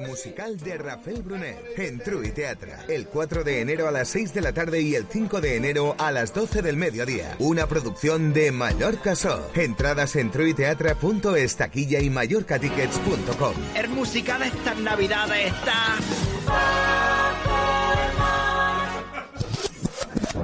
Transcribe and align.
el 0.00 0.08
musical 0.08 0.56
de 0.58 0.78
Rafael 0.78 1.22
Brunet 1.22 1.78
en 1.78 1.98
True 1.98 2.30
Teatra. 2.30 2.84
El 2.88 3.06
4 3.06 3.44
de 3.44 3.60
enero 3.60 3.88
a 3.88 3.90
las 3.90 4.08
6 4.08 4.34
de 4.34 4.40
la 4.40 4.52
tarde 4.52 4.80
y 4.80 4.94
el 4.94 5.06
5 5.06 5.40
de 5.40 5.56
enero 5.56 5.94
a 5.98 6.10
las 6.12 6.32
12 6.34 6.62
del 6.62 6.76
mediodía. 6.76 7.36
Una 7.38 7.66
producción 7.66 8.32
de 8.32 8.52
Mallorca 8.52 9.14
So. 9.14 9.50
Entradas 9.54 10.16
en 10.16 10.30
truiteatra.es, 10.30 11.56
taquilla 11.56 12.00
y 12.00 12.10
mallorcatickets.com. 12.10 13.54
El 13.76 13.88
musical 13.90 14.42
estas 14.42 14.78
navidades 14.78 15.46
está... 15.46 15.74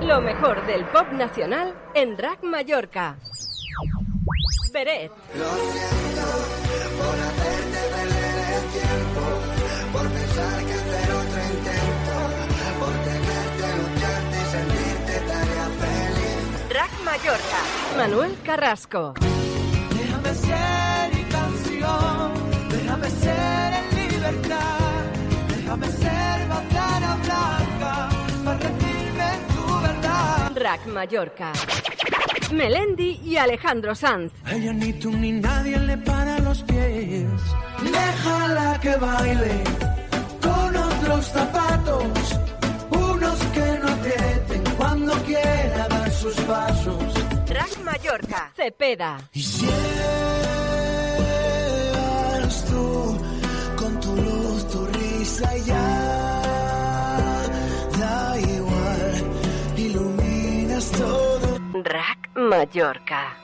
Lo 0.03 0.21
mejor 0.21 0.67
del 0.67 0.85
pop 0.87 1.11
nacional 1.13 1.75
en 1.95 2.17
Drag 2.17 2.43
Mallorca. 2.45 3.19
Beret. 4.73 5.11
Lo 5.35 5.55
siento 5.73 6.67
por 6.99 7.19
hacerte 7.19 7.79
perder 7.95 8.47
el 8.55 8.65
tiempo, 8.73 9.46
Drag 16.77 16.91
Mallorca. 17.07 17.61
Manuel 17.97 18.37
Carrasco. 18.45 19.15
Déjame 19.99 20.35
ser 20.35 21.15
mi 21.15 21.25
canción, 21.25 22.33
déjame 22.69 23.11
ser 23.13 23.73
en 23.81 24.13
libertad, 24.13 25.05
déjame 25.57 25.87
ser 25.87 26.49
bandera 26.51 27.17
blanca, 27.25 28.09
para 28.45 28.59
rendirme 28.59 29.27
en 29.37 29.43
tu 29.55 29.81
verdad. 29.81 30.51
Drag 30.51 30.87
Mallorca. 30.89 31.53
Melendi 32.53 33.21
y 33.25 33.39
Alejandro 33.39 33.95
Sanz. 33.95 34.35
A 34.45 34.53
ella 34.53 34.75
ni 34.75 34.93
tú 34.93 35.11
ni 35.13 35.33
nadie 35.33 35.79
le 35.79 35.97
para 35.97 36.39
los 36.41 36.63
pies. 36.65 37.41
Déjala 37.85 38.79
que 38.83 38.97
baile 38.97 39.65
con 40.43 40.77
otros 40.77 41.25
zapatos, 41.25 42.05
unos 42.91 43.39
que 43.55 43.79
no 43.83 43.89
aprieten 43.89 44.65
cuando 44.77 45.15
quiera 45.25 45.96
sus 46.21 46.35
pasos. 46.43 47.15
Drag 47.47 47.79
Mallorca. 47.85 48.53
Cepeda. 48.57 49.19
Y 49.33 49.43
si 49.43 49.67
eres 52.35 52.65
tú 52.65 53.19
con 53.77 54.01
tu 54.01 54.17
luz, 54.17 54.69
tu 54.69 54.87
risa 54.87 55.57
y 55.57 55.63
ya 55.65 55.89
da 58.01 58.41
igual, 58.41 59.13
iluminas 59.77 60.91
todo. 60.93 61.59
Drag 61.83 62.19
Mallorca. 62.35 63.37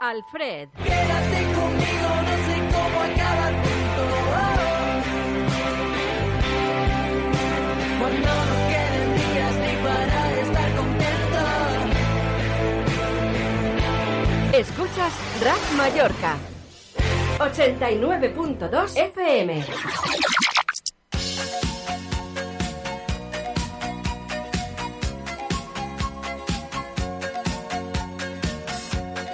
Alfred. 0.00 0.68
Quédate 0.84 1.40
conmigo, 1.58 2.08
no 2.26 2.34
sé 2.46 2.56
cómo 2.72 3.00
acabar 3.02 3.52
Escuchas 14.56 15.12
Drag 15.38 15.60
Mallorca. 15.76 16.38
89.2 17.38 18.96
FM. 18.96 19.64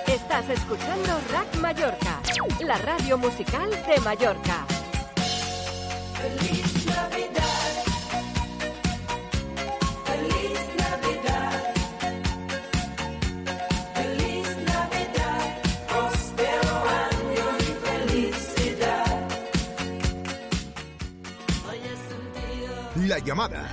Estás 0.08 0.50
escuchando 0.50 1.20
Rack 1.30 1.54
Mallorca, 1.60 2.20
la 2.64 2.78
radio 2.78 3.16
musical 3.16 3.70
de 3.70 4.00
Mallorca. 4.00 4.66
La 23.12 23.18
llamada. 23.18 23.68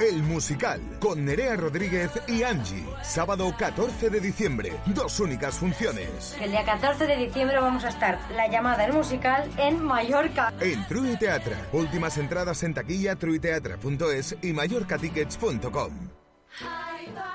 El 0.00 0.24
musical 0.24 0.80
con 0.98 1.24
Nerea 1.24 1.54
Rodríguez 1.54 2.10
y 2.26 2.42
Angie. 2.42 2.84
Sábado 3.04 3.54
14 3.56 4.10
de 4.10 4.18
diciembre. 4.18 4.72
Dos 4.86 5.20
únicas 5.20 5.54
funciones. 5.54 6.36
El 6.40 6.50
día 6.50 6.64
14 6.64 7.06
de 7.06 7.16
diciembre 7.16 7.60
vamos 7.60 7.84
a 7.84 7.90
estar 7.90 8.18
la 8.34 8.48
llamada 8.48 8.86
el 8.86 8.92
musical 8.92 9.48
en 9.56 9.80
Mallorca. 9.80 10.52
En 10.58 10.84
True 10.88 11.16
Teatra. 11.16 11.68
Últimas 11.72 12.18
entradas 12.18 12.64
en 12.64 12.74
taquilla 12.74 13.14
truiteatra.es 13.14 14.36
y 14.42 14.52
mallorcatickets.com. 14.52 15.92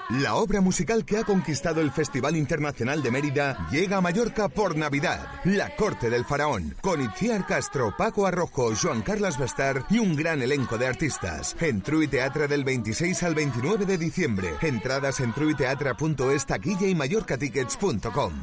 La 0.09 0.33
obra 0.33 0.59
musical 0.59 1.05
que 1.05 1.19
ha 1.19 1.23
conquistado 1.23 1.81
el 1.81 1.91
Festival 1.91 2.35
Internacional 2.35 3.03
de 3.03 3.11
Mérida 3.11 3.67
llega 3.69 3.97
a 3.97 4.01
Mallorca 4.01 4.49
por 4.49 4.75
Navidad. 4.75 5.27
La 5.43 5.75
Corte 5.75 6.09
del 6.09 6.25
Faraón, 6.25 6.73
con 6.81 6.99
Itziar 6.99 7.45
Castro, 7.45 7.93
Paco 7.95 8.25
Arrojo, 8.25 8.73
Joan 8.75 9.03
Carlos 9.03 9.37
Bestar 9.37 9.85
y 9.87 9.99
un 9.99 10.15
gran 10.15 10.41
elenco 10.41 10.79
de 10.79 10.87
artistas. 10.87 11.55
En 11.61 11.83
True 11.83 12.07
Teatra 12.07 12.47
del 12.47 12.63
26 12.63 13.21
al 13.21 13.35
29 13.35 13.85
de 13.85 13.99
diciembre. 13.99 14.55
Entradas 14.61 15.19
en 15.19 15.31
truiteatra.es, 15.31 16.45
taquilla 16.47 16.87
y 16.87 16.95
mallorcatickets.com. 16.95 18.33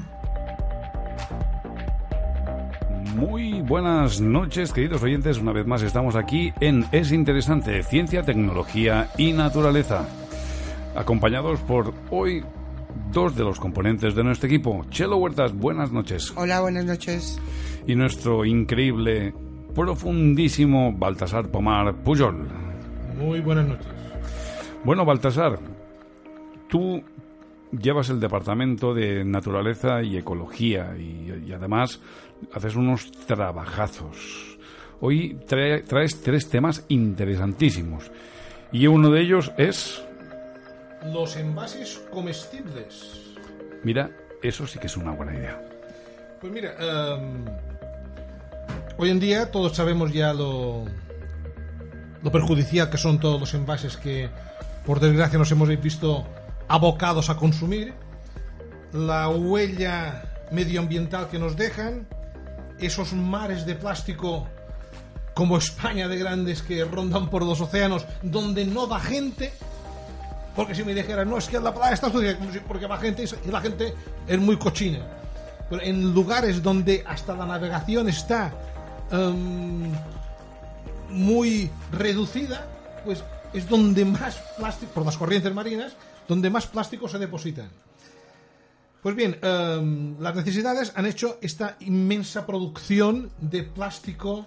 Muy 3.16 3.60
buenas 3.62 4.20
noches, 4.20 4.72
queridos 4.72 5.02
oyentes. 5.02 5.38
Una 5.38 5.50
vez 5.50 5.66
más 5.66 5.82
estamos 5.82 6.14
aquí 6.14 6.52
en 6.60 6.86
Es 6.92 7.10
Interesante, 7.10 7.82
Ciencia, 7.82 8.22
Tecnología 8.22 9.10
y 9.18 9.32
Naturaleza. 9.32 10.06
Acompañados 10.96 11.60
por 11.60 11.92
hoy 12.10 12.42
dos 13.12 13.36
de 13.36 13.44
los 13.44 13.60
componentes 13.60 14.14
de 14.14 14.24
nuestro 14.24 14.46
equipo. 14.48 14.84
Chelo 14.90 15.18
Huertas, 15.18 15.52
buenas 15.52 15.92
noches. 15.92 16.32
Hola, 16.36 16.60
buenas 16.62 16.84
noches. 16.86 17.38
Y 17.86 17.94
nuestro 17.94 18.44
increíble, 18.44 19.34
profundísimo 19.74 20.92
Baltasar 20.92 21.48
Pomar 21.48 21.94
Pujol. 21.96 22.48
Muy 23.18 23.40
buenas 23.40 23.68
noches. 23.68 23.86
Bueno, 24.84 25.04
Baltasar, 25.04 25.58
tú 26.68 27.02
llevas 27.72 28.08
el 28.08 28.18
departamento 28.20 28.94
de 28.94 29.24
naturaleza 29.24 30.02
y 30.02 30.16
ecología 30.16 30.94
y, 30.98 31.44
y 31.46 31.52
además 31.52 32.00
haces 32.54 32.74
unos 32.74 33.10
trabajazos. 33.26 34.58
Hoy 35.00 35.36
trae- 35.46 35.82
traes 35.84 36.22
tres 36.22 36.48
temas 36.48 36.84
interesantísimos 36.88 38.10
y 38.72 38.86
uno 38.86 39.10
de 39.10 39.20
ellos 39.20 39.52
es, 39.58 40.02
Los 41.12 41.36
envases 41.36 42.00
comestibles. 42.10 43.20
mira, 43.82 44.10
eso 44.42 44.66
sí 44.66 44.78
que 44.78 44.86
es 44.86 44.96
una 44.96 45.12
buena 45.12 45.34
idea. 45.34 45.60
Pues 46.40 46.52
mira, 46.52 46.74
em, 46.78 47.44
hoy 48.98 49.10
en 49.10 49.20
día 49.20 49.50
todos 49.50 49.76
sabemos 49.76 50.12
ya 50.12 50.32
lo, 50.32 50.84
lo 52.22 52.32
perjudicial 52.32 52.90
que 52.90 52.98
son 52.98 53.18
todos 53.18 53.40
los 53.40 53.54
envases 53.54 53.96
que, 53.96 54.28
por 54.84 55.00
desgracia, 55.00 55.38
nos 55.38 55.50
hemos 55.50 55.68
visto 55.80 56.26
abocados 56.68 57.30
a 57.30 57.36
consumir, 57.36 57.94
la 58.92 59.28
huella 59.28 60.24
medioambiental 60.50 61.28
que 61.28 61.38
nos 61.38 61.56
dejan, 61.56 62.06
esos 62.78 63.12
mares 63.12 63.66
de 63.66 63.74
plástico 63.74 64.48
como 65.34 65.58
España 65.58 66.08
de 66.08 66.16
grandes 66.16 66.62
que 66.62 66.84
rondan 66.84 67.28
por 67.28 67.44
los 67.44 67.60
océanos, 67.60 68.06
donde 68.22 68.64
no 68.64 68.88
va 68.88 69.00
gente, 69.00 69.52
porque 70.56 70.74
si 70.74 70.82
me 70.82 70.94
dijeran, 70.94 71.28
no, 71.28 71.36
es 71.36 71.48
que 71.48 71.60
la 71.60 71.72
playa 71.72 71.92
está 71.92 72.10
sucia, 72.10 72.36
porque 72.66 72.86
va 72.86 72.96
gente 72.96 73.24
y 73.44 73.50
la 73.50 73.60
gente 73.60 73.94
es 74.26 74.38
muy 74.38 74.56
cochina. 74.56 75.00
Pero 75.68 75.82
en 75.82 76.14
lugares 76.14 76.62
donde 76.62 77.04
hasta 77.06 77.34
la 77.34 77.44
navegación 77.44 78.08
está 78.08 78.54
em, 79.10 79.92
muy 81.10 81.70
reducida, 81.92 82.66
pues 83.04 83.22
es 83.52 83.68
donde 83.68 84.06
más 84.06 84.36
plástico, 84.56 84.92
por 84.92 85.04
las 85.04 85.18
corrientes 85.18 85.52
marinas, 85.52 85.92
donde 86.26 86.48
más 86.48 86.66
plástico 86.66 87.06
se 87.06 87.18
depositan. 87.18 87.68
Pues 89.02 89.14
bien, 89.14 89.38
em, 89.42 90.18
las 90.20 90.34
necesidades 90.34 90.92
han 90.96 91.04
hecho 91.04 91.38
esta 91.42 91.76
inmensa 91.80 92.46
producción 92.46 93.30
de 93.40 93.62
plástico 93.62 94.46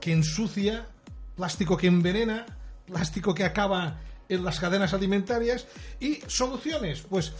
que 0.00 0.12
ensucia, 0.12 0.86
plástico 1.34 1.76
que 1.76 1.88
envenena, 1.88 2.46
plástico 2.86 3.34
que 3.34 3.44
acaba 3.44 3.98
en 4.28 4.44
las 4.44 4.60
cadenas 4.60 4.92
alimentarias 4.92 5.66
y 6.00 6.20
soluciones, 6.26 7.02
pues, 7.02 7.32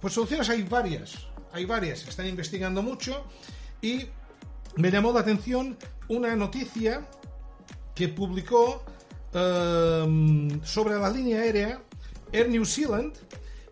pues 0.00 0.14
soluciones 0.14 0.48
hay 0.48 0.62
varias, 0.62 1.14
hay 1.52 1.64
varias, 1.64 2.06
están 2.06 2.26
investigando 2.26 2.82
mucho 2.82 3.24
y 3.82 4.06
me 4.76 4.90
llamó 4.90 5.12
la 5.12 5.20
atención 5.20 5.76
una 6.08 6.36
noticia 6.36 7.06
que 7.94 8.08
publicó 8.08 8.84
em, 9.32 10.62
sobre 10.64 10.94
la 10.96 11.10
línea 11.10 11.40
aérea 11.40 11.82
Air 12.32 12.48
New 12.48 12.64
Zealand, 12.64 13.14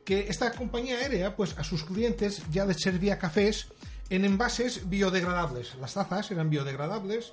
que 0.04 0.26
esta 0.28 0.52
compañía 0.52 0.98
aérea, 0.98 1.36
pues 1.36 1.56
a 1.58 1.64
sus 1.64 1.84
clientes 1.84 2.42
ya 2.50 2.64
les 2.64 2.80
servía 2.80 3.18
cafés 3.18 3.68
en 4.08 4.24
envases 4.24 4.88
biodegradables. 4.88 5.74
Las 5.80 5.94
tazas 5.94 6.30
eran 6.30 6.50
biodegradables 6.50 7.32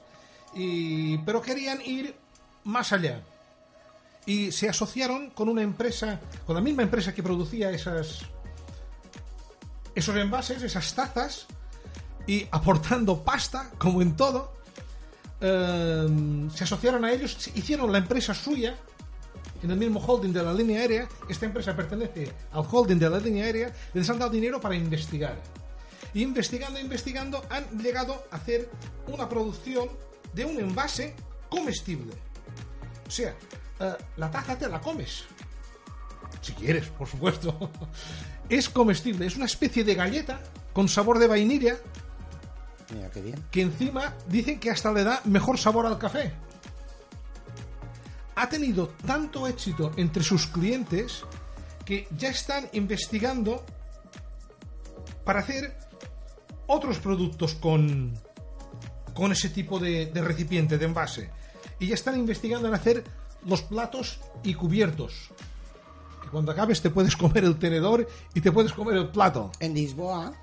y, 0.56 1.18
pero 1.20 1.42
querían 1.42 1.82
ir 1.82 2.16
más 2.64 2.94
allá. 2.94 3.24
Y 4.26 4.52
se 4.52 4.70
asociaron 4.70 5.32
con 5.32 5.50
una 5.50 5.62
empresa, 5.62 6.20
con 6.46 6.56
la 6.56 6.62
misma 6.62 6.84
empresa 6.84 7.14
que 7.14 7.22
producía 7.22 7.72
esas, 7.72 8.22
esos 9.96 10.16
envases, 10.16 10.64
esas 10.64 10.94
tazas, 10.94 11.48
y 12.26 12.48
aportando 12.52 13.24
pasta, 13.24 13.70
como 13.78 14.02
en 14.02 14.16
todo, 14.16 14.54
eh, 15.42 16.48
se 16.54 16.64
asociaron 16.64 17.04
a 17.04 17.12
ellos, 17.12 17.50
hicieron 17.56 17.92
la 17.92 17.98
empresa 17.98 18.34
suya 18.34 18.78
en 19.62 19.72
el 19.72 19.78
mismo 19.78 20.00
holding 20.00 20.32
de 20.32 20.44
la 20.44 20.54
línea 20.54 20.82
aérea. 20.82 21.10
Esta 21.28 21.46
empresa 21.46 21.76
pertenece 21.76 22.32
al 22.52 22.66
holding 22.70 22.98
de 22.98 23.10
la 23.10 23.20
línea 23.20 23.46
aérea, 23.46 23.74
les 23.94 24.10
han 24.10 24.20
dado 24.20 24.32
dinero 24.32 24.60
para 24.62 24.76
investigar. 24.76 25.38
Y 26.14 26.22
investigando, 26.22 26.80
investigando, 26.80 27.44
han 27.50 27.66
llegado 27.80 28.24
a 28.32 28.36
hacer 28.36 28.70
una 29.08 29.28
producción 29.28 29.90
de 30.34 30.46
un 30.46 30.60
envase 30.60 31.16
comestible. 31.50 32.14
O 33.08 33.12
sea, 33.12 33.36
eh, 33.80 33.94
la 34.18 34.32
taza 34.32 34.58
te 34.58 34.70
la 34.70 34.80
comes. 34.80 35.26
Si 36.42 36.54
quieres, 36.54 36.88
por 36.90 37.08
supuesto. 37.08 37.72
es 38.50 38.70
comestible, 38.70 39.26
es 39.26 39.36
una 39.36 39.46
especie 39.46 39.84
de 39.84 39.96
galleta 39.96 40.42
con 40.74 40.90
sabor 40.90 41.20
de 41.20 41.28
vainilla. 41.28 41.78
Mira, 42.94 43.10
qué 43.12 43.22
bien. 43.22 43.44
Que 43.52 43.62
encima 43.62 44.14
dicen 44.28 44.60
que 44.60 44.70
hasta 44.70 44.92
le 44.92 45.04
da 45.04 45.22
mejor 45.26 45.58
sabor 45.58 45.86
al 45.86 45.98
café. 45.98 46.34
Ha 48.36 48.50
tenido 48.50 48.90
tanto 49.06 49.48
éxito 49.48 49.92
entre 49.96 50.24
sus 50.24 50.48
clientes 50.48 51.24
que 51.86 52.08
ya 52.18 52.30
están 52.30 52.68
investigando 52.74 53.64
para 55.24 55.40
hacer 55.40 55.78
otros 56.68 56.98
productos 57.00 57.56
con, 57.56 58.14
con 59.14 59.32
ese 59.32 59.50
tipo 59.50 59.80
de, 59.80 60.08
de 60.08 60.22
recipiente, 60.22 60.78
de 60.78 60.86
envase. 60.86 61.30
Y 61.80 61.88
ya 61.88 61.96
están 61.96 62.18
investigando 62.18 62.68
en 62.68 62.74
hacer 62.74 63.04
los 63.46 63.62
platos 63.62 64.20
y 64.44 64.54
cubiertos. 64.54 65.30
Que 66.22 66.30
cuando 66.30 66.52
acabes 66.52 66.82
te 66.82 66.90
puedes 66.90 67.16
comer 67.16 67.44
el 67.44 67.58
tenedor 67.58 68.08
y 68.34 68.42
te 68.42 68.52
puedes 68.52 68.74
comer 68.74 68.98
el 68.98 69.10
plato. 69.10 69.52
En 69.60 69.74
Lisboa 69.74 70.34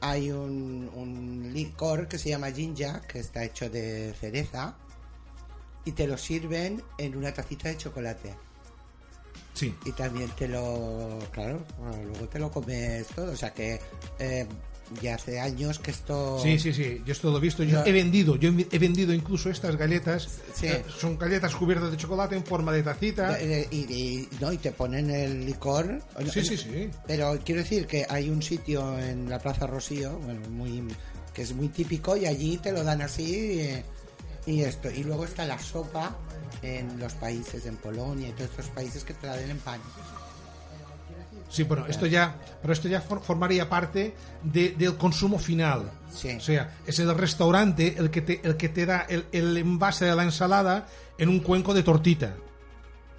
hay 0.00 0.30
un, 0.30 0.90
un 0.94 1.52
licor 1.52 2.08
que 2.08 2.18
se 2.18 2.30
llama 2.30 2.50
Jinja, 2.50 3.02
que 3.02 3.18
está 3.18 3.44
hecho 3.44 3.68
de 3.68 4.14
cereza, 4.20 4.76
y 5.84 5.92
te 5.92 6.06
lo 6.06 6.16
sirven 6.18 6.82
en 6.98 7.16
una 7.16 7.32
tacita 7.32 7.68
de 7.68 7.76
chocolate. 7.76 8.34
Sí. 9.54 9.74
Y 9.84 9.92
también 9.92 10.30
te 10.30 10.46
lo, 10.46 11.18
claro, 11.32 11.64
bueno, 11.78 12.04
luego 12.04 12.28
te 12.28 12.38
lo 12.38 12.50
comes 12.50 13.08
todo. 13.08 13.32
O 13.32 13.36
sea 13.36 13.52
que 13.52 13.80
eh, 14.20 14.46
ya 15.02 15.14
hace 15.16 15.38
años 15.40 15.78
que 15.78 15.90
esto... 15.90 16.38
Sí, 16.42 16.58
sí, 16.58 16.72
sí, 16.72 17.02
yo 17.04 17.12
esto 17.12 17.30
lo 17.30 17.38
he 17.38 17.40
visto. 17.40 17.62
Yo 17.62 17.84
he 17.84 17.92
vendido, 17.92 18.36
yo 18.36 18.50
he 18.70 18.78
vendido 18.78 19.12
incluso 19.12 19.50
estas 19.50 19.76
galletas. 19.76 20.28
Sí. 20.54 20.66
Eh, 20.66 20.84
son 20.98 21.18
galletas 21.18 21.54
cubiertas 21.54 21.90
de 21.90 21.96
chocolate 21.96 22.36
en 22.36 22.44
forma 22.44 22.72
de 22.72 22.82
tacita. 22.82 23.38
Y, 23.42 23.76
y- 23.76 24.28
no, 24.40 24.52
y 24.52 24.58
te 24.58 24.72
ponen 24.72 25.10
el 25.10 25.44
licor. 25.46 26.00
Sí, 26.32 26.42
sí, 26.44 26.56
sí. 26.56 26.90
Pero 27.06 27.38
quiero 27.44 27.60
decir 27.62 27.86
que 27.86 28.06
hay 28.08 28.28
un 28.30 28.42
sitio 28.42 28.98
en 28.98 29.28
la 29.28 29.38
Plaza 29.38 29.66
Rocío, 29.66 30.18
bueno, 30.18 30.40
muy, 30.50 30.82
que 31.34 31.42
es 31.42 31.54
muy 31.54 31.68
típico 31.68 32.16
y 32.16 32.26
allí 32.26 32.56
te 32.58 32.72
lo 32.72 32.82
dan 32.84 33.02
así 33.02 33.60
eh, 33.60 33.84
y 34.46 34.62
esto. 34.62 34.90
Y 34.90 35.04
luego 35.04 35.24
está 35.24 35.44
la 35.44 35.58
sopa 35.58 36.16
en 36.62 36.98
los 36.98 37.12
países, 37.14 37.66
en 37.66 37.76
Polonia 37.76 38.28
y 38.28 38.32
todos 38.32 38.50
estos 38.50 38.68
países 38.68 39.04
que 39.04 39.14
te 39.14 39.26
la 39.26 39.36
den 39.36 39.50
en 39.50 39.58
pan. 39.58 39.80
Sí, 41.48 41.62
bueno, 41.62 41.86
esto 41.86 42.04
ya, 42.06 42.36
pero 42.60 42.72
esto 42.74 42.88
ya 42.88 43.00
for- 43.00 43.22
formaría 43.22 43.68
parte 43.68 44.14
de- 44.42 44.70
del 44.76 44.96
consumo 44.96 45.38
final. 45.38 45.90
Sí. 46.12 46.32
O 46.36 46.40
sea, 46.40 46.76
es 46.86 46.98
el 46.98 47.14
restaurante 47.14 47.94
el 47.98 48.10
que 48.10 48.20
te, 48.20 48.40
el 48.46 48.56
que 48.56 48.68
te 48.68 48.84
da 48.84 49.00
el, 49.08 49.24
el 49.32 49.56
envase 49.56 50.04
de 50.04 50.14
la 50.14 50.24
ensalada 50.24 50.86
en 51.16 51.28
un 51.30 51.40
cuenco 51.40 51.72
de 51.72 51.82
tortita. 51.82 52.34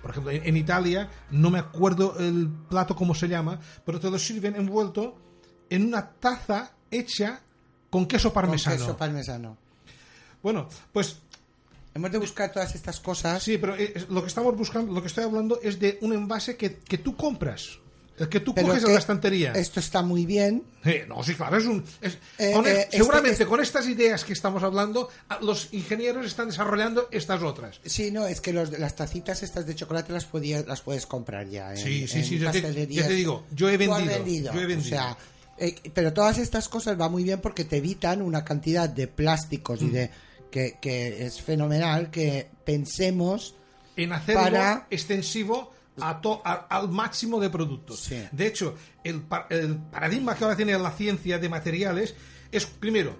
Por 0.01 0.11
ejemplo, 0.11 0.31
en, 0.31 0.45
en 0.47 0.57
Italia, 0.57 1.09
no 1.31 1.49
me 1.49 1.59
acuerdo 1.59 2.15
el 2.19 2.47
plato 2.69 2.95
cómo 2.95 3.15
se 3.15 3.27
llama, 3.27 3.59
pero 3.85 3.99
te 3.99 4.09
lo 4.11 4.19
sirven 4.19 4.55
envuelto 4.55 5.17
en 5.69 5.87
una 5.87 6.07
taza 6.11 6.71
hecha 6.91 7.41
con 7.89 8.05
queso 8.05 8.29
Con 8.29 8.43
parmesano. 8.43 8.75
queso 8.77 8.95
parmesano. 8.97 9.57
Bueno, 10.43 10.67
pues 10.93 11.17
Hemos 11.95 12.11
de 12.11 12.19
buscar 12.19 12.51
todas 12.51 12.73
estas 12.75 12.99
cosas. 12.99 13.41
sí, 13.41 13.57
pero 13.57 13.75
eh, 13.75 14.05
lo 14.09 14.21
que 14.21 14.27
estamos 14.27 14.55
buscando, 14.55 14.93
lo 14.93 15.01
que 15.01 15.07
estoy 15.07 15.23
hablando 15.23 15.59
es 15.61 15.79
de 15.79 15.97
un 16.01 16.13
envase 16.13 16.55
que, 16.55 16.77
que 16.77 16.99
tú 16.99 17.15
compras. 17.15 17.79
El 18.19 18.29
que 18.29 18.39
tú 18.41 18.53
pero 18.53 18.67
coges 18.67 18.79
es 18.79 18.83
de 18.83 18.87
que 18.89 18.93
la 18.93 18.99
estantería. 18.99 19.51
Esto 19.53 19.79
está 19.79 20.01
muy 20.01 20.25
bien. 20.25 20.63
Eh, 20.83 21.05
no, 21.07 21.23
sí, 21.23 21.35
claro, 21.35 21.57
es 21.57 21.65
un. 21.65 21.83
es- 22.01 22.17
Eh, 22.37 22.51
con- 22.53 22.67
eh, 22.67 22.81
este- 22.81 22.97
seguramente 22.97 23.31
este- 23.31 23.45
con 23.45 23.59
estas 23.61 23.87
ideas 23.87 24.23
que 24.25 24.33
estamos 24.33 24.61
hablando, 24.63 25.09
los 25.41 25.69
ingenieros 25.73 26.25
están 26.25 26.47
desarrollando 26.47 27.07
estas 27.11 27.41
otras. 27.43 27.79
Sí, 27.85 28.11
no, 28.11 28.27
es 28.27 28.41
que 28.41 28.51
los, 28.53 28.77
las 28.77 28.95
tacitas 28.95 29.41
estas 29.43 29.65
de 29.65 29.75
chocolate 29.75 30.11
las, 30.13 30.25
podías, 30.25 30.65
las 30.67 30.81
puedes 30.81 31.05
comprar 31.05 31.47
ya. 31.49 31.71
En, 31.71 31.77
Sí, 31.77 32.07
sí, 32.07 32.19
en 32.19 32.25
sí, 32.25 32.39
ya 32.39 32.51
te- 32.51 32.61
ya 32.61 33.07
te 33.07 33.13
digo, 33.13 33.45
yo 33.55 33.69
he 33.69 33.77
vendido, 33.77 34.53
yo 34.53 34.61
he 34.61 34.65
vendido. 34.65 34.85
O 34.85 34.89
sea, 34.89 35.17
eh, 35.57 35.75
pero 35.93 36.13
todas 36.13 36.37
estas 36.37 36.69
cosas 36.69 36.99
va 36.99 37.09
muy 37.09 37.23
bien 37.23 37.39
porque 37.41 37.63
te 37.65 37.77
evitan 37.77 38.21
una 38.21 38.43
cantidad 38.45 38.87
de 38.89 39.07
plásticos 39.07 39.81
Mm. 39.81 39.85
y 39.87 39.89
de 39.91 40.09
que, 40.51 40.77
que 40.81 41.25
es 41.25 41.41
fenomenal 41.41 42.09
que 42.11 42.47
pensemos 42.65 43.55
En 43.95 44.13
hacerlo 44.13 44.41
Para- 44.41 44.87
extensivo 44.89 45.73
a 46.01 46.21
to- 46.21 46.41
a- 46.45 46.67
al 46.69 46.89
máximo 46.89 47.39
de 47.39 47.49
productos. 47.49 47.99
Sí. 48.01 48.23
De 48.31 48.47
hecho, 48.47 48.75
el, 49.03 49.23
el 49.49 49.77
paradigma 49.77 50.35
que 50.35 50.43
ahora 50.43 50.55
tiene 50.55 50.77
la 50.77 50.91
ciencia 50.91 51.37
de 51.39 51.49
materiales 51.49 52.15
es, 52.51 52.65
primero, 52.65 53.15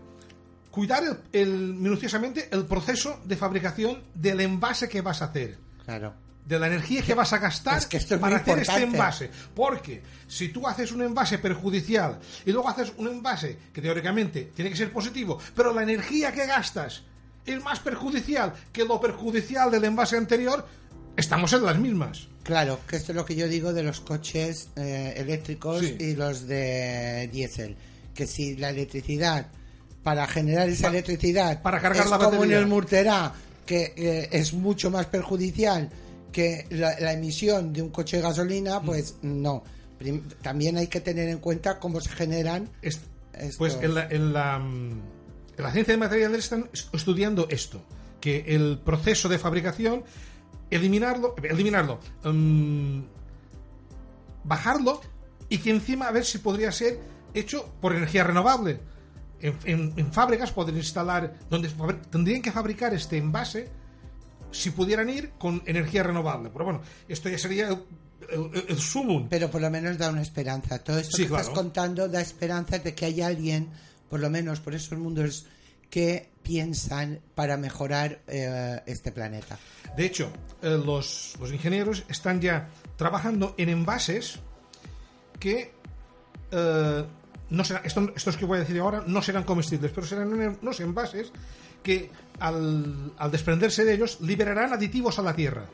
cuidar 0.71 1.03
el- 1.03 1.19
el- 1.41 1.73
minuciosamente 1.75 2.49
el 2.51 2.65
proceso 2.65 3.19
de 3.25 3.35
fabricación 3.37 4.03
del 4.13 4.39
envase 4.41 4.87
que 4.89 5.01
vas 5.01 5.21
a 5.21 5.25
hacer. 5.25 5.57
claro 5.85 6.13
de 6.45 6.57
la 6.57 6.65
energía 6.65 7.03
que 7.03 7.13
vas 7.13 7.31
a 7.31 7.37
gastar 7.37 7.77
Es 7.77 7.85
que 7.85 7.97
esto 7.97 8.15
es 8.15 8.21
para 8.21 8.37
hacer 8.37 8.57
este 8.57 8.71
importante. 8.81 8.95
envase. 8.97 9.31
Porque 9.53 10.01
si 10.27 10.49
tú 10.49 10.67
haces 10.67 10.91
un 10.91 11.03
envase 11.03 11.37
perjudicial 11.37 12.17
y 12.43 12.51
luego 12.51 12.67
haces 12.67 12.91
un 12.97 13.07
envase 13.07 13.55
que 13.71 13.79
teóricamente 13.83 14.51
tiene 14.55 14.71
que 14.71 14.75
ser 14.75 14.91
positivo, 14.91 15.37
pero 15.55 15.71
la 15.75 15.83
energía 15.83 16.31
que 16.31 16.47
gastas 16.47 17.03
es 17.45 17.63
más 17.63 17.79
perjudicial 17.81 18.51
que 18.73 18.83
lo 18.83 18.99
perjudicial 18.99 19.69
del 19.69 19.83
envase 19.83 20.17
anterior, 20.17 20.65
estamos 21.15 21.53
en 21.53 21.63
las 21.65 21.77
mismas. 21.77 22.27
Claro 22.50 22.80
que 22.88 22.96
esto 22.98 23.12
es 23.12 23.16
lo 23.16 23.25
que 23.25 23.36
yo 23.36 23.48
digo 23.48 23.74
de 23.74 23.84
los 23.84 24.01
coches 24.01 24.69
eh, 24.75 25.13
eléctricos 25.18 25.81
Sí. 25.81 25.96
y 26.00 26.16
los 26.16 26.48
de 26.48 27.30
diésel 27.31 27.75
que 28.13 28.25
si 28.28 28.56
la 28.57 28.69
electricidad 28.72 29.48
para 30.04 30.25
generar 30.28 30.68
esa 30.68 30.84
Pa- 30.84 30.90
electricidad 30.90 31.62
para 31.62 31.80
cargar 31.80 32.06
es 32.06 32.10
la 32.12 32.18
como 32.18 32.44
en 32.44 32.51
el 32.54 32.66
Murterá 32.68 33.34
que 33.66 33.94
eh, 33.96 34.30
es 34.31 34.54
mucho 34.54 34.89
más 34.89 35.06
perjudicial 35.06 35.89
que 36.32 36.65
la, 36.72 37.00
la 37.00 37.13
emisión 37.13 37.72
de 37.72 37.82
un 37.84 37.89
coche 37.89 38.18
de 38.18 38.24
Mm. 38.24 38.25
gasolina 38.25 38.82
pues 38.82 39.15
no 39.22 39.63
Prim- 40.00 40.24
también 40.41 40.77
hay 40.77 40.88
que 40.88 41.01
tener 41.01 41.29
en 41.29 41.38
cuenta 41.39 41.77
cómo 41.79 42.01
se 42.01 42.10
generan 42.10 42.68
Pues 43.58 43.77
en 43.82 43.94
la, 43.96 44.08
en, 44.10 44.34
la, 44.34 44.60
mm, 44.60 44.91
en 45.58 45.63
la 45.63 45.72
ciencia 45.72 45.94
de 45.94 45.98
materiales 45.98 46.44
están 46.46 46.70
est- 46.74 46.94
estudiando 46.94 47.48
esto, 47.50 47.82
que 48.22 48.44
el 48.48 48.79
proceso 48.84 49.29
de 49.29 49.38
fabricación, 49.39 50.03
eliminarlo, 50.69 51.35
eliminarlo, 51.43 51.99
mm, 52.23 52.99
bajarlo 54.43 55.01
y 55.49 55.57
que 55.59 55.71
encima 55.71 56.07
a 56.07 56.11
ver 56.11 56.25
si 56.25 56.38
podría 56.39 56.71
ser 56.71 56.99
hecho 57.33 57.73
por 57.81 57.95
energía 57.95 58.23
renovable. 58.23 58.79
En, 59.41 59.55
en- 59.65 59.93
en 59.95 60.11
fábricas 60.13 60.51
podrían 60.51 60.77
instalar, 60.79 61.33
donde 61.49 61.69
tendrían 62.11 62.41
que 62.41 62.51
fabricar 62.51 62.93
este 62.93 63.17
envase 63.17 63.69
si 64.51 64.71
pudieran 64.71 65.09
ir 65.09 65.31
con 65.38 65.61
energía 65.65 66.03
renovable. 66.03 66.49
Pero 66.51 66.65
bueno, 66.65 66.81
esto 67.07 67.29
ya 67.29 67.38
sería 67.38 67.69
el, 67.69 67.79
el, 68.29 68.65
el 68.67 68.77
sumum. 68.79 69.27
pero 69.29 69.49
por 69.49 69.61
lo 69.61 69.69
menos 69.69 69.97
da 69.97 70.09
una 70.09 70.21
esperanza 70.21 70.83
todo 70.83 70.99
esto 70.99 71.15
Sí, 71.17 71.23
que 71.23 71.29
claro. 71.29 71.41
estás 71.43 71.55
contando 71.55 72.07
da 72.09 72.19
esperanza 72.21 72.79
de 72.79 72.93
que 72.93 73.05
hay 73.05 73.21
alguien 73.21 73.69
por 74.09 74.19
lo 74.19 74.29
menos 74.29 74.59
por 74.59 74.73
esos 74.75 74.97
mundos 74.99 75.45
que 75.89 76.29
piensan 76.43 77.19
para 77.36 77.58
mejorar 77.58 78.22
eh, 78.27 78.81
este 78.86 79.12
planeta. 79.12 79.58
De 79.96 80.05
hecho, 80.05 80.31
eh, 80.62 80.79
los, 80.84 81.36
los 81.39 81.51
ingenieros 81.51 82.03
están 82.10 82.39
ya 82.41 82.69
trabajando 82.96 83.53
en 83.58 83.69
envases 83.69 84.39
que 85.39 85.74
eh, 86.51 87.05
no 87.50 87.63
serán, 87.63 87.86
esto- 87.86 88.12
estos 88.15 88.38
que 88.38 88.46
voy 88.46 88.58
a 88.58 88.62
decir 88.62 88.79
ahora 88.79 89.03
no 89.05 89.22
serán 89.22 89.43
comestibles, 89.43 89.91
pero 89.93 90.05
serán 90.08 90.31
un- 90.34 90.58
unos 90.62 90.79
envases 90.79 91.31
que 91.84 92.10
al, 92.39 93.13
al 93.17 93.31
desprenderse 93.31 93.86
de 93.86 93.93
ellos 93.93 94.19
liberarán 94.22 94.74
aditivos 94.74 95.17
a 95.19 95.22
la 95.22 95.36
tierra. 95.36 95.65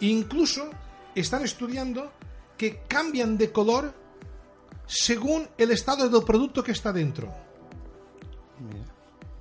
Incluso 0.00 0.68
están 1.14 1.42
estudiando 1.44 2.12
que 2.58 2.80
cambian 2.88 3.36
de 3.38 3.50
color 3.52 3.94
según 4.86 5.48
el 5.58 5.70
estado 5.70 6.08
del 6.08 6.22
producto 6.24 6.62
que 6.62 6.72
está 6.72 6.92
dentro 6.92 7.32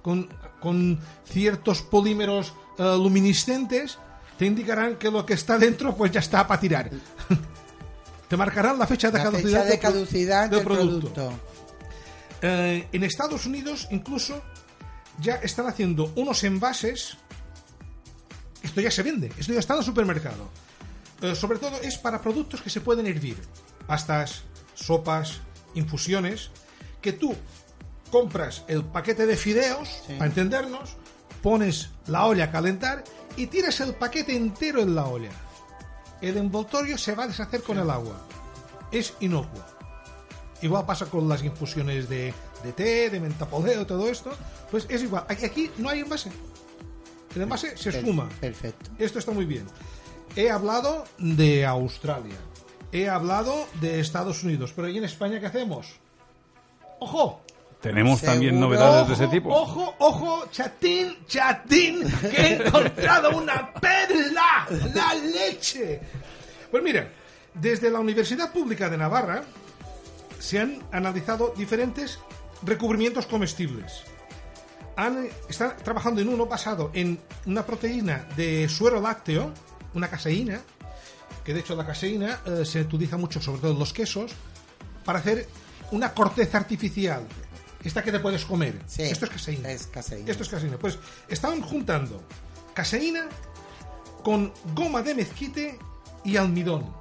con, 0.06 0.30
con 0.62 1.00
ciertos 1.28 1.82
polímeros 1.82 2.54
eh, 2.78 2.84
luminiscentes 2.84 3.98
te 4.38 4.46
indicarán 4.46 4.98
que 4.98 5.10
lo 5.10 5.26
que 5.26 5.34
está 5.34 5.58
dentro 5.58 5.96
pues 5.98 6.12
ya 6.12 6.20
está 6.20 6.46
para 6.46 6.62
tirar. 6.62 6.92
te 8.30 8.38
marcarán 8.38 8.78
la 8.78 8.86
fecha 8.86 9.10
de 9.10 9.18
la 9.18 9.24
caducidad, 9.24 9.64
fecha 9.64 9.64
de 9.64 9.70
del 9.72 9.80
pro- 9.80 9.90
caducidad 9.92 10.50
del 10.50 10.64
producto, 10.64 11.34
Eh, 12.42 12.88
en 12.92 13.04
Estados 13.04 13.48
Unidos 13.48 13.88
incluso 13.90 14.44
ya 15.20 15.36
están 15.38 15.66
haciendo 15.68 16.12
unos 16.16 16.44
envases. 16.44 17.18
Esto 18.62 18.82
ya 18.82 18.92
se 18.92 19.02
vende, 19.02 19.32
esto 19.40 19.54
ya 19.54 19.60
está 19.60 19.74
en 19.74 19.80
el 19.80 19.86
supermercado. 19.86 20.50
Eh, 21.22 21.34
sobre 21.34 21.58
todo 21.58 21.82
es 21.82 21.98
para 21.98 22.22
productos 22.22 22.62
que 22.62 22.70
se 22.70 22.82
pueden 22.82 23.08
hervir. 23.08 23.38
Pastas, 23.88 24.44
sopas, 24.76 25.40
infusiones. 25.74 26.52
Que 27.02 27.14
tú 27.14 27.34
compras 28.16 28.64
el 28.70 28.86
paquete 28.86 29.26
de 29.26 29.36
fideos, 29.36 29.90
para 30.18 30.28
entendernos, 30.28 30.96
pones 31.44 31.90
la 32.08 32.26
olla 32.26 32.46
a 32.46 32.50
calentar 32.50 33.04
y 33.36 33.48
tiras 33.48 33.82
el 33.82 33.94
paquete 33.94 34.38
entero 34.38 34.82
en 34.82 34.96
la 34.96 35.06
olla. 35.06 35.32
El 36.22 36.38
envoltorio 36.38 36.98
se 36.98 37.14
va 37.14 37.26
a 37.26 37.28
deshacer 37.28 37.62
con 37.62 37.78
el 37.78 37.90
agua. 37.90 38.26
Es 38.90 39.16
inocuo. 39.20 39.62
Igual 40.62 40.86
pasa 40.86 41.08
con 41.08 41.28
las 41.28 41.44
infusiones 41.44 42.08
de, 42.08 42.34
de 42.64 42.72
té, 42.72 43.10
de 43.10 43.20
mentapoleo, 43.20 43.86
todo 43.86 44.08
esto. 44.08 44.32
Pues 44.72 44.86
es 44.88 45.04
igual. 45.04 45.26
Aquí, 45.28 45.44
aquí 45.44 45.72
no 45.78 45.90
hay 45.90 46.00
envase. 46.00 46.32
El 47.36 47.42
envase 47.42 47.76
se 47.76 47.90
esfuma. 47.90 48.30
Perfecto. 48.40 48.92
Esto 48.98 49.20
está 49.20 49.34
muy 49.34 49.44
bien. 49.44 49.66
He 50.38 50.50
hablado 50.50 51.04
de 51.18 51.66
Australia. 51.66 52.38
He 52.94 53.10
hablado 53.10 53.68
de 53.82 54.00
Estados 54.00 54.42
Unidos. 54.46 54.72
Pero 54.74 54.88
¿y 54.88 54.98
en 55.00 55.04
España 55.04 55.42
qué 55.42 55.48
hacemos? 55.48 56.00
¡Ojo! 57.02 57.42
Tenemos 57.90 58.22
también 58.22 58.60
novedades 58.60 59.08
de 59.08 59.14
ese 59.14 59.28
tipo. 59.28 59.50
Ojo, 59.50 59.96
ojo, 60.00 60.46
chatín, 60.52 61.16
chatín, 61.28 62.02
que 62.22 62.42
he 62.42 62.54
encontrado 62.66 63.38
una 63.38 63.72
perla, 63.74 64.68
la 64.94 65.14
leche. 65.16 66.00
Pues 66.72 66.84
mira, 66.84 67.08
desde 67.54 67.90
la 67.90 68.00
Universidad 68.00 68.52
Pública 68.52 68.90
de 68.90 68.98
Navarra 68.98 69.44
se 70.40 70.60
han 70.60 70.84
analizado 70.92 71.54
diferentes 71.56 72.20
recubrimientos 72.64 73.26
comestibles. 73.28 74.04
Han- 74.98 75.28
están 75.50 75.76
trabajando 75.84 76.22
en 76.22 76.30
uno 76.30 76.46
basado 76.46 76.90
en 76.94 77.20
una 77.46 77.66
proteína 77.66 78.28
de 78.36 78.68
suero 78.70 79.02
lácteo, 79.02 79.52
una 79.94 80.10
caseína, 80.10 80.62
que 81.44 81.54
de 81.54 81.60
hecho 81.60 81.76
la 81.76 81.86
caseína 81.86 82.40
eh, 82.46 82.66
se 82.66 82.82
utiliza 82.82 83.18
mucho, 83.18 83.40
sobre 83.42 83.62
todo 83.62 83.72
en 83.74 83.80
los 83.80 83.94
quesos, 83.94 84.32
para 85.04 85.20
hacer 85.20 85.48
una 85.92 86.14
corteza 86.14 86.58
artificial. 86.58 87.28
Esta 87.86 88.04
que 88.04 88.12
te 88.12 88.20
puedes 88.20 88.44
comer. 88.46 88.82
Sí, 88.88 89.04
Esto 89.04 89.26
es 89.26 89.32
caseína. 89.32 89.72
es 89.72 89.88
caseína. 89.88 90.32
Esto 90.32 90.44
es 90.44 90.50
caseína. 90.50 90.78
Pues 90.78 90.98
estaban 91.28 91.62
juntando 91.62 92.22
caseína 92.74 93.28
con 94.24 94.52
goma 94.74 95.02
de 95.02 95.14
mezquite 95.16 95.80
y 96.24 96.36
almidón. 96.38 96.92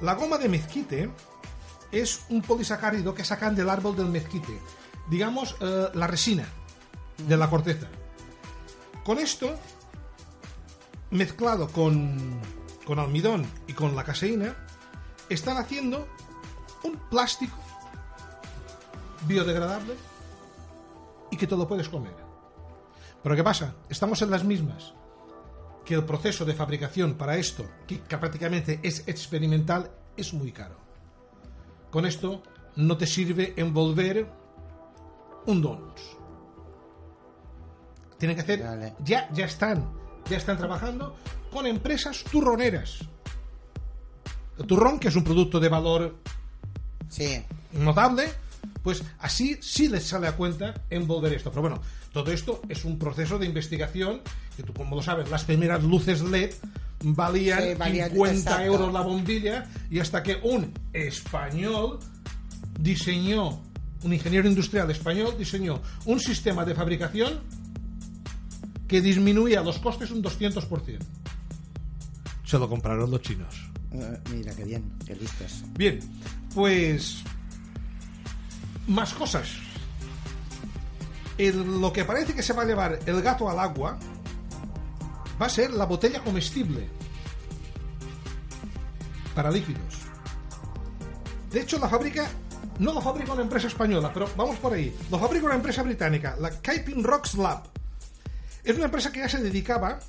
La 0.00 0.14
goma 0.14 0.38
de 0.38 0.48
mezquite 0.48 1.10
es 1.90 2.20
un 2.28 2.42
polisacárido 2.42 3.12
que 3.12 3.24
sacan 3.24 3.56
del 3.56 3.68
árbol 3.68 3.96
del 3.96 4.06
mezquite. 4.06 4.56
Digamos, 5.10 5.56
eh, 5.60 5.88
la 5.94 6.06
resina 6.06 6.46
de 7.16 7.36
la 7.36 7.50
corteza. 7.50 7.88
Con 9.04 9.18
esto, 9.18 9.58
mezclado 11.10 11.68
con, 11.68 12.38
con 12.84 12.98
almidón 13.00 13.44
y 13.66 13.72
con 13.72 13.96
la 13.96 14.04
caseína, 14.04 14.54
están 15.28 15.56
haciendo 15.56 16.06
un 16.84 16.96
plástico 17.10 17.56
biodegradable 19.26 19.94
y 21.30 21.36
que 21.36 21.46
te 21.46 21.56
lo 21.56 21.66
puedes 21.68 21.88
comer. 21.88 22.14
Pero 23.22 23.36
¿qué 23.36 23.44
pasa? 23.44 23.74
Estamos 23.88 24.22
en 24.22 24.30
las 24.30 24.44
mismas. 24.44 24.94
Que 25.84 25.94
el 25.94 26.04
proceso 26.04 26.44
de 26.44 26.54
fabricación 26.54 27.14
para 27.14 27.36
esto, 27.36 27.64
que, 27.86 27.96
prácticamente 27.96 28.78
es 28.82 29.06
experimental, 29.08 29.90
es 30.16 30.34
muy 30.34 30.52
caro. 30.52 30.76
Con 31.90 32.04
esto 32.04 32.42
no 32.76 32.96
te 32.96 33.06
sirve 33.06 33.54
envolver 33.56 34.30
un 35.46 35.62
donuts. 35.62 36.02
Tienen 38.18 38.36
que 38.36 38.42
hacer, 38.42 38.94
ya, 39.04 39.30
ya 39.32 39.44
están, 39.46 39.90
ya 40.28 40.36
están 40.36 40.58
trabajando 40.58 41.16
con 41.50 41.66
empresas 41.66 42.22
turroneras. 42.24 42.98
El 44.58 44.66
turrón, 44.66 44.98
que 44.98 45.08
es 45.08 45.16
un 45.16 45.24
producto 45.24 45.58
de 45.60 45.68
valor 45.68 46.16
Sí. 47.08 47.42
notable, 47.72 48.28
pues 48.88 49.04
así 49.18 49.58
sí 49.60 49.86
les 49.86 50.02
sale 50.04 50.26
a 50.28 50.32
cuenta 50.34 50.72
envolver 50.88 51.30
esto. 51.34 51.50
Pero 51.50 51.60
bueno, 51.60 51.82
todo 52.10 52.32
esto 52.32 52.62
es 52.70 52.86
un 52.86 52.98
proceso 52.98 53.38
de 53.38 53.44
investigación 53.44 54.22
que 54.56 54.62
tú 54.62 54.72
como 54.72 54.96
lo 54.96 55.02
sabes, 55.02 55.28
las 55.28 55.44
primeras 55.44 55.82
luces 55.84 56.22
LED 56.22 56.54
valían, 57.02 57.62
Sí, 57.62 57.74
valían- 57.74 58.08
50 58.08 58.38
exacto. 58.50 58.62
euros 58.64 58.90
la 58.94 59.02
bombilla 59.02 59.66
y 59.90 59.98
hasta 59.98 60.22
que 60.22 60.38
un 60.42 60.72
español 60.94 61.98
diseñó, 62.80 63.60
un 64.04 64.12
ingeniero 64.14 64.48
industrial 64.48 64.90
español 64.90 65.34
diseñó 65.38 65.82
un 66.06 66.18
sistema 66.18 66.64
de 66.64 66.74
fabricación 66.74 67.40
que 68.86 69.02
disminuía 69.02 69.60
los 69.60 69.78
costes 69.80 70.10
un 70.12 70.22
200%. 70.22 70.98
Se 72.42 72.58
lo 72.58 72.70
compraron 72.70 73.10
los 73.10 73.20
chinos. 73.20 73.54
Eh, 73.92 74.18
mira, 74.32 74.54
qué 74.56 74.64
bien, 74.64 74.82
qué 75.04 75.14
listos. 75.14 75.62
Bien, 75.76 76.00
pues 76.54 77.18
más 78.88 79.14
cosas. 79.14 79.48
Lo 81.38 81.92
que 81.92 82.04
parece 82.04 82.34
que 82.34 82.42
se 82.42 82.52
va 82.52 82.62
a 82.62 82.66
llevar 82.66 82.98
el 83.06 83.22
gato 83.22 83.48
al 83.48 83.60
agua 83.60 83.96
va 85.40 85.46
a 85.46 85.48
ser 85.48 85.72
la 85.72 85.84
botella 85.84 86.20
comestible 86.24 86.88
para 89.34 89.50
líquidos. 89.50 89.94
De 91.52 91.60
hecho, 91.60 91.78
la 91.78 91.88
fábrica 91.88 92.28
no 92.80 92.92
lo 92.92 93.00
fabrica 93.00 93.32
una 93.32 93.42
empresa 93.42 93.68
española, 93.68 94.10
pero 94.12 94.28
vamos 94.36 94.56
por 94.56 94.72
ahí. 94.72 94.94
Lo 95.10 95.18
fabrica 95.18 95.46
una 95.46 95.54
empresa 95.54 95.82
británica, 95.82 96.36
la 96.40 96.50
Kaiping 96.50 97.04
Rocks 97.04 97.34
Lab. 97.34 97.62
Es 98.64 98.74
una 98.74 98.86
empresa 98.86 99.12
que 99.12 99.20
ya 99.20 99.28
se 99.28 99.40
dedicaba 99.40 100.00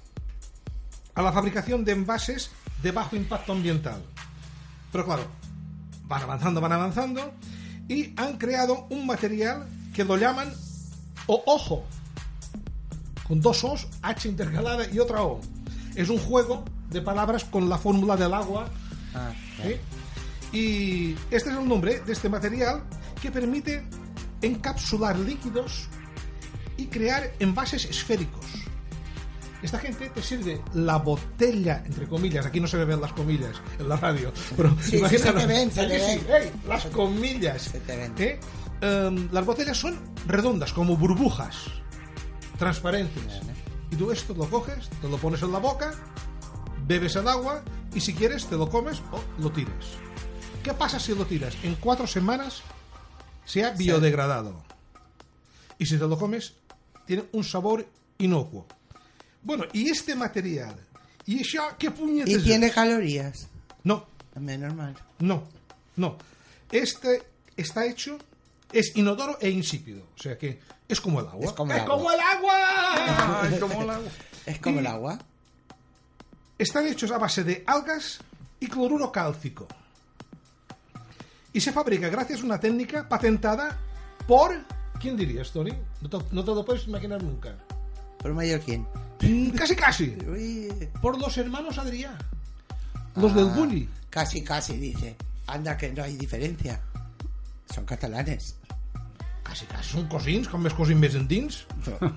a 1.13 1.21
la 1.21 1.31
fabricación 1.31 1.85
de 1.85 1.91
envases 1.91 2.49
de 2.81 2.91
bajo 2.91 3.15
impacto 3.15 3.51
ambiental. 3.51 4.03
Pero 4.91 5.05
claro, 5.05 5.27
van 6.05 6.23
avanzando, 6.23 6.59
van 6.59 6.71
avanzando 6.71 7.33
y 7.89 8.13
han 8.15 8.37
creado 8.37 8.87
un 8.89 9.05
material 9.05 9.67
que 9.93 10.05
lo 10.05 10.15
llaman 10.15 10.53
o 11.25 11.43
ojo, 11.45 11.83
con 13.27 13.41
dos 13.41 13.63
O's, 13.63 13.87
H 14.01 14.29
intercalada 14.29 14.87
y 14.89 14.99
otra 14.99 15.23
O. 15.23 15.41
Es 15.95 16.09
un 16.09 16.19
juego 16.19 16.63
de 16.89 17.01
palabras 17.01 17.43
con 17.43 17.67
la 17.67 17.77
fórmula 17.77 18.15
del 18.15 18.33
agua. 18.33 18.69
Ah, 19.13 19.31
¿sí? 19.61 20.57
Y 20.57 21.11
este 21.29 21.49
es 21.49 21.57
el 21.57 21.67
nombre 21.67 21.99
de 21.99 22.13
este 22.13 22.29
material 22.29 22.83
que 23.21 23.31
permite 23.31 23.83
encapsular 24.41 25.17
líquidos 25.19 25.87
y 26.77 26.85
crear 26.85 27.31
envases 27.39 27.85
esféricos. 27.85 28.45
Esta 29.61 29.77
gente 29.79 30.09
te 30.09 30.21
sirve 30.21 30.61
la 30.73 30.97
botella, 30.97 31.83
entre 31.85 32.07
comillas, 32.07 32.45
aquí 32.45 32.59
no 32.61 32.67
se 32.67 32.77
ven 32.85 33.01
las 33.01 33.11
comillas 33.11 33.57
en 33.77 33.89
la 33.89 33.97
radio, 33.97 34.31
pero 34.55 34.75
Sí, 34.81 34.97
imagínanos, 34.97 35.41
se 35.41 35.47
te 35.47 35.53
ven, 35.53 35.71
se 35.71 35.81
aquí 35.81 35.89
te 35.91 35.99
sí, 35.99 36.25
ven. 36.27 36.41
¡ey! 36.43 36.51
las 36.67 36.85
comillas. 36.85 37.61
Se 37.63 37.79
te 37.81 37.97
ven. 37.97 38.13
¿eh? 38.17 38.39
Las 39.31 39.45
botellas 39.45 39.77
son 39.77 39.99
redondas, 40.27 40.71
como 40.71 40.95
burbujas, 40.95 41.57
transparentes. 42.57 43.41
Y 43.91 43.95
tú 43.95 44.11
esto 44.11 44.33
lo 44.33 44.49
coges, 44.49 44.89
te 45.01 45.09
lo 45.09 45.17
pones 45.17 45.41
en 45.41 45.51
la 45.51 45.59
boca, 45.59 45.93
bebes 46.87 47.15
el 47.17 47.27
agua 47.27 47.63
y 47.93 47.99
si 47.99 48.13
quieres 48.13 48.45
te 48.45 48.55
lo 48.55 48.69
comes 48.69 49.01
o 49.11 49.21
lo 49.41 49.51
tiras. 49.51 49.73
¿Qué 50.63 50.73
pasa 50.73 50.99
si 50.99 51.15
lo 51.15 51.25
tiras? 51.25 51.55
En 51.63 51.75
cuatro 51.75 52.05
semanas 52.07 52.61
se 53.45 53.65
ha 53.65 53.71
biodegradado. 53.71 54.63
Y 55.77 55.85
si 55.85 55.97
te 55.97 56.07
lo 56.07 56.17
comes, 56.17 56.53
tiene 57.05 57.25
un 57.31 57.43
sabor 57.43 57.85
inocuo. 58.19 58.67
Bueno, 59.41 59.65
y 59.73 59.89
este 59.89 60.15
material, 60.15 60.75
¿y 61.25 61.41
eso 61.41 61.63
qué 61.77 61.91
puñetes 61.91 62.33
¿Y 62.33 62.37
es? 62.37 62.43
tiene 62.43 62.71
calorías? 62.71 63.47
No, 63.83 64.05
Menos 64.35 64.73
mal. 64.75 64.95
no, 65.19 65.43
no. 65.95 66.17
Este 66.71 67.23
está 67.57 67.85
hecho, 67.85 68.17
es 68.71 68.95
inodoro 68.95 69.37
e 69.41 69.49
insípido. 69.49 70.03
O 70.15 70.21
sea 70.21 70.37
que 70.37 70.59
es 70.87 71.01
como 71.01 71.19
el 71.19 71.27
agua. 71.27 71.45
Es 71.45 71.51
como 71.53 71.71
el 71.73 71.79
agua. 71.79 71.87
como 71.95 72.11
el 72.11 72.19
agua! 72.19 73.49
Es 73.51 73.59
como 73.59 73.81
el 73.81 73.89
agua. 73.89 74.11
Es 74.45 74.59
como 74.59 74.75
Y 74.75 74.79
el 74.79 74.87
agua. 74.87 75.19
Están 76.57 76.87
hechos 76.87 77.11
a 77.11 77.17
base 77.17 77.43
de 77.43 77.63
algas 77.65 78.19
y 78.59 78.67
cloruro 78.67 79.11
cálcico. 79.11 79.67
Y 81.53 81.61
se 81.61 81.71
fabrica 81.71 82.09
gracias 82.09 82.41
a 82.41 82.45
una 82.45 82.59
técnica 82.59 83.07
patentada 83.09 83.77
por... 84.27 84.55
¿Quién 85.01 85.15
dirías, 85.17 85.51
Tony? 85.51 85.71
No 86.01 86.09
te, 86.09 86.17
no 86.31 86.43
te 86.43 86.51
lo 86.51 86.65
puedes 86.65 86.85
imaginar 86.87 87.23
nunca. 87.23 87.55
¿Por 88.19 88.33
mallorquín? 88.33 88.81
Mm, 88.81 88.87
Casi, 89.55 89.75
casi. 89.75 90.17
Uy. 90.27 90.89
Por 91.01 91.19
los 91.19 91.37
hermanos 91.37 91.77
Adrià. 91.77 92.11
Los 93.15 93.33
del 93.35 93.49
Ah, 93.49 93.53
Bulli. 93.55 93.89
Casi, 94.09 94.41
casi, 94.43 94.77
dice. 94.77 95.15
Anda, 95.47 95.75
que 95.77 95.91
no 95.91 96.03
hay 96.03 96.15
diferencia. 96.15 96.79
Son 97.73 97.85
catalanes. 97.85 98.55
Casi, 99.43 99.65
casi. 99.65 99.89
Son 99.93 100.05
cosins, 100.07 100.47
com 100.47 100.61
més 100.61 100.73
cosins 100.77 100.99
més 101.01 101.15
endins. 101.17 101.63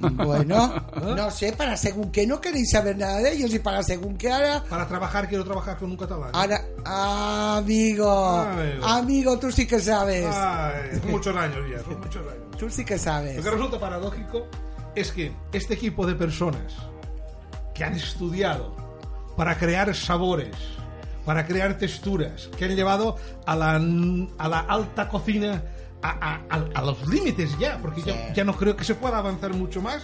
Bueno, 0.01 0.67
no 1.17 1.31
sé, 1.31 1.53
para 1.57 1.79
según 1.79 2.11
que 2.13 2.27
no 2.27 2.39
queréis 2.43 2.71
saber 2.71 2.97
nada 2.99 3.19
de 3.23 3.33
ellos 3.33 3.55
y 3.55 3.59
para 3.59 3.83
según 3.83 4.19
que 4.19 4.31
ahora... 4.31 4.63
Para 4.69 4.87
trabajar 4.87 5.27
quiero 5.29 5.43
trabajar 5.43 5.79
con 5.79 5.91
un 5.93 5.97
catalán. 5.97 6.29
Ahora, 6.35 6.61
ah, 6.85 7.57
amigo, 7.59 8.41
Ay. 8.47 8.79
amigo, 8.83 9.39
tú 9.39 9.51
sí 9.51 9.67
que 9.67 9.81
sabes. 9.81 10.27
Ay, 10.29 11.01
muchos 11.09 11.35
años 11.35 11.65
ya, 11.71 11.83
son 11.83 11.99
muchos 12.01 12.23
años. 12.31 12.57
Tú 12.59 12.69
sí 12.69 12.85
que 12.85 12.99
sabes. 12.99 13.37
Lo 13.37 13.43
que 13.43 13.51
resulta 13.51 13.81
paradójico 13.81 14.47
es 14.95 15.11
que 15.11 15.33
este 15.53 15.73
equipo 15.75 16.07
de 16.07 16.15
personas 16.15 16.75
que 17.83 17.89
han 17.89 17.95
estudiado 17.97 18.77
para 19.37 19.59
crear 19.59 19.93
sabores, 19.95 20.55
para 21.25 21.45
crear 21.47 21.77
texturas, 21.79 22.49
que 22.57 22.65
han 22.67 22.77
llevado 22.77 23.17
a 23.45 23.57
la, 23.57 23.75
a 24.39 24.49
la 24.49 24.61
alta 24.61 25.09
cocina 25.09 25.63
a, 26.01 26.11
a- 26.11 26.41
a- 26.49 26.69
a 26.75 26.83
los 26.83 27.07
límites 27.09 27.59
ya, 27.59 27.79
porque 27.83 28.03
ya, 28.03 28.33
ya 28.33 28.45
no 28.45 28.55
creo 28.57 28.77
que 28.77 28.85
se 28.85 28.95
pueda 28.95 29.19
avanzar 29.19 29.53
mucho 29.55 29.81
más, 29.83 30.03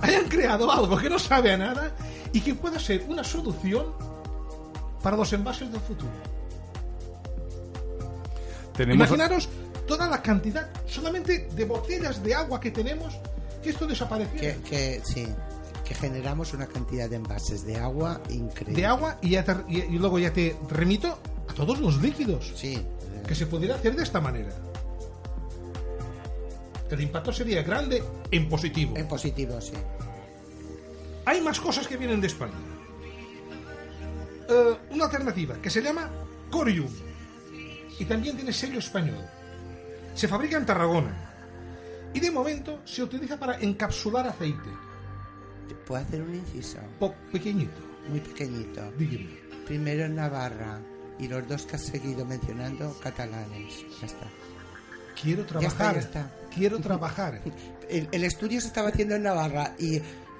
hayan 0.00 0.24
creado 0.28 0.70
algo 0.72 0.96
que 0.96 1.10
no 1.10 1.18
sabe 1.18 1.52
a 1.52 1.56
nada 1.58 1.92
y 2.32 2.40
que 2.40 2.54
pueda 2.54 2.78
ser 2.78 3.04
una 3.08 3.22
solución 3.24 3.86
para 5.02 5.16
los 5.16 5.30
envases 5.34 5.70
del 5.70 5.80
futuro. 5.82 6.10
Tenemos, 8.76 9.06
Imaginaros 9.08 9.48
toda 9.86 10.08
la 10.08 10.20
cantidad 10.22 10.68
solamente 10.86 11.48
de 11.54 11.64
botellas 11.66 12.22
de 12.22 12.34
agua 12.34 12.58
que 12.60 12.70
tenemos, 12.70 13.14
que 13.62 13.70
esto 13.70 13.86
desapareciera. 13.86 14.56
Que, 14.56 14.60
que 14.62 15.00
sí, 15.04 15.28
que 15.84 15.94
generamos 15.94 16.52
una 16.54 16.66
cantidad 16.66 17.08
de 17.10 17.16
envases 17.16 17.64
de 17.64 17.76
agua 17.76 18.20
increíble. 18.30 18.80
De 18.80 18.86
agua 18.86 19.18
y, 19.22 19.30
ya 19.30 19.44
te- 19.44 19.64
y- 19.68 19.80
y 19.82 19.98
luego 19.98 20.18
ya 20.18 20.32
te 20.32 20.56
remito 20.70 21.18
a 21.48 21.52
todos 21.54 21.78
los 21.80 22.00
líquidos. 22.00 22.52
Sí. 22.56 22.82
Que 23.26 23.34
se 23.34 23.46
pudiera 23.46 23.74
hacer 23.76 23.94
de 23.96 24.02
esta 24.02 24.20
manera. 24.20 24.50
El 26.90 27.00
impacto 27.00 27.32
sería 27.32 27.62
grande 27.62 28.02
en 28.30 28.48
positivo. 28.48 28.96
En 28.96 29.08
positivo, 29.08 29.60
sí. 29.60 29.72
Hay 31.26 31.40
más 31.40 31.58
cosas 31.60 31.86
que 31.88 31.96
vienen 31.96 32.20
de 32.20 32.26
España. 32.28 32.52
Eh, 34.48 34.76
una 34.90 35.04
alternativa 35.06 35.56
que 35.60 35.70
se 35.70 35.80
llama 35.82 36.10
Corium 36.50 36.88
y 37.98 38.04
también 38.04 38.36
tiene 38.36 38.52
sello 38.52 38.78
español. 38.78 39.24
Se 40.14 40.28
fabrica 40.28 40.56
en 40.58 40.66
Tarragona 40.66 41.30
y 42.12 42.20
de 42.20 42.30
momento 42.30 42.80
se 42.84 43.02
utiliza 43.02 43.38
para 43.38 43.58
encapsular 43.58 44.26
aceite. 44.28 44.68
¿Puedo 45.86 46.02
hacer 46.02 46.22
un 46.22 46.34
inciso? 46.34 46.78
Po- 46.98 47.14
pequeñito. 47.32 47.80
Muy 48.08 48.20
pequeñito. 48.20 48.92
Dígame. 48.98 49.30
Primero 49.66 50.04
en 50.04 50.16
Navarra 50.16 50.80
y 51.18 51.28
los 51.28 51.46
dos 51.48 51.64
que 51.66 51.76
has 51.76 51.82
seguido 51.82 52.24
mencionando, 52.26 52.94
catalanes. 53.02 53.84
Ya 54.00 54.06
está. 54.06 54.26
Quiero 55.20 55.42
Ya 55.60 55.68
está, 55.68 55.76
trabajar. 55.78 55.94
ya 55.94 56.00
está. 56.00 56.30
Quiero 56.54 56.78
trabajar. 56.80 57.40
El, 57.88 58.08
el 58.12 58.24
estudio 58.24 58.60
se 58.62 58.68
estaba 58.68 58.88
haciendo 58.88 59.14
en 59.14 59.22
Navarra 59.24 59.74
y, 59.78 59.96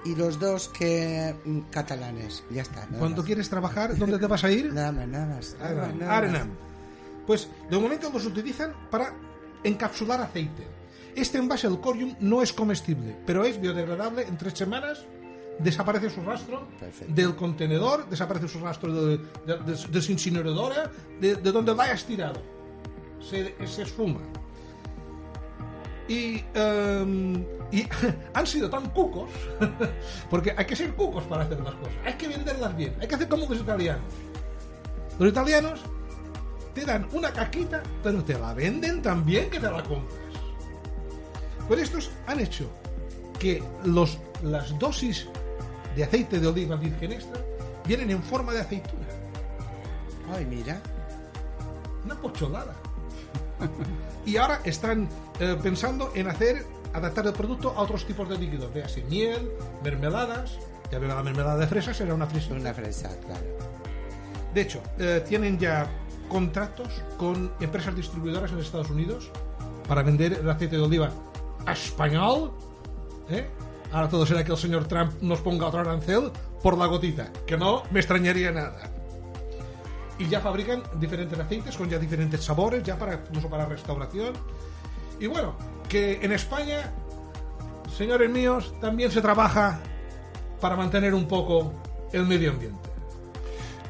y 0.07 0.14
los 0.16 0.38
dos 0.40 0.69
que 0.71 1.35
mm, 1.45 1.61
catalanes. 1.71 2.43
Ya 2.50 2.62
está. 2.62 2.87
Cuando 2.99 3.19
más. 3.19 3.26
quieres 3.26 3.49
trabajar, 3.50 3.97
¿dónde 3.99 4.19
te 4.19 4.26
vas 4.26 4.43
a 4.45 4.50
ir? 4.50 4.73
Nada 4.73 4.90
más, 4.93 5.07
nada 5.09 5.26
más. 5.26 5.57
nada. 5.61 6.16
Arenam. 6.16 6.49
Pues 7.26 7.49
de 7.71 7.78
momento 7.78 8.11
los 8.11 8.25
utilizan 8.26 8.73
para 8.90 9.12
encapsular 9.62 10.21
aceite. 10.23 10.66
Este 11.16 11.38
envase 11.38 11.68
del 11.68 11.80
corium 11.80 12.14
no 12.21 12.42
es 12.42 12.52
comestible, 12.52 13.16
pero 13.26 13.44
es 13.44 13.61
biodegradable 13.61 14.23
en 14.23 14.37
tres 14.37 14.54
semanas. 14.54 15.04
Desaparece 15.59 16.11
su 16.11 16.21
rastro 16.23 16.66
Perfecto. 16.80 17.14
del 17.14 17.37
contenedor, 17.37 18.09
desaparece 18.09 18.49
su 18.49 18.59
rastro 18.59 18.92
de, 18.92 19.18
de, 19.47 19.56
de- 19.59 19.87
de 19.88 20.02
su 20.02 20.11
incineradora, 20.11 20.90
de, 21.21 21.37
de 21.37 21.52
donde 21.52 21.73
lo 21.73 21.80
hayas 21.80 22.04
tirado. 22.04 22.42
Se, 23.21 23.54
se 23.66 23.83
esfuma. 23.83 24.18
Y, 26.09 26.42
em, 26.54 27.44
y 27.73 27.87
han 28.35 28.47
sido 28.47 28.68
tan 28.68 28.90
cucos, 28.90 29.30
porque 30.30 30.52
hay 30.56 30.64
que 30.66 30.76
ser 30.76 30.92
cucos 30.94 31.23
para 31.25 31.44
hacer 31.44 31.61
las 31.61 31.75
cosas, 31.76 31.94
hay 32.04 32.14
que 32.14 32.28
venderlas 32.28 32.76
bien, 32.76 32.94
hay 33.00 33.06
que 33.09 33.14
hacer 33.14 33.28
como 33.28 33.47
los 33.47 33.59
italianos. 33.59 34.04
Los 35.18 35.28
italianos 35.30 35.80
te 36.75 36.85
dan 36.85 37.09
una 37.12 37.33
caquita, 37.33 37.83
pero 38.02 38.23
te 38.25 38.37
la 38.38 38.52
venden 38.52 39.00
tan 39.00 39.25
bien 39.25 39.49
que 39.49 39.61
te 39.61 39.71
la 39.71 39.83
compras. 39.85 40.18
Pues 41.68 41.80
estos 41.80 42.11
han 42.26 42.40
hecho 42.40 42.71
que 43.38 43.62
los, 43.85 44.18
las 44.42 44.78
dosis 44.78 45.26
de 45.97 46.04
aceite 46.04 46.40
de 46.40 46.47
oliva 46.47 46.76
virgen 46.76 47.12
extra 47.12 47.40
vienen 47.87 48.11
en 48.11 48.23
forma 48.23 48.52
de 48.52 48.61
aceituna. 48.61 49.06
Ay, 50.32 50.45
mira. 50.47 50.80
Una 52.04 52.21
pocholada. 52.21 52.75
y 54.26 54.36
ahora 54.36 54.60
están 54.65 55.08
eh, 55.41 55.56
pensando 55.62 56.12
en 56.15 56.28
hacer, 56.28 56.67
adaptar 56.93 57.26
el 57.26 57.32
producto 57.32 57.71
a 57.71 57.80
otros 57.80 58.06
tipos 58.06 58.28
de 58.28 58.38
líquidos, 58.38 58.73
véase 58.73 59.04
miel, 59.04 59.50
mermeladas. 59.82 60.58
Ya 60.91 60.99
veo 60.99 61.08
la 61.08 61.23
mermelada 61.23 61.56
de 61.56 61.67
fresa, 61.67 61.95
será 61.95 62.15
una 62.15 62.26
fresa. 62.26 62.52
Una 62.54 62.75
fresa, 62.75 63.10
claro. 63.21 63.45
De 64.52 64.60
hecho, 64.60 64.80
eh, 64.99 65.25
tienen 65.26 65.58
ya 65.58 65.88
contratos 66.28 66.88
con 67.17 67.52
empresas 67.60 67.97
distribuidoras 67.97 68.52
en 68.52 68.58
Estados 68.58 68.91
Unidos 68.91 69.30
para 69.88 70.02
vender 70.02 70.34
el 70.34 70.49
aceite 70.49 70.76
de 70.76 70.82
oliva 70.82 71.10
español. 71.72 72.52
¿eh? 73.28 73.48
Ahora 73.92 74.08
todo 74.08 74.26
será 74.26 74.44
que 74.44 74.52
el 74.52 74.58
señor 74.58 74.86
Trump 74.86 75.12
nos 75.20 75.40
ponga 75.40 75.66
otro 75.66 75.80
arancel 75.80 76.30
por 76.62 76.76
la 76.76 76.86
gotita, 76.86 77.30
que 77.46 77.56
no 77.56 77.82
me 77.90 78.00
extrañaría 78.00 78.50
nada. 78.50 78.90
Y 80.18 80.28
ya 80.28 80.40
fabrican 80.40 80.82
diferentes 80.98 81.38
aceites 81.38 81.76
con 81.76 81.88
ya 81.88 81.98
diferentes 81.98 82.42
sabores, 82.42 82.82
ya 82.82 82.98
para 82.98 83.14
incluso 83.14 83.48
para 83.48 83.66
restauración. 83.66 84.32
Y 85.20 85.26
bueno, 85.26 85.54
que 85.88 86.20
en 86.22 86.32
España, 86.32 86.92
señores 87.96 88.30
míos, 88.30 88.74
también 88.80 89.10
se 89.10 89.20
trabaja 89.20 89.80
para 90.60 90.76
mantener 90.76 91.14
un 91.14 91.26
poco 91.26 91.72
el 92.12 92.26
medio 92.26 92.50
ambiente. 92.50 92.84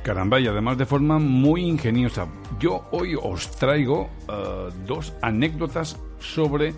Caramba, 0.03 0.39
y 0.39 0.47
además 0.47 0.77
de 0.77 0.85
forma 0.85 1.19
muy 1.19 1.65
ingeniosa. 1.65 2.27
Yo 2.59 2.85
hoy 2.91 3.15
os 3.15 3.51
traigo 3.53 4.11
eh, 4.29 4.69
dos 4.87 5.15
anécdotas 5.23 5.97
sobre 6.19 6.75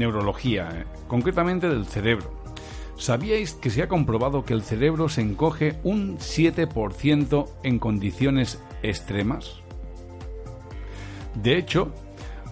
neurología, 0.00 0.68
eh, 0.74 0.84
concretamente 1.06 1.68
del 1.68 1.86
cerebro. 1.86 2.40
¿Sabíais 2.96 3.54
que 3.54 3.70
se 3.70 3.82
ha 3.82 3.88
comprobado 3.88 4.44
que 4.44 4.52
el 4.52 4.62
cerebro 4.62 5.08
se 5.08 5.22
encoge 5.22 5.78
un 5.84 6.18
7% 6.18 7.48
en 7.62 7.78
condiciones 7.78 8.60
extremas? 8.82 9.62
De 11.34 11.56
hecho, 11.56 11.94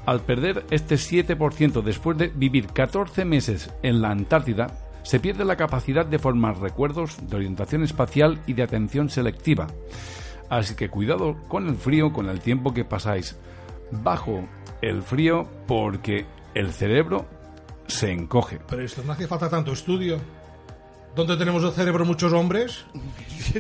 al 0.06 0.20
perder 0.20 0.64
este 0.70 0.94
7% 0.94 1.82
después 1.82 2.16
de 2.16 2.28
vivir 2.28 2.68
14 2.68 3.26
meses 3.26 3.70
en 3.82 4.00
la 4.00 4.11
Antártida, 4.11 4.68
se 5.02 5.20
pierde 5.20 5.44
la 5.44 5.56
capacidad 5.56 6.06
de 6.06 6.18
formar 6.18 6.61
recuerdos, 6.61 7.16
de 7.28 7.37
orientación 7.37 7.82
espacial 7.82 8.40
y 8.46 8.54
de 8.54 8.62
atención 8.62 9.11
selectiva. 9.11 9.66
Así 10.48 10.74
que 10.76 10.88
cuidado 10.88 11.37
con 11.48 11.68
el 11.68 11.76
frío, 11.76 12.12
con 12.12 12.28
el 12.28 12.40
tiempo 12.40 12.72
que 12.72 12.84
pasáis 12.84 13.38
bajo 13.90 14.48
el 14.80 15.02
frío, 15.02 15.46
porque 15.66 16.26
el 16.54 16.72
cerebro 16.72 17.26
se 17.88 18.12
encoge. 18.12 18.61
Pero 18.68 18.83
esto 18.83 19.03
no 19.05 19.12
hace 19.12 19.27
falta 19.27 19.48
tanto 19.48 19.72
estudio. 19.72 20.20
¿Dónde 21.16 21.37
tenemos 21.37 21.64
el 21.64 21.72
cerebro 21.72 22.05
muchos 22.05 22.33
hombres? 22.33 22.85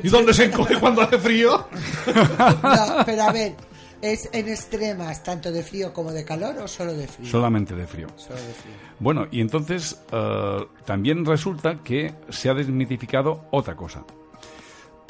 ¿Y 0.00 0.08
dónde 0.08 0.32
se 0.32 0.44
encoge 0.44 0.78
cuando 0.78 1.02
hace 1.02 1.18
frío? 1.18 1.66
No, 2.62 3.04
pero 3.04 3.22
a 3.22 3.32
ver, 3.32 3.54
¿es 4.00 4.28
en 4.32 4.48
extremas 4.48 5.22
tanto 5.24 5.50
de 5.50 5.62
frío 5.62 5.92
como 5.92 6.12
de 6.12 6.24
calor 6.24 6.56
o 6.58 6.68
solo 6.68 6.94
de 6.94 7.08
frío? 7.08 7.28
Solamente 7.28 7.74
de 7.74 7.86
frío. 7.86 8.06
Solo 8.16 8.36
de 8.36 8.52
frío. 8.52 8.74
Bueno, 9.00 9.26
y 9.32 9.40
entonces 9.40 10.00
eh, 10.12 10.66
también 10.84 11.24
resulta 11.24 11.82
que 11.82 12.14
se 12.28 12.48
ha 12.48 12.54
desmitificado 12.54 13.46
otra 13.50 13.74
cosa. 13.74 14.04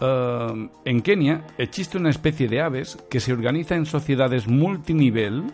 Eh, 0.00 0.68
en 0.85 1.02
Kenia 1.02 1.44
existe 1.59 1.98
una 1.98 2.11
especie 2.11 2.48
de 2.48 2.62
aves 2.62 2.96
que 3.11 3.20
se 3.20 3.33
organiza 3.33 3.74
en 3.74 3.85
sociedades 3.85 4.46
multinivel 4.46 5.44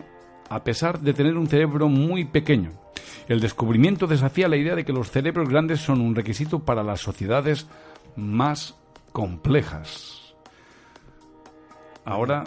a 0.49 0.63
pesar 0.63 0.99
de 1.01 1.13
tener 1.13 1.35
un 1.35 1.47
cerebro 1.47 1.89
muy 1.89 2.25
pequeño. 2.25 2.84
El 3.27 3.39
descubrimiento 3.39 4.05
desafía 4.05 4.47
la 4.47 4.57
idea 4.57 4.75
de 4.75 4.85
que 4.85 4.93
los 4.93 5.09
cerebros 5.09 5.49
grandes 5.49 5.79
son 5.79 5.99
un 6.01 6.15
requisito 6.15 6.59
para 6.59 6.83
las 6.83 7.01
sociedades 7.01 7.67
más 8.15 8.77
complejas. 9.11 10.35
Ahora, 12.03 12.43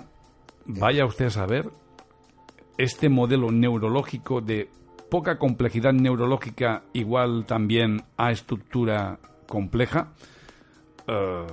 vaya 0.66 1.04
usted 1.04 1.26
a 1.26 1.30
saber 1.30 1.70
este 2.76 3.08
modelo 3.08 3.50
neurológico 3.50 4.40
de 4.40 4.70
poca 5.10 5.38
complejidad 5.38 5.92
neurológica 5.92 6.84
igual 6.92 7.44
también 7.46 8.04
a 8.16 8.30
estructura 8.30 9.18
compleja, 9.48 10.12
eh, 11.08 11.46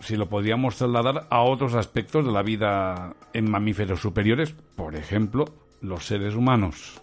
si 0.00 0.16
lo 0.16 0.28
podríamos 0.28 0.76
trasladar 0.76 1.26
a 1.30 1.40
otros 1.40 1.74
aspectos 1.74 2.26
de 2.26 2.32
la 2.32 2.42
vida 2.42 3.14
en 3.32 3.50
mamíferos 3.50 4.00
superiores, 4.00 4.52
por 4.74 4.96
ejemplo, 4.96 5.46
los 5.80 6.04
seres 6.04 6.34
humanos. 6.34 7.00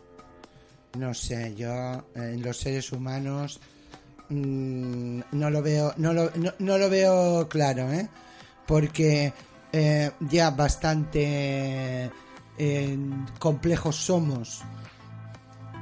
No 0.98 1.12
sé, 1.16 1.56
yo 1.56 1.74
eh, 2.16 2.34
en 2.36 2.44
los 2.44 2.58
seres 2.58 2.92
humanos 2.92 3.60
mm, 4.30 5.22
no 5.32 5.50
lo 5.50 5.64
veo, 5.64 5.92
no 5.98 6.14
lo, 6.14 6.30
no, 6.60 6.78
lo 6.78 6.90
veo 6.90 7.50
claro, 7.50 7.92
¿eh? 7.92 8.08
Porque 8.68 9.34
eh, 9.72 10.12
ya 10.20 10.52
bastante 10.52 12.12
eh, 12.60 12.98
complejos 13.40 13.96
somos 13.96 14.62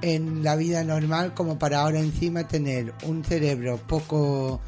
en 0.02 0.44
la 0.44 0.56
vida 0.56 0.82
normal 0.86 1.34
como 1.34 1.60
para 1.60 1.82
ahora 1.82 2.00
encima 2.00 2.48
tener 2.48 2.94
un 3.04 3.24
cerebro 3.26 3.78
poco 3.86 4.62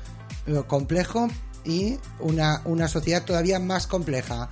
complejo 0.68 1.30
y 1.64 1.98
una, 2.20 2.62
una 2.66 2.90
sociedad 2.90 3.24
todavía 3.24 3.60
más 3.60 3.88
compleja. 3.88 4.50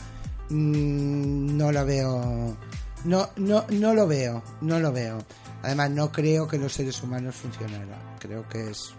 Mm, 0.50 1.58
no 1.58 1.70
lo 1.74 1.86
veo. 1.86 2.56
No, 3.04 3.30
no, 3.36 3.66
no 3.70 3.94
lo 3.94 4.08
veo, 4.08 4.42
no 4.62 4.80
lo 4.80 4.94
veo. 4.94 5.18
Además, 5.64 5.92
no 5.92 6.12
creo 6.12 6.48
que 6.48 6.58
los 6.58 6.74
seres 6.74 7.02
humanos 7.04 7.36
funcionaran. 7.36 8.00
Creo 8.20 8.48
que 8.48 8.72
es 8.72 8.96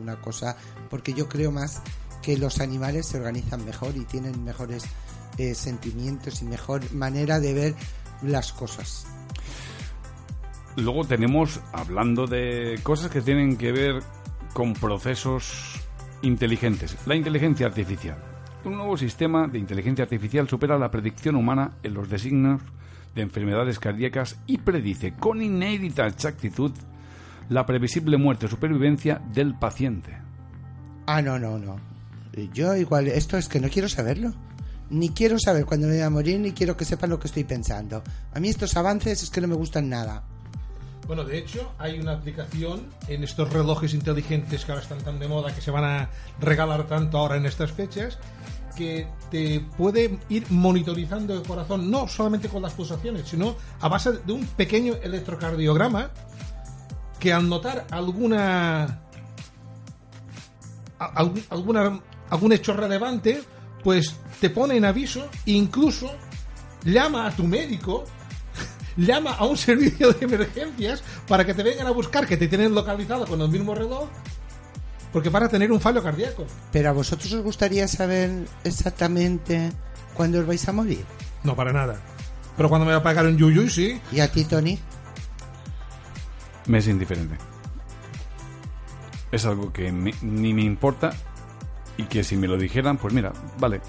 una 0.00 0.16
cosa, 0.20 0.56
porque 0.90 1.12
yo 1.12 1.28
creo 1.28 1.50
más 1.50 1.82
que 2.22 2.36
los 2.36 2.60
animales 2.60 3.06
se 3.06 3.18
organizan 3.18 3.64
mejor 3.64 3.96
y 3.96 4.04
tienen 4.04 4.44
mejores 4.44 4.84
eh, 5.38 5.54
sentimientos 5.54 6.42
y 6.42 6.44
mejor 6.44 6.92
manera 6.92 7.40
de 7.40 7.54
ver 7.54 7.74
las 8.22 8.52
cosas. 8.52 9.06
Luego 10.76 11.04
tenemos, 11.04 11.60
hablando 11.72 12.26
de 12.26 12.78
cosas 12.82 13.10
que 13.10 13.20
tienen 13.20 13.56
que 13.56 13.72
ver 13.72 14.02
con 14.54 14.72
procesos 14.74 15.80
inteligentes, 16.22 16.96
la 17.06 17.14
inteligencia 17.14 17.66
artificial. 17.66 18.16
Un 18.64 18.76
nuevo 18.76 18.96
sistema 18.96 19.48
de 19.48 19.58
inteligencia 19.58 20.04
artificial 20.04 20.48
supera 20.48 20.78
la 20.78 20.90
predicción 20.90 21.34
humana 21.34 21.72
en 21.82 21.94
los 21.94 22.08
designios 22.08 22.62
de 23.14 23.22
enfermedades 23.22 23.78
cardíacas 23.78 24.36
y 24.46 24.58
predice 24.58 25.14
con 25.14 25.42
inédita 25.42 26.06
exactitud 26.06 26.72
la 27.48 27.66
previsible 27.66 28.16
muerte 28.16 28.46
o 28.46 28.48
supervivencia 28.48 29.20
del 29.32 29.54
paciente. 29.54 30.16
Ah, 31.06 31.20
no, 31.20 31.38
no, 31.38 31.58
no. 31.58 31.76
Yo 32.52 32.74
igual, 32.76 33.08
esto 33.08 33.36
es 33.36 33.48
que 33.48 33.60
no 33.60 33.68
quiero 33.68 33.88
saberlo. 33.88 34.32
Ni 34.90 35.10
quiero 35.10 35.38
saber 35.38 35.64
cuándo 35.64 35.86
me 35.86 35.94
voy 35.94 36.02
a 36.02 36.10
morir, 36.10 36.38
ni 36.38 36.52
quiero 36.52 36.76
que 36.76 36.84
sepan 36.84 37.10
lo 37.10 37.18
que 37.18 37.26
estoy 37.26 37.44
pensando. 37.44 38.02
A 38.34 38.40
mí 38.40 38.48
estos 38.48 38.76
avances 38.76 39.22
es 39.22 39.30
que 39.30 39.40
no 39.40 39.48
me 39.48 39.54
gustan 39.54 39.88
nada. 39.88 40.22
Bueno, 41.06 41.24
de 41.24 41.38
hecho, 41.38 41.74
hay 41.78 41.98
una 41.98 42.12
aplicación 42.12 42.86
en 43.08 43.24
estos 43.24 43.52
relojes 43.52 43.92
inteligentes 43.92 44.64
que 44.64 44.72
ahora 44.72 44.82
están 44.82 45.00
tan 45.00 45.18
de 45.18 45.28
moda, 45.28 45.54
que 45.54 45.60
se 45.60 45.70
van 45.70 45.84
a 45.84 46.10
regalar 46.40 46.86
tanto 46.86 47.18
ahora 47.18 47.36
en 47.36 47.46
estas 47.46 47.72
fechas, 47.72 48.18
que 48.76 49.06
te 49.30 49.60
puede 49.76 50.18
ir 50.28 50.46
monitorizando 50.50 51.34
el 51.34 51.42
corazón, 51.42 51.90
no 51.90 52.08
solamente 52.08 52.48
con 52.48 52.62
las 52.62 52.72
pulsaciones, 52.72 53.28
sino 53.28 53.56
a 53.80 53.88
base 53.88 54.12
de 54.12 54.32
un 54.32 54.46
pequeño 54.46 54.94
electrocardiograma 55.02 56.10
que 57.18 57.32
al 57.32 57.48
notar 57.48 57.86
alguna 57.90 59.00
alguna 60.98 62.00
algún 62.30 62.52
hecho 62.52 62.72
relevante, 62.72 63.42
pues 63.84 64.16
te 64.40 64.50
pone 64.50 64.76
en 64.76 64.84
aviso, 64.84 65.28
incluso 65.46 66.10
llama 66.84 67.26
a 67.26 67.30
tu 67.30 67.44
médico 67.44 68.04
llama 68.96 69.32
a 69.32 69.44
un 69.44 69.56
servicio 69.56 70.12
de 70.12 70.24
emergencias 70.24 71.02
para 71.28 71.44
que 71.44 71.54
te 71.54 71.62
vengan 71.62 71.86
a 71.86 71.90
buscar, 71.90 72.26
que 72.26 72.36
te 72.36 72.48
tienen 72.48 72.74
localizado 72.74 73.26
con 73.26 73.40
el 73.40 73.48
mismo 73.48 73.74
reloj, 73.74 74.08
porque 75.12 75.30
para 75.30 75.48
tener 75.48 75.70
un 75.70 75.80
fallo 75.80 76.02
cardíaco. 76.02 76.46
Pero 76.72 76.88
a 76.88 76.92
vosotros 76.92 77.32
os 77.32 77.42
gustaría 77.42 77.86
saber 77.86 78.46
exactamente 78.64 79.70
cuándo 80.14 80.40
os 80.40 80.46
vais 80.46 80.66
a 80.68 80.72
morir. 80.72 81.04
No, 81.44 81.54
para 81.54 81.72
nada. 81.72 82.00
Pero 82.56 82.68
cuando 82.68 82.86
me 82.86 82.92
va 82.92 82.98
a 82.98 83.02
pagar 83.02 83.26
un 83.26 83.36
yuyuy, 83.36 83.68
sí. 83.68 84.00
¿Y 84.10 84.20
a 84.20 84.30
ti, 84.30 84.44
Tony? 84.44 84.78
Me 86.66 86.78
es 86.78 86.88
indiferente. 86.88 87.36
Es 89.30 89.44
algo 89.46 89.72
que 89.72 89.90
ni 89.90 90.54
me 90.54 90.62
importa 90.62 91.12
y 91.96 92.04
que 92.04 92.22
si 92.24 92.36
me 92.36 92.46
lo 92.46 92.56
dijeran, 92.56 92.98
pues 92.98 93.12
mira, 93.12 93.32
vale. 93.58 93.80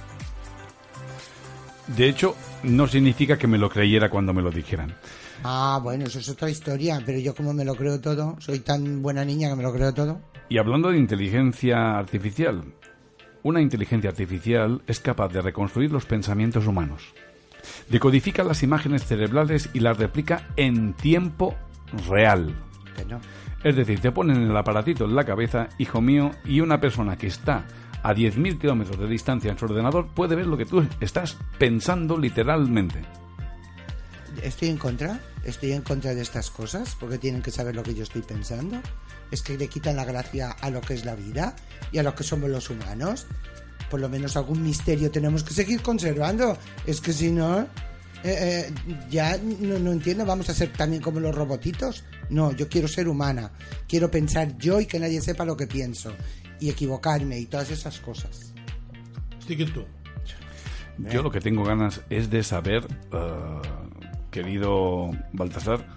De 1.88 2.07
hecho, 2.07 2.36
no 2.63 2.88
significa 2.88 3.38
que 3.38 3.47
me 3.47 3.57
lo 3.57 3.69
creyera 3.69 4.09
cuando 4.09 4.33
me 4.33 4.41
lo 4.41 4.51
dijeran. 4.51 4.95
Ah, 5.43 5.79
bueno, 5.83 6.05
eso 6.05 6.19
es 6.19 6.29
otra 6.29 6.49
historia, 6.49 7.01
pero 7.05 7.19
yo 7.19 7.36
como 7.36 7.53
me 7.53 7.65
lo 7.65 7.75
creo 7.75 7.99
todo, 7.99 8.38
soy 8.39 8.59
tan 8.59 9.01
buena 9.01 9.25
niña 9.25 9.49
que 9.49 9.55
me 9.55 9.63
lo 9.63 9.73
creo 9.73 9.93
todo. 9.93 10.21
Y 10.49 10.58
hablando 10.58 10.91
de 10.91 10.97
inteligencia 10.97 11.97
artificial, 11.97 12.63
una 13.43 13.62
inteligencia 13.62 14.10
artificial 14.10 14.82
es 14.88 14.99
capaz 14.99 15.29
de 15.29 15.41
reconstruir 15.41 15.91
los 15.91 16.06
pensamientos 16.06 16.67
humanos, 16.67 17.13
decodifica 17.89 18.43
las 18.43 18.63
imágenes 18.63 19.06
cerebrales 19.06 19.69
y 19.73 19.79
las 19.79 19.97
replica 19.97 20.47
en 20.56 20.93
tiempo 20.93 21.56
real. 22.08 22.56
Es 23.63 23.75
decir, 23.75 23.99
te 23.99 24.12
ponen 24.12 24.43
el 24.43 24.58
aparatito 24.58 25.06
en 25.06 25.15
la 25.15 25.25
cabeza, 25.25 25.69
hijo 25.77 26.01
mío, 26.01 26.32
y 26.45 26.60
una 26.60 26.79
persona 26.79 27.17
que 27.17 27.27
está 27.27 27.65
a 28.03 28.13
10.000 28.13 28.60
kilómetros 28.60 28.99
de 28.99 29.08
distancia 29.08 29.51
en 29.51 29.58
su 29.58 29.65
ordenador 29.65 30.08
puede 30.08 30.36
ver 30.36 30.47
lo 30.47 30.58
que 30.58 30.65
tú 30.65 30.86
estás 30.99 31.38
pensando 31.58 32.17
literalmente. 32.17 33.01
Estoy 34.41 34.69
en 34.69 34.77
contra, 34.77 35.19
estoy 35.45 35.71
en 35.71 35.82
contra 35.82 36.13
de 36.13 36.21
estas 36.21 36.51
cosas 36.51 36.95
porque 36.99 37.17
tienen 37.17 37.41
que 37.41 37.51
saber 37.51 37.75
lo 37.75 37.84
que 37.84 37.95
yo 37.95 38.03
estoy 38.03 38.21
pensando. 38.21 38.82
Es 39.34 39.41
que 39.41 39.58
le 39.58 39.67
quitan 39.67 39.96
la 39.96 40.06
gracia 40.06 40.52
a 40.52 40.69
lo 40.69 40.80
que 40.80 40.93
es 40.93 41.06
la 41.06 41.15
vida 41.15 41.56
y 41.91 41.98
a 41.98 42.04
lo 42.04 42.13
que 42.13 42.24
somos 42.24 42.52
los 42.52 42.69
humanos. 42.69 43.26
Por 43.89 44.00
lo 44.00 44.08
menos 44.08 44.38
algún 44.38 44.62
misterio 44.62 45.10
tenemos 45.10 45.43
que 45.43 45.56
seguir 45.56 45.82
conservando. 45.82 46.56
Es 46.86 47.02
que 47.02 47.13
si 47.13 47.32
no, 47.32 47.62
eh, 47.62 47.65
eh, 48.24 48.74
ya 49.10 49.36
no, 49.38 49.80
no, 49.80 49.91
entiendo, 49.91 50.24
vamos 50.24 50.52
a 50.52 50.54
ser 50.54 50.72
también 50.74 51.02
como 51.02 51.19
los 51.19 51.34
robotitos. 51.34 52.04
No, 52.30 52.52
yo 52.52 52.69
quiero 52.69 52.88
ser 52.88 53.08
humana, 53.08 53.52
quiero 53.88 54.12
pensar 54.12 54.56
yo 54.60 54.80
y 54.80 54.86
que 54.86 55.00
nadie 55.00 55.19
sepa 55.19 55.46
lo 55.46 55.58
que 55.58 55.65
pienso 55.65 56.13
y 56.60 56.69
equivocarme 56.69 57.39
y 57.39 57.48
todas 57.48 57.72
esas 57.72 58.00
cosas. 58.02 58.54
tú. 59.74 59.84
Yo 61.00 61.24
lo 61.24 61.32
que 61.32 61.41
tengo 61.41 61.63
ganas 61.63 62.02
es 62.12 62.30
de 62.30 62.43
saber, 62.43 62.86
eh, 63.12 63.62
querido 64.30 65.10
Baltasar, 65.32 65.88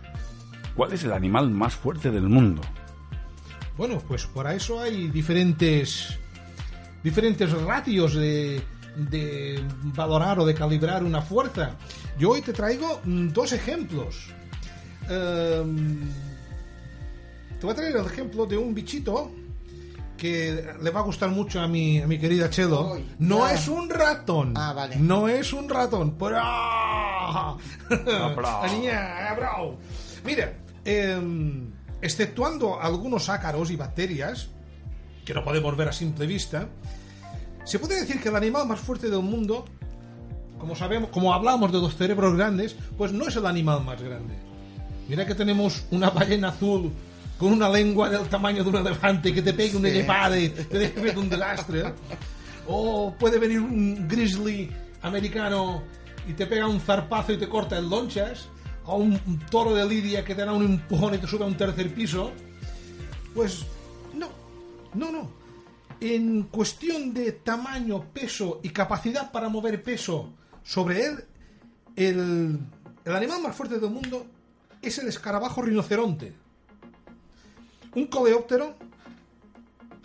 ¿cuál 0.75 0.95
es 0.95 1.05
el 1.05 1.13
animal 1.13 1.51
más 1.51 1.75
fuerte 1.75 2.11
del 2.11 2.31
mundo? 2.31 2.63
Bueno, 3.77 4.03
pues 4.07 4.27
por 4.27 4.51
eso 4.51 4.81
hay 4.81 5.09
diferentes 5.09 6.19
diferentes 7.03 7.53
ratios 7.63 8.15
de, 8.15 8.61
de 8.97 9.63
valorar 9.95 10.41
o 10.41 10.47
de 10.47 10.55
calibrar 10.55 11.05
una 11.05 11.23
fuerza. 11.23 11.77
Yo 12.19 12.31
hoy 12.31 12.43
te 12.43 12.53
traigo 12.53 13.01
mm, 13.05 13.29
dos 13.29 13.53
ejemplos. 13.53 14.31
Em, 15.09 16.01
te 17.61 17.67
voy 17.67 17.71
a 17.71 17.75
traer 17.77 17.97
el 17.97 18.07
ejemplo 18.07 18.45
de 18.47 18.57
un 18.57 18.75
bichito 18.75 19.31
que 20.17 20.75
le 20.83 20.91
va 20.91 21.01
a 21.01 21.03
gustar 21.05 21.31
mucho 21.31 21.61
a 21.61 21.69
mi, 21.69 22.01
a 22.01 22.09
mi 22.09 22.19
querida 22.19 22.51
Chelo. 22.51 22.99
no 23.19 23.47
es 23.49 23.69
un 23.69 23.89
ratón. 23.89 24.55
Ah, 24.57 24.73
vale. 24.73 24.97
No 24.97 25.29
es 25.29 25.53
un 25.53 25.69
ratón. 25.69 26.17
Pero... 26.19 26.39
Mira, 30.25 30.55
em, 30.85 31.71
exceptuando 32.07 32.81
algunos 32.81 33.29
ácaros 33.29 33.71
y 33.71 33.77
bacterias, 33.77 34.49
que 35.25 35.35
no 35.35 35.45
podemos 35.45 35.77
ver 35.77 35.89
a 35.89 35.93
simple 35.93 36.27
vista, 36.27 36.69
se 37.65 37.79
puede 37.79 38.01
decir 38.01 38.21
que 38.21 38.29
el 38.29 38.37
animal 38.37 38.67
más 38.67 38.81
fuerte 38.81 39.11
del 39.11 39.23
mundo, 39.23 39.65
como 40.59 40.77
sabemos, 40.77 41.11
como 41.11 41.35
hablamos 41.35 41.73
de 41.73 41.79
los 41.79 41.97
cerebros 41.97 42.37
grandes, 42.37 42.77
pues 42.97 43.13
no 43.13 43.27
es 43.27 43.37
el 43.37 43.45
animal 43.45 43.85
más 43.85 44.01
grande. 44.01 44.35
Mira 45.09 45.27
que 45.27 45.35
tenemos 45.35 45.85
una 45.91 46.11
ballena 46.11 46.49
azul 46.49 46.93
con 47.39 47.53
una 47.53 47.69
lengua 47.69 48.09
del 48.09 48.29
tamaño 48.29 48.65
de 48.65 48.71
un 48.71 48.77
elefante 48.77 49.35
que 49.35 49.43
te 49.43 49.53
pegue 49.53 49.77
un 49.77 49.87
elefante 49.87 50.43
y 50.43 50.49
te 50.49 50.79
deje 50.79 51.19
un 51.19 51.29
desastre. 51.29 51.93
O 52.67 53.15
puede 53.19 53.39
venir 53.39 53.61
un 53.61 54.09
grizzly 54.09 54.71
americano 55.03 55.83
y 56.27 56.33
te 56.33 56.47
pega 56.47 56.67
un 56.67 56.81
zarpazo 56.81 57.33
y 57.33 57.39
te 57.39 57.49
corta 57.49 57.79
el 57.79 57.89
lonchas. 57.89 58.49
O 58.87 58.97
un, 58.97 59.41
toro 59.51 59.75
de 59.75 59.87
lidia 59.87 60.25
que 60.25 60.35
te 60.35 60.45
da 60.45 60.53
un 60.53 60.65
empujón 60.65 61.15
y 61.15 61.19
te 61.19 61.27
sube 61.27 61.45
a 61.45 61.47
un 61.47 61.57
tercer 61.57 61.93
piso. 61.95 62.33
Pues 63.35 63.65
no, 64.15 64.29
no, 64.95 65.11
no. 65.11 65.31
En 66.01 66.45
cuestión 66.45 67.13
de 67.13 67.33
tamaño, 67.33 68.05
peso 68.13 68.61
y 68.63 68.71
capacidad 68.71 69.33
para 69.33 69.49
mover 69.49 69.83
peso 69.83 70.33
sobre 70.63 71.07
él, 71.07 71.25
el, 71.97 72.59
el 73.05 73.17
animal 73.17 73.43
más 73.43 73.57
fuerte 73.57 73.79
del 73.79 73.91
mundo 73.91 74.27
es 74.83 74.99
el 74.99 75.09
escarabajo 75.09 75.63
rinoceronte 75.63 76.47
un 77.97 78.07
coleóptero 78.07 78.77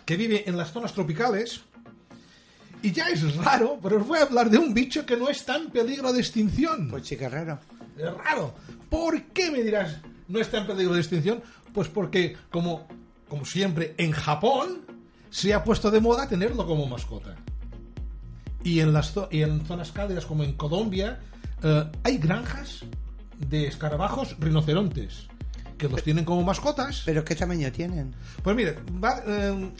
que 0.04 0.16
vive 0.16 0.48
en 0.48 0.56
las 0.56 0.72
zonas 0.72 0.92
tropicales. 0.92 1.60
Y 2.82 2.90
ya 2.90 3.08
es 3.10 3.36
raro, 3.36 3.78
pero 3.80 3.98
os 3.98 4.06
voy 4.06 4.18
a 4.18 4.22
hablar 4.22 4.50
de 4.50 4.58
un 4.58 4.74
bicho 4.74 5.06
que 5.06 5.16
no 5.16 5.28
está 5.28 5.56
en 5.56 5.70
peligro 5.70 6.12
de 6.12 6.18
extinción. 6.18 6.88
Pues 6.90 7.08
raro. 7.30 7.60
Es 7.96 8.14
raro. 8.14 8.54
¿Por 8.88 9.22
qué 9.26 9.50
me 9.50 9.62
dirás 9.62 9.98
no 10.28 10.40
está 10.40 10.58
en 10.58 10.66
peligro 10.66 10.94
de 10.94 11.00
extinción? 11.00 11.42
Pues 11.72 11.88
porque, 11.88 12.36
como, 12.50 12.86
como 13.28 13.44
siempre, 13.44 13.94
en 13.98 14.12
Japón 14.12 14.82
se 15.30 15.54
ha 15.54 15.64
puesto 15.64 15.90
de 15.90 16.00
moda 16.00 16.28
tenerlo 16.28 16.66
como 16.66 16.86
mascota. 16.86 17.36
Y 18.64 18.80
en, 18.80 18.92
las 18.92 19.14
y 19.30 19.42
en 19.42 19.64
zonas 19.66 19.90
cálidas 19.92 20.26
como 20.26 20.44
en 20.44 20.52
Colombia 20.52 21.20
eh, 21.62 21.84
hay 22.04 22.18
granjas 22.18 22.84
de 23.38 23.66
escarabajos 23.66 24.36
rinocerontes 24.38 25.26
que 25.78 25.88
los 25.88 26.02
tienen 26.02 26.24
como 26.24 26.42
mascotas. 26.42 27.02
¿Pero 27.04 27.24
qué 27.24 27.34
tamaño 27.34 27.72
tienen? 27.72 28.14
Pues 28.42 28.54
mire, 28.54 28.78
eh, 29.26 29.72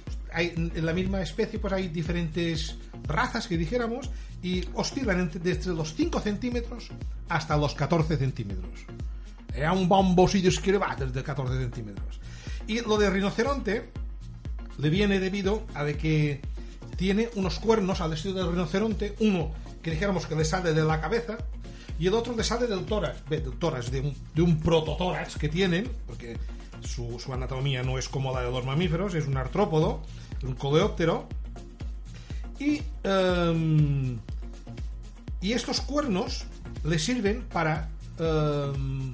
en 0.57 0.87
la 0.87 0.93
misma 0.93 1.23
especie 1.23 1.59
pues 1.59 1.73
hay 1.73 1.89
diferentes 1.89 2.77
razas 3.05 3.47
que 3.47 3.57
dijéramos 3.57 4.11
y 4.43 4.65
oscilan 4.75 5.31
desde 5.43 5.73
los 5.75 5.95
5 5.95 6.21
centímetros 6.21 6.89
hasta 7.29 7.57
los 7.57 7.75
14 7.75 8.17
centímetros. 8.17 8.81
Es 9.55 9.71
un 9.71 9.89
bombosillo 9.89 10.51
que 10.63 10.79
va 10.79 10.97
desde 10.99 11.23
14 11.23 11.59
centímetros. 11.59 12.21
Y 12.67 12.81
lo 12.81 12.97
de 12.97 13.11
rinoceronte 13.11 13.91
le 14.79 14.91
viene 14.91 15.21
debido 15.21 15.67
a 15.75 15.85
de 15.85 15.97
que 15.97 16.41
tiene 16.97 17.29
unos 17.35 17.59
cuernos 17.59 18.01
al 18.01 18.13
estilo 18.13 18.35
del 18.35 18.51
rinoceronte, 18.51 19.15
uno 19.21 19.51
que 19.83 19.91
dijéramos 19.91 20.27
que 20.27 20.37
le 20.37 20.45
sale 20.45 20.73
de 20.73 20.85
la 20.85 21.01
cabeza 21.01 21.39
y 21.99 22.07
el 22.07 22.15
otro 22.15 22.35
le 22.35 22.45
sale 22.45 22.67
del 22.67 22.85
tórax, 22.85 23.29
del 23.29 23.53
tórax, 23.59 23.91
de 23.91 24.01
un, 24.01 24.15
de 24.35 24.43
un 24.43 24.59
prototórax 24.61 25.37
que 25.37 25.49
tienen, 25.49 25.91
porque 26.07 26.37
su, 26.81 27.19
su 27.19 27.33
anatomía 27.33 27.83
no 27.83 27.99
es 27.99 28.09
como 28.09 28.33
la 28.33 28.43
de 28.43 28.51
los 28.51 28.65
mamíferos, 28.65 29.15
es 29.15 29.27
un 29.27 29.37
artrópodo, 29.37 30.03
un 30.43 30.55
coleóptero. 30.55 31.29
Y, 32.63 32.81
em, 33.03 34.19
y 35.41 35.53
estos 35.53 35.81
cuernos 35.81 36.45
le 36.85 36.99
sirven 36.99 37.43
para 37.53 37.89
em, 38.21 39.13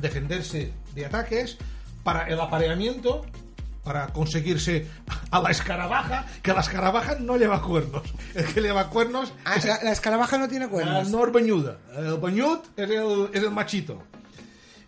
defenderse 0.00 0.72
de 0.94 1.06
ataques, 1.06 1.58
para 2.02 2.26
el 2.26 2.40
apareamiento, 2.40 3.24
para 3.84 4.08
conseguirse 4.08 4.88
a 5.30 5.40
la 5.40 5.50
escarabaja, 5.50 6.26
que 6.42 6.52
la 6.52 6.60
escarabaja 6.60 7.16
no 7.20 7.36
lleva 7.36 7.62
cuernos. 7.62 8.02
El 8.34 8.46
que 8.52 8.60
lleva 8.60 8.88
cuernos 8.90 9.32
Ah, 9.44 9.54
es 9.56 9.64
la, 9.66 9.92
escarabaja 9.92 10.36
no 10.38 10.48
tiene 10.48 10.64
el 10.64 10.70
cuernos. 10.70 11.08
nor 11.10 11.30
bañuda. 11.30 11.78
El 11.96 12.16
bañut 12.18 12.64
es 12.76 12.90
el, 12.90 13.28
es 13.32 13.42
el 13.44 13.50
machito. 13.52 14.02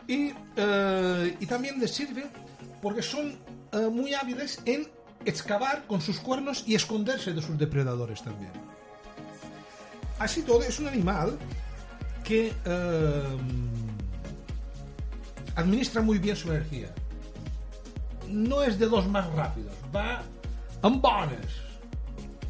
Y, 0.09 0.33
eh, 0.57 1.37
y 1.39 1.47
también 1.47 1.79
les 1.79 1.95
sirve 1.95 2.27
porque 2.83 3.03
son 3.03 3.39
eh, 3.73 3.89
muy 3.91 4.15
hábiles 4.15 4.61
en 4.65 4.89
excavar 5.25 5.87
con 5.87 6.01
sus 6.01 6.19
cuernos 6.19 6.65
y 6.67 6.75
esconderse 6.75 7.33
de 7.33 7.43
sus 7.43 7.59
depredadores 7.59 8.23
también. 8.23 8.53
Así 10.19 10.43
todo, 10.43 10.63
es 10.63 10.79
un 10.79 10.89
animal 10.89 11.39
que 12.25 12.53
eh, 12.65 13.37
administra 15.57 16.03
muy 16.03 16.19
bien 16.19 16.37
su 16.37 16.51
energía. 16.51 16.95
No 18.29 18.63
es 18.63 18.79
de 18.79 18.87
los 18.87 19.07
más 19.09 19.31
rápidos, 19.33 19.75
va 19.95 20.23
en 20.83 21.01
bones, 21.01 21.47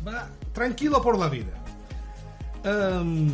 va 0.06 0.28
tranquilo 0.52 1.02
por 1.02 1.18
la 1.18 1.28
vida. 1.28 1.52
Em, 2.64 3.30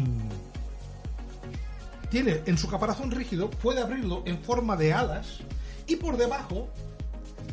tiene 2.10 2.40
en 2.46 2.56
su 2.56 2.68
caparazón 2.68 3.10
rígido, 3.10 3.50
puede 3.50 3.82
abrirlo 3.82 4.22
en 4.24 4.38
forma 4.38 4.76
de 4.76 4.94
alas 4.94 5.38
y 5.86 5.96
por 5.96 6.16
debajo 6.16 6.68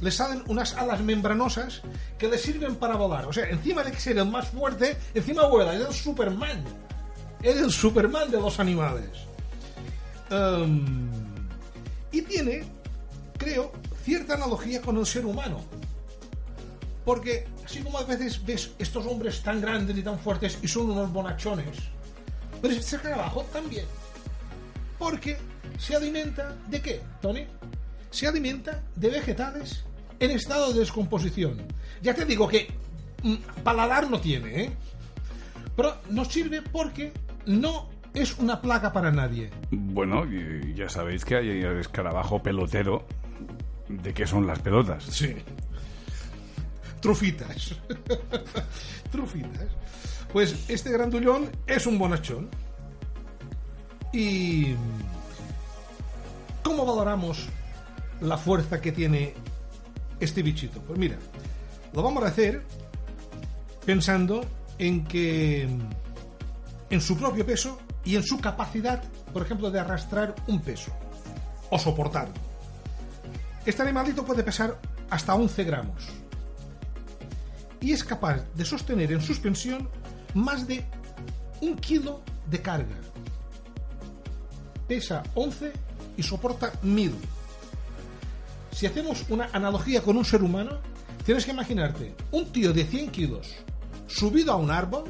le 0.01 0.11
salen 0.11 0.43
unas 0.47 0.73
alas 0.75 1.01
membranosas 1.01 1.81
que 2.17 2.27
le 2.27 2.37
sirven 2.37 2.75
para 2.75 2.95
volar. 2.95 3.25
O 3.25 3.33
sea, 3.33 3.49
encima 3.49 3.83
de 3.83 3.91
que 3.91 3.99
ser 3.99 4.17
el 4.17 4.29
más 4.29 4.49
fuerte, 4.49 4.97
encima 5.13 5.47
vuela, 5.47 5.73
es 5.73 5.81
el 5.81 5.93
Superman. 5.93 6.63
Es 7.41 7.57
el 7.57 7.71
Superman 7.71 8.31
de 8.31 8.39
los 8.39 8.59
animales. 8.59 9.09
Em, 10.29 11.09
y 12.11 12.21
tiene, 12.21 12.63
creo, 13.37 13.71
cierta 14.03 14.35
analogía 14.35 14.81
con 14.81 14.97
el 14.97 15.05
ser 15.05 15.25
humano. 15.25 15.61
Porque 17.03 17.47
así 17.63 17.81
como 17.81 17.99
a 17.99 18.03
veces 18.03 18.43
ves 18.43 18.71
estos 18.79 19.05
hombres 19.05 19.41
tan 19.41 19.61
grandes 19.61 19.97
y 19.97 20.01
tan 20.01 20.17
fuertes 20.19 20.57
y 20.61 20.67
son 20.67 20.89
unos 20.89 21.11
bonachones, 21.11 21.77
pero 22.61 22.73
este 22.73 22.95
escarabajo 22.95 23.43
también. 23.53 23.85
Porque 24.97 25.37
se 25.77 25.95
alimenta 25.95 26.55
de 26.67 26.81
qué, 26.81 27.01
Tony? 27.21 27.45
Se 28.15 28.25
alimenta 28.25 28.81
de 28.95 29.09
vegetales 29.09 29.83
en 30.21 30.31
estado 30.31 30.71
de 30.71 30.79
descomposición. 30.79 31.57
Ya 32.01 32.13
te 32.13 32.23
digo 32.23 32.47
que 32.47 32.69
mm, 33.23 33.35
paladar 33.61 34.09
no 34.09 34.21
tiene, 34.21 34.63
¿eh? 34.63 34.71
Pero 35.75 35.97
nos 36.09 36.29
sirve 36.29 36.61
porque 36.61 37.11
no 37.45 37.89
es 38.13 38.39
una 38.39 38.61
plaga 38.61 38.93
para 38.93 39.11
nadie. 39.11 39.49
Bueno, 39.69 40.23
ya 40.73 40.87
sabéis 40.87 41.25
que 41.25 41.35
hay 41.35 41.49
el 41.61 41.77
escarabajo 41.77 42.41
pelotero. 42.41 43.05
¿De 43.89 44.13
qué 44.13 44.25
son 44.25 44.47
las 44.47 44.59
pelotas? 44.59 45.03
Sí. 45.03 45.35
Trufitas. 47.01 47.75
Trufitas. 49.11 49.67
Pues 50.31 50.69
este 50.69 50.89
grandullón 50.89 51.49
es 51.67 51.85
un 51.85 51.99
bonachón. 51.99 52.49
Y. 54.13 54.73
¿Cómo 56.63 56.85
valoramos 56.85 57.49
la 58.21 58.37
fuerza 58.37 58.81
que 58.81 58.91
tiene 58.91 59.33
este 60.19 60.41
bichito? 60.41 60.81
Pues 60.81 60.97
mira, 60.97 61.17
lo 61.93 62.03
vamos 62.03 62.23
a 62.23 62.27
hacer 62.27 62.63
pensando 63.85 64.45
en 64.77 65.05
que. 65.05 65.67
en 66.89 67.01
su 67.01 67.17
propio 67.17 67.45
peso 67.45 67.79
y 68.03 68.15
en 68.15 68.23
su 68.23 68.39
capacidad, 68.39 69.03
por 69.33 69.43
ejemplo, 69.43 69.71
de 69.71 69.79
arrastrar 69.79 70.35
un 70.47 70.61
peso 70.61 70.91
o 71.69 71.79
soportarlo. 71.79 72.33
Este 73.65 73.81
animalito 73.81 74.23
puede 74.23 74.43
pesar 74.43 74.77
hasta 75.09 75.33
11 75.33 75.63
gramos 75.63 76.07
y 77.85 77.93
es 77.93 78.03
capaz 78.03 78.43
de 78.55 78.65
sostener 78.65 79.11
en 79.11 79.21
suspensión 79.21 79.87
más 80.33 80.67
de 80.67 80.83
un 81.61 81.75
kilo 81.75 82.21
de 82.49 82.59
carga. 82.59 82.95
Pesa 84.87 85.21
11 85.35 85.71
y 86.17 86.23
soporta 86.23 86.73
1000. 86.81 87.13
Si 88.75 88.85
hacemos 88.85 89.23
una 89.29 89.49
analogía 89.53 90.01
con 90.01 90.17
un 90.17 90.25
ser 90.25 90.43
humano, 90.43 90.79
tienes 91.25 91.45
que 91.45 91.51
imaginarte 91.51 92.13
un 92.31 92.51
tío 92.51 92.73
de 92.73 92.83
100 92.83 93.09
kilos 93.09 93.55
subido 94.05 94.51
a 94.51 94.57
un 94.57 94.69
árbol 94.69 95.05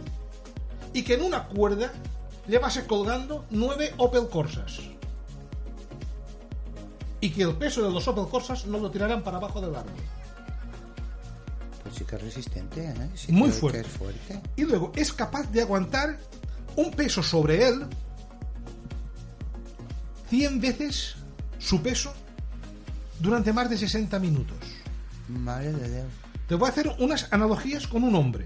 y 0.94 1.02
que 1.02 1.16
en 1.16 1.24
una 1.24 1.46
cuerda 1.48 1.92
llevase 2.48 2.86
colgando 2.86 3.46
9 3.50 3.96
Opel 3.98 4.30
Corsas. 4.30 4.82
Y 7.22 7.32
que 7.32 7.42
el 7.42 7.56
peso 7.56 7.82
de 7.82 7.92
los 7.92 8.08
Opel 8.08 8.28
Corsas 8.28 8.68
no 8.68 8.78
lo 8.78 8.92
tiraran 8.92 9.24
para 9.24 9.38
abajo 9.38 9.60
del 9.60 9.76
árbol. 9.76 9.94
Pues 11.82 11.96
sí 11.96 12.04
que 12.06 12.18
es 12.18 12.22
resistente, 12.22 12.86
¿eh? 12.88 13.10
Sí 13.16 13.32
Muy 13.32 13.50
fuerte. 13.50 13.82
que 13.82 13.88
es 13.88 13.92
fuerte. 13.92 14.42
y 14.58 14.62
luego 14.66 14.92
es 14.96 15.12
capaz 15.12 15.52
de 15.52 15.64
aguantar 15.64 16.20
un 16.76 16.92
peso 16.92 17.24
sobre 17.24 17.68
él 17.68 17.88
100 20.30 20.62
veces 20.62 21.16
su 21.58 21.82
peso 21.82 22.14
durante 23.20 23.54
más 23.54 23.70
de 23.70 23.78
60 23.78 24.20
minutos. 24.20 24.58
Madre 25.28 25.74
de 25.74 25.92
Dios. 25.92 26.06
Te 26.48 26.56
voy 26.56 26.68
a 26.68 26.72
hacer 26.72 26.96
unas 27.00 27.32
analogías 27.32 27.88
con 27.88 28.04
un 28.04 28.16
hombre. 28.16 28.46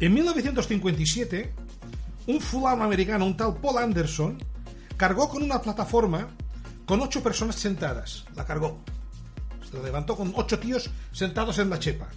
En 0.00 0.14
1957, 0.14 1.52
un 2.26 2.40
fulano 2.40 2.84
americano, 2.84 3.24
un 3.24 3.36
tal 3.36 3.56
Paul 3.56 3.78
Anderson, 3.78 4.38
cargó 4.96 5.28
con 5.28 5.42
una 5.42 5.60
plataforma 5.60 6.28
con 6.84 7.00
ocho 7.00 7.22
personas 7.22 7.56
sentadas. 7.56 8.24
La 8.34 8.44
cargó. 8.44 8.78
Se 9.70 9.80
levantó 9.82 10.16
con 10.16 10.32
ocho 10.34 10.58
tíos 10.58 10.90
sentados 11.12 11.58
en 11.58 11.70
la 11.70 11.78
chepa. 11.78 12.08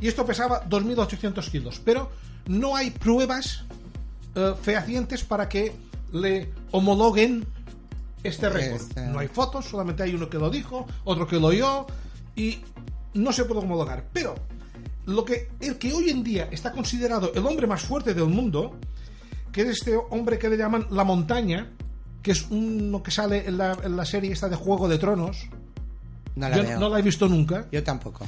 Y 0.00 0.08
esto 0.08 0.26
pesaba 0.26 0.68
2.800 0.68 1.50
kilos. 1.50 1.80
Pero 1.84 2.10
no 2.46 2.74
hay 2.74 2.90
pruebas 2.90 3.64
eh, 4.34 4.54
fehacientes 4.60 5.22
para 5.22 5.48
que 5.48 5.72
le 6.12 6.50
homologuen 6.72 7.46
este 8.22 8.48
récord. 8.48 8.80
Este. 8.80 9.06
No 9.06 9.18
hay 9.18 9.28
fotos, 9.28 9.66
solamente 9.66 10.02
hay 10.02 10.14
uno 10.14 10.28
que 10.28 10.38
lo 10.38 10.50
dijo, 10.50 10.86
otro 11.04 11.26
que 11.26 11.36
lo 11.36 11.48
oyó 11.48 11.86
y 12.36 12.60
no 13.14 13.32
se 13.32 13.44
puede 13.44 13.60
homologar. 13.60 14.08
Pero 14.12 14.34
lo 15.06 15.24
que 15.24 15.50
el 15.60 15.78
que 15.78 15.92
hoy 15.92 16.10
en 16.10 16.22
día 16.22 16.48
está 16.50 16.72
considerado 16.72 17.32
el 17.34 17.46
hombre 17.46 17.66
más 17.66 17.82
fuerte 17.82 18.14
del 18.14 18.26
mundo, 18.26 18.78
que 19.50 19.62
es 19.62 19.68
este 19.68 19.96
hombre 19.96 20.38
que 20.38 20.48
le 20.48 20.56
llaman 20.56 20.86
la 20.90 21.04
montaña, 21.04 21.68
que 22.22 22.32
es 22.32 22.46
uno 22.50 23.02
que 23.02 23.10
sale 23.10 23.46
en 23.48 23.58
la, 23.58 23.76
en 23.82 23.96
la 23.96 24.04
serie 24.04 24.32
esta 24.32 24.48
de 24.48 24.56
Juego 24.56 24.88
de 24.88 24.98
Tronos. 24.98 25.48
No 26.34 26.48
la 26.48 26.56
Yo 26.56 26.62
veo. 26.62 26.80
no 26.80 26.88
la 26.88 26.98
he 26.98 27.02
visto 27.02 27.28
nunca. 27.28 27.66
Yo 27.70 27.82
tampoco. 27.82 28.26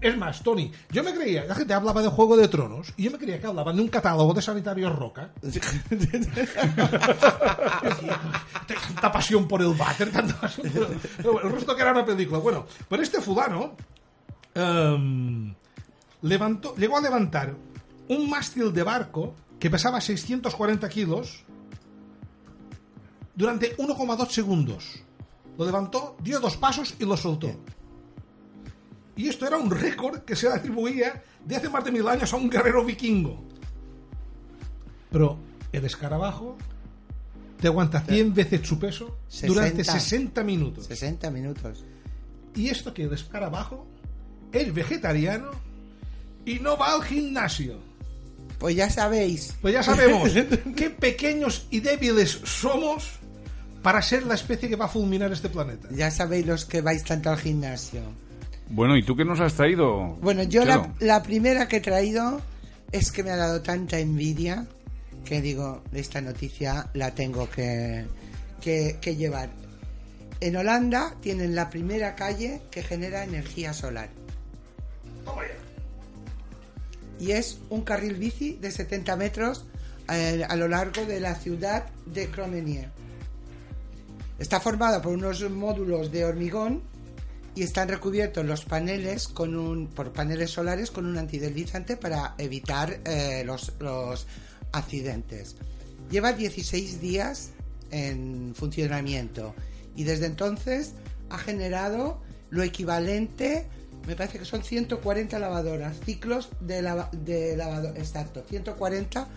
Es 0.00 0.16
más, 0.16 0.42
Tony, 0.42 0.72
yo 0.90 1.02
me 1.02 1.12
creía, 1.12 1.44
la 1.44 1.54
gente 1.54 1.74
hablaba 1.74 2.00
de 2.02 2.08
Juego 2.08 2.36
de 2.36 2.48
Tronos 2.48 2.92
y 2.96 3.04
yo 3.04 3.10
me 3.10 3.18
creía 3.18 3.38
que 3.40 3.46
hablaban 3.46 3.76
de 3.76 3.82
un 3.82 3.88
catálogo 3.88 4.32
de 4.32 4.40
sanitarios 4.42 4.94
Roca. 4.96 5.30
tanta 8.66 9.12
pasión 9.12 9.46
por 9.46 9.60
el 9.62 9.74
váter, 9.74 10.10
tanta 10.10 10.40
pasión 10.40 10.70
por 10.70 10.82
el... 10.90 10.98
Pero 11.16 11.32
bueno, 11.32 11.48
el 11.48 11.54
resto 11.54 11.76
que 11.76 11.82
era 11.82 11.92
una 11.92 12.04
película. 12.04 12.38
Bueno, 12.38 12.66
pero 12.88 13.02
este 13.02 13.20
fulano 13.20 13.76
em, 14.54 15.54
levantó, 16.22 16.74
llegó 16.76 16.96
a 16.96 17.00
levantar 17.02 17.54
un 18.08 18.30
mástil 18.30 18.72
de 18.72 18.82
barco 18.82 19.34
que 19.58 19.70
pesaba 19.70 20.00
640 20.00 20.88
kilos 20.88 21.44
durante 23.34 23.76
1,2 23.76 24.28
segundos. 24.30 25.03
Lo 25.56 25.64
levantó, 25.64 26.16
dio 26.22 26.40
dos 26.40 26.56
pasos 26.56 26.94
y 26.98 27.04
lo 27.04 27.16
soltó. 27.16 27.50
Y 29.16 29.28
esto 29.28 29.46
era 29.46 29.56
un 29.56 29.70
récord 29.70 30.20
que 30.20 30.34
se 30.34 30.48
le 30.48 30.54
atribuía 30.54 31.22
de 31.44 31.56
hace 31.56 31.68
más 31.68 31.84
de 31.84 31.92
mil 31.92 32.06
años 32.08 32.32
a 32.32 32.36
un 32.36 32.50
guerrero 32.50 32.84
vikingo. 32.84 33.42
Pero 35.10 35.38
el 35.72 35.84
escarabajo 35.84 36.56
te 37.60 37.68
aguanta 37.68 38.00
100 38.00 38.34
veces 38.34 38.66
su 38.66 38.78
peso 38.78 39.18
durante 39.46 39.84
60. 39.84 40.00
60 40.00 40.42
minutos. 40.42 40.86
60 40.86 41.30
minutos. 41.30 41.84
Y 42.54 42.68
esto 42.68 42.92
que 42.92 43.04
el 43.04 43.12
escarabajo 43.12 43.86
es 44.52 44.72
vegetariano 44.74 45.50
y 46.44 46.58
no 46.58 46.76
va 46.76 46.94
al 46.94 47.02
gimnasio. 47.02 47.78
Pues 48.58 48.76
ya 48.76 48.90
sabéis. 48.90 49.54
Pues 49.60 49.74
ya 49.74 49.82
sabemos 49.82 50.30
qué 50.76 50.90
pequeños 50.90 51.66
y 51.70 51.80
débiles 51.80 52.40
somos 52.44 53.18
para 53.84 54.00
ser 54.00 54.24
la 54.24 54.34
especie 54.34 54.70
que 54.70 54.76
va 54.76 54.86
a 54.86 54.88
fulminar 54.88 55.30
este 55.30 55.50
planeta. 55.50 55.88
Ya 55.90 56.10
sabéis 56.10 56.46
los 56.46 56.64
que 56.64 56.80
vais 56.80 57.04
tanto 57.04 57.28
al 57.28 57.36
gimnasio. 57.36 58.00
Bueno, 58.70 58.96
¿y 58.96 59.02
tú 59.02 59.14
qué 59.14 59.26
nos 59.26 59.40
has 59.40 59.52
traído? 59.52 60.16
Bueno, 60.22 60.42
yo 60.42 60.64
la, 60.64 60.90
la 61.00 61.22
primera 61.22 61.68
que 61.68 61.76
he 61.76 61.80
traído 61.82 62.40
es 62.92 63.12
que 63.12 63.22
me 63.22 63.30
ha 63.30 63.36
dado 63.36 63.60
tanta 63.60 63.98
envidia 63.98 64.66
que 65.26 65.42
digo, 65.42 65.82
esta 65.92 66.22
noticia 66.22 66.88
la 66.94 67.14
tengo 67.14 67.50
que, 67.50 68.06
que, 68.62 68.96
que 69.02 69.16
llevar. 69.16 69.50
En 70.40 70.56
Holanda 70.56 71.14
tienen 71.20 71.54
la 71.54 71.68
primera 71.68 72.14
calle 72.14 72.62
que 72.70 72.82
genera 72.82 73.22
energía 73.22 73.74
solar. 73.74 74.08
Y 77.20 77.32
es 77.32 77.58
un 77.68 77.82
carril 77.82 78.14
bici 78.14 78.54
de 78.54 78.70
70 78.70 79.14
metros 79.16 79.66
eh, 80.10 80.42
a 80.48 80.56
lo 80.56 80.68
largo 80.68 81.04
de 81.04 81.20
la 81.20 81.34
ciudad 81.34 81.84
de 82.06 82.28
Cromenier. 82.28 83.03
Está 84.38 84.60
formada 84.60 85.00
por 85.00 85.12
unos 85.12 85.48
módulos 85.50 86.10
de 86.10 86.24
hormigón 86.24 86.82
y 87.54 87.62
están 87.62 87.88
recubiertos 87.88 88.44
los 88.44 88.64
paneles 88.64 89.28
con 89.28 89.56
un, 89.56 89.86
por 89.86 90.12
paneles 90.12 90.50
solares 90.50 90.90
con 90.90 91.06
un 91.06 91.16
antideslizante 91.18 91.96
para 91.96 92.34
evitar 92.38 92.98
eh, 93.04 93.44
los, 93.46 93.72
los 93.78 94.26
accidentes. 94.72 95.54
Lleva 96.10 96.32
16 96.32 97.00
días 97.00 97.50
en 97.92 98.54
funcionamiento 98.56 99.54
y 99.94 100.02
desde 100.04 100.26
entonces 100.26 100.94
ha 101.30 101.38
generado 101.38 102.20
lo 102.50 102.62
equivalente, 102.64 103.66
me 104.06 104.16
parece 104.16 104.40
que 104.40 104.44
son 104.44 104.62
140 104.64 105.38
lavadoras, 105.38 105.96
ciclos 106.04 106.50
de, 106.60 106.82
lava- 106.82 107.10
de 107.12 107.56
lavadora, 107.56 107.98
exacto, 107.98 108.44
140 108.48 109.28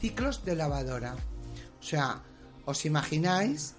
ciclos 0.00 0.44
de 0.44 0.54
lavadora. 0.56 1.16
O 1.80 1.82
sea, 1.82 2.22
os 2.64 2.84
imagináis 2.86 3.74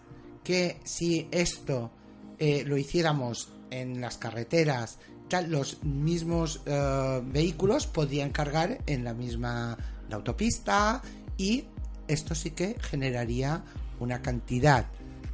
que 0.46 0.80
si 0.86 1.28
esto 1.32 1.92
eh, 2.40 2.64
lo 2.66 2.78
hiciéramos 2.78 3.52
en 3.72 4.00
las 4.00 4.18
carreteras, 4.18 5.00
los 5.50 5.84
mismos 5.84 6.62
eh, 6.66 7.22
vehículos 7.26 7.88
podrían 7.88 8.30
cargar 8.30 8.78
en 8.86 9.04
la 9.04 9.14
misma 9.14 9.78
autopista 10.10 11.02
y 11.36 11.66
esto 12.08 12.36
sí 12.36 12.52
que 12.52 12.78
generaría 12.80 13.64
una 14.00 14.22
cantidad 14.22 14.86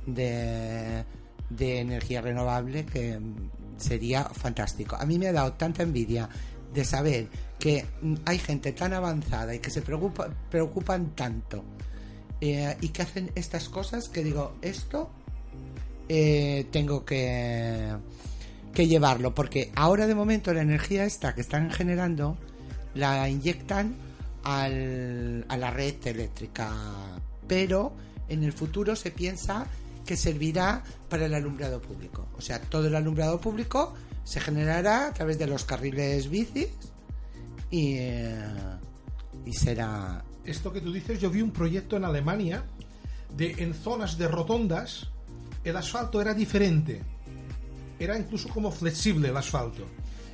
de, 0.08 1.04
de 1.50 1.80
energía 1.80 2.22
renovable 2.22 2.86
que 2.86 3.20
sería 3.78 4.24
fantástico. 4.24 4.96
A 4.96 5.06
mí 5.06 5.20
me 5.20 5.28
ha 5.28 5.34
dado 5.34 5.54
tanta 5.54 5.84
envidia 5.84 6.30
de 6.74 6.86
saber 6.86 7.28
que 7.60 7.86
hay 8.26 8.40
gente 8.40 8.72
tan 8.72 8.94
avanzada 8.94 9.54
y 9.54 9.60
que 9.60 9.70
se 9.70 9.82
preocupa, 9.82 10.30
preocupan 10.50 11.14
tanto 11.16 11.64
eh, 12.42 12.76
y 12.82 12.90
que 12.90 13.04
hacen 13.04 13.32
estas 13.36 13.70
cosas 13.70 14.10
que 14.10 14.24
digo, 14.24 14.56
esto 14.64 15.12
eh, 16.10 16.66
tengo 16.72 17.06
que, 17.06 17.96
que 18.74 18.88
llevarlo, 18.88 19.36
porque 19.36 19.72
ahora 19.76 20.08
de 20.08 20.16
momento 20.16 20.52
la 20.52 20.62
energía 20.62 21.06
esta 21.06 21.36
que 21.36 21.42
están 21.42 21.70
generando 21.70 22.38
la 22.96 23.30
inyectan 23.30 23.96
a 24.44 24.68
la 24.68 25.72
red 25.72 25.96
eléctrica, 26.04 26.74
pero 27.48 27.94
en 28.28 28.44
el 28.44 28.54
futuro 28.54 28.96
se 28.96 29.12
piensa 29.12 29.68
que 30.04 30.18
servirá 30.18 30.84
para 31.10 31.28
el 31.28 31.36
alumbrado 31.36 31.80
público. 31.80 32.28
O 32.38 32.42
sea, 32.42 32.60
todo 32.60 32.88
el 32.88 32.96
alumbrado 32.96 33.40
público 33.40 33.94
se 34.24 34.40
generará 34.40 35.10
a 35.10 35.14
través 35.14 35.38
de 35.38 35.46
los 35.46 35.64
carriles 35.64 36.28
bicis 36.28 36.70
y, 37.70 37.98
eh, 37.98 38.44
y 39.46 39.54
será 39.54 40.24
Esto 40.46 40.74
que 40.74 40.82
tú 40.82 40.92
dices, 40.92 41.20
yo 41.20 41.30
vi 41.30 41.42
un 41.42 41.52
proyecto 41.52 41.96
en 41.98 42.06
Alemania 42.06 42.64
de 43.36 43.52
en 43.60 43.74
zonas 43.74 44.18
de 44.18 44.28
rotondas 44.28 45.08
el 45.64 45.78
asfalto 45.78 46.20
era 46.22 46.34
diferente. 46.34 47.04
Era 48.00 48.18
incluso 48.18 48.50
como 48.50 48.72
flexible 48.72 49.30
el 49.30 49.38
asfalto. 49.38 49.86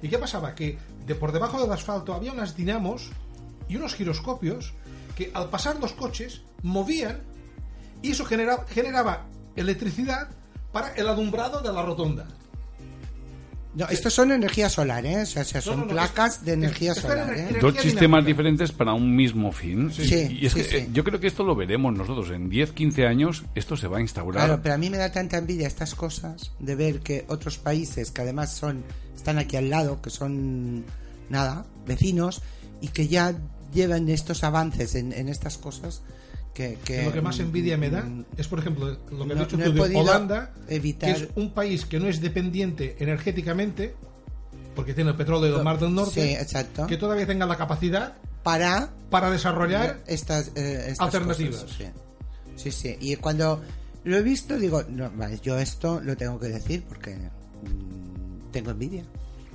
¿Y 0.01 0.07
qué 0.07 0.17
pasaba? 0.17 0.55
Que 0.55 0.77
de 1.05 1.15
por 1.15 1.31
debajo 1.33 1.61
del 1.61 1.71
asfalto 1.71 2.13
había 2.13 2.31
unas 2.31 2.55
dinamos 2.55 3.09
y 3.67 3.75
unos 3.75 3.93
giroscopios 3.95 4.73
que 5.15 5.31
al 5.33 5.49
pasar 5.49 5.79
los 5.79 5.91
coches 5.93 6.43
movían 6.63 7.21
y 8.01 8.11
eso 8.11 8.23
genera- 8.25 8.65
generaba 8.69 9.25
electricidad 9.55 10.29
para 10.71 10.93
el 10.93 11.07
alumbrado 11.07 11.59
de 11.61 11.73
la 11.73 11.81
rotonda. 11.81 12.27
No, 13.77 13.87
estos 13.89 14.11
son 14.13 14.31
energía 14.31 14.69
solar, 14.69 15.05
¿eh? 15.05 15.21
O 15.21 15.25
sea, 15.25 15.43
son 15.45 15.61
No, 15.65 15.75
no, 15.81 15.85
no, 15.85 15.91
placas 15.91 16.43
de 16.43 16.53
energía 16.53 16.95
solar, 16.95 17.31
¿eh? 17.37 17.57
Dos 17.61 17.75
sistemas 17.77 18.25
diferentes 18.25 18.71
para 18.71 18.93
un 18.93 19.15
mismo 19.15 19.51
fin. 19.51 19.91
Sí. 19.93 20.01
Y- 20.01 20.07
Sí, 20.07 20.37
y 20.41 20.45
es 20.47 20.53
sí, 20.53 20.61
que 20.61 20.67
sí. 20.67 20.75
eh, 20.77 20.89
yo 20.91 21.03
creo 21.03 21.19
que 21.19 21.27
esto 21.27 21.43
lo 21.43 21.55
veremos 21.55 21.93
nosotros. 21.95 22.31
En 22.31 22.49
10, 22.49 22.71
15 22.71 23.05
años 23.05 23.43
esto 23.53 23.77
se 23.77 23.87
va 23.87 23.99
a 23.99 24.01
instaurar. 24.01 24.45
Claro, 24.45 24.61
pero 24.63 24.73
a 24.73 24.77
mí 24.79 24.89
me 24.89 24.97
da 24.97 25.11
tanta 25.11 25.37
envidia 25.37 25.67
estas 25.67 25.93
cosas 25.93 26.51
de 26.59 26.75
ver 26.75 27.01
que 27.01 27.25
otros 27.27 27.59
países 27.59 28.09
que 28.09 28.21
además 28.21 28.51
son 28.55 28.83
están 29.15 29.37
aquí 29.37 29.57
al 29.57 29.69
lado, 29.69 30.01
que 30.01 30.09
son 30.09 30.83
nada, 31.29 31.65
vecinos 31.85 32.41
y 32.81 32.87
que 32.87 33.07
ya 33.07 33.35
llevan 33.73 34.09
estos 34.09 34.43
avances 34.43 34.95
en, 34.95 35.13
en 35.13 35.29
estas 35.29 35.57
cosas 35.59 36.01
que, 36.57 36.77
que- 36.83 37.03
lo 37.05 37.13
que 37.13 37.21
más 37.21 37.39
envidia 37.39 37.77
me 37.77 37.89
da 37.91 38.01
mm, 38.01 38.25
es, 38.35 38.47
por 38.47 38.57
ejemplo, 38.59 38.87
lo 39.11 39.27
que 39.27 39.35
no- 39.35 39.41
has 39.41 39.47
dicho 39.47 39.57
no 39.57 39.65
tú 39.65 39.83
de 39.83 39.95
Holanda, 39.95 40.53
evitar- 40.67 41.15
que 41.15 41.23
es 41.25 41.29
un 41.35 41.51
país 41.53 41.85
que 41.85 41.99
no 41.99 42.07
es 42.07 42.19
dependiente 42.19 42.95
energéticamente, 42.99 43.93
porque 44.75 44.93
tiene 44.95 45.11
el 45.11 45.15
petróleo 45.15 45.53
del 45.55 45.63
Mar 45.63 45.77
del 45.79 45.93
Norte, 45.93 46.21
Sí, 46.29 46.33
exacto. 46.33 46.87
que 46.87 46.97
todavía 46.97 47.27
tenga 47.27 47.45
la 47.45 47.55
capacidad 47.57 48.13
para 48.43 48.91
para 49.11 49.29
desarrollar 49.29 49.99
estas, 50.07 50.51
eh, 50.55 50.85
estas 50.89 50.99
Alternativas. 51.13 51.61
cosas, 51.63 51.77
sí. 51.77 51.85
sí, 52.55 52.71
sí. 52.71 52.97
Y 53.01 53.15
cuando 53.17 53.61
lo 54.03 54.17
he 54.17 54.21
visto 54.23 54.57
digo, 54.57 54.83
no, 54.89 55.11
yo 55.43 55.57
esto 55.59 56.01
lo 56.01 56.17
tengo 56.17 56.39
que 56.39 56.47
decir 56.47 56.83
porque 56.89 57.15
mm, 57.15 58.51
tengo 58.51 58.71
envidia. 58.71 59.03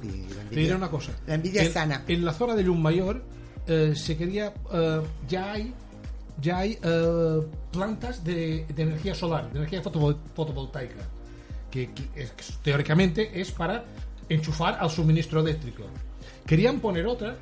Y 0.02 0.06
la 0.06 0.12
Te 0.12 0.40
envidia- 0.42 0.50
diré 0.62 0.74
una 0.76 0.90
cosa. 0.90 1.12
La 1.26 1.34
envidia 1.34 1.62
en, 1.62 1.66
es 1.68 1.72
sana. 1.74 2.04
En 2.06 2.24
la 2.24 2.32
zona 2.32 2.54
de 2.54 2.64
Mayor 2.64 3.24
eh, 3.66 3.92
se 3.96 4.16
quería. 4.16 4.52
eh, 4.72 5.00
ya 5.28 5.52
hay. 5.52 5.72
Ya 6.40 6.58
hay 6.58 6.78
eh, 6.82 7.40
plantas 7.70 8.24
de, 8.24 8.66
energía 8.76 9.14
solar, 9.14 9.50
de 9.52 9.58
energía 9.58 9.82
fotovol- 9.82 10.18
fotovoltaica. 10.34 11.02
Que, 11.70 11.90
teóricamente 12.62 13.40
es 13.40 13.50
para 13.50 13.84
enchufar 14.28 14.76
al 14.80 14.90
suministro 14.90 15.40
eléctrico. 15.40 15.84
Querían 16.46 16.80
poner 16.80 17.06
otra 17.06 17.36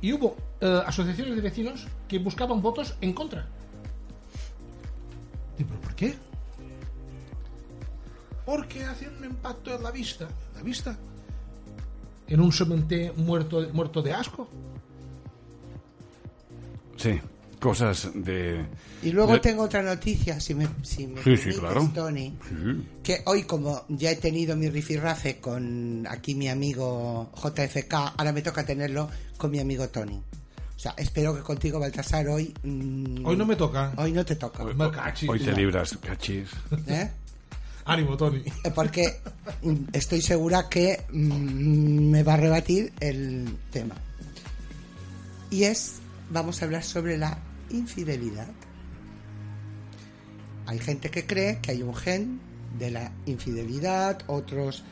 y 0.00 0.12
hubo 0.12 0.36
eh, 0.60 0.82
asociaciones 0.86 1.34
de 1.34 1.40
vecinos 1.40 1.86
que 2.06 2.18
buscaban 2.18 2.60
votos 2.60 2.94
en 3.00 3.12
contra. 3.12 3.46
Digo, 5.56 5.70
¿pero 5.70 5.80
por 5.80 5.94
qué? 5.94 6.14
Porque 8.44 8.84
hacen 8.84 9.16
un 9.16 9.24
impacto 9.24 9.74
en 9.74 9.82
la 9.82 9.90
vista. 9.90 10.24
¿En 10.52 10.56
la 10.56 10.62
vista? 10.62 10.96
¿En 12.28 12.40
un 12.40 12.52
cementerio 12.52 13.14
muerto, 13.14 13.66
muerto 13.72 14.02
de 14.02 14.12
asco? 14.12 14.48
Sí, 16.96 17.20
cosas 17.66 18.08
de... 18.14 18.64
Y 19.02 19.10
luego 19.10 19.32
de- 19.34 19.40
tengo 19.40 19.64
otra 19.64 19.82
noticia, 19.82 20.38
si 20.40 20.54
me, 20.54 20.68
si 20.82 21.06
me 21.08 21.22
Sí, 21.22 21.36
sí, 21.36 21.50
claro. 21.58 21.90
Tony. 21.94 22.32
Sí. 22.48 22.86
Que 23.02 23.22
hoy, 23.26 23.42
como 23.42 23.84
ya 23.88 24.10
he 24.12 24.16
tenido 24.16 24.54
mi 24.56 24.68
rifirrafe 24.70 25.38
con 25.38 26.06
aquí 26.08 26.34
mi 26.34 26.48
amigo 26.48 27.30
JFK, 27.34 27.92
ahora 28.16 28.32
me 28.32 28.42
toca 28.42 28.64
tenerlo 28.64 29.08
con 29.36 29.50
mi 29.50 29.58
amigo 29.58 29.88
Tony. 29.88 30.14
O 30.76 30.78
sea, 30.78 30.94
espero 30.96 31.34
que 31.34 31.40
contigo, 31.42 31.80
Baltasar, 31.80 32.28
hoy. 32.28 32.54
mm, 32.62 33.26
Hoy 33.26 33.36
no 33.36 33.44
me 33.46 33.56
toca. 33.56 33.92
Hoy 33.96 34.12
no 34.12 34.24
te 34.24 34.36
toca. 34.36 34.62
Me 34.64 34.90
cachis. 34.90 35.28
Hoy 35.28 35.40
te 35.40 35.52
libras, 35.52 35.96
cachis. 36.00 36.48
¿eh? 36.86 37.10
Ánimo, 37.86 38.16
Tony. 38.16 38.42
Eh, 38.64 38.70
Porque 38.74 39.20
estoy 39.92 40.20
segura 40.22 40.68
que 40.68 41.02
mm, 41.12 42.10
me 42.10 42.22
va 42.22 42.34
a 42.34 42.36
rebatir 42.36 42.92
el 43.00 43.56
tema. 43.72 43.94
Y 45.50 45.64
es, 45.64 45.96
vamos 46.30 46.60
a 46.60 46.64
hablar 46.64 46.82
sobre 46.82 47.16
la 47.16 47.38
infidelidad. 47.70 48.48
Hay 50.66 50.78
gente 50.78 51.10
que 51.10 51.26
cree 51.26 51.58
que 51.60 51.72
hay 51.72 51.82
un 51.82 51.94
gen 51.94 52.40
de 52.78 52.90
la 52.90 53.12
infidelidad, 53.26 54.18
otros 54.26 54.82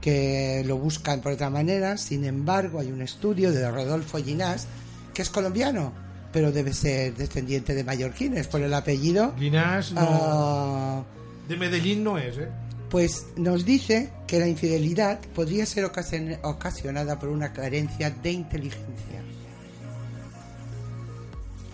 que 0.00 0.62
lo 0.66 0.76
buscan 0.78 1.20
por 1.20 1.32
otra 1.32 1.50
manera. 1.50 1.96
Sin 1.96 2.24
embargo, 2.24 2.80
hay 2.80 2.90
un 2.90 3.02
estudio 3.02 3.52
de 3.52 3.70
Rodolfo 3.70 4.18
Ginás, 4.18 4.66
que 5.14 5.22
es 5.22 5.30
colombiano, 5.30 5.92
pero 6.32 6.50
debe 6.52 6.72
ser 6.72 7.14
descendiente 7.14 7.74
de 7.74 7.84
mallorquines 7.84 8.46
por 8.48 8.60
el 8.62 8.74
apellido. 8.74 9.34
Ginás 9.38 9.92
no. 9.92 10.00
Ah, 10.02 11.02
De 11.48 11.56
Medellín 11.56 12.02
no 12.04 12.18
es, 12.18 12.38
¿eh? 12.38 12.48
pues 12.88 13.26
nos 13.36 13.64
dice 13.64 14.10
que 14.26 14.40
la 14.40 14.48
infidelidad 14.48 15.20
podría 15.32 15.64
ser 15.64 15.84
ocasion- 15.84 16.40
ocasionada 16.42 17.20
por 17.20 17.28
una 17.28 17.52
carencia 17.52 18.10
de 18.10 18.32
inteligencia. 18.32 19.22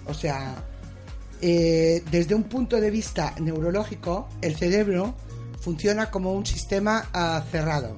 O 0.08 0.14
sea, 0.14 0.54
eh, 1.40 2.02
desde 2.10 2.34
un 2.34 2.44
punto 2.44 2.80
de 2.80 2.90
vista 2.90 3.34
neurológico, 3.40 4.28
el 4.40 4.56
cerebro 4.56 5.14
funciona 5.60 6.10
como 6.10 6.32
un 6.32 6.46
sistema 6.46 7.08
cerrado, 7.50 7.96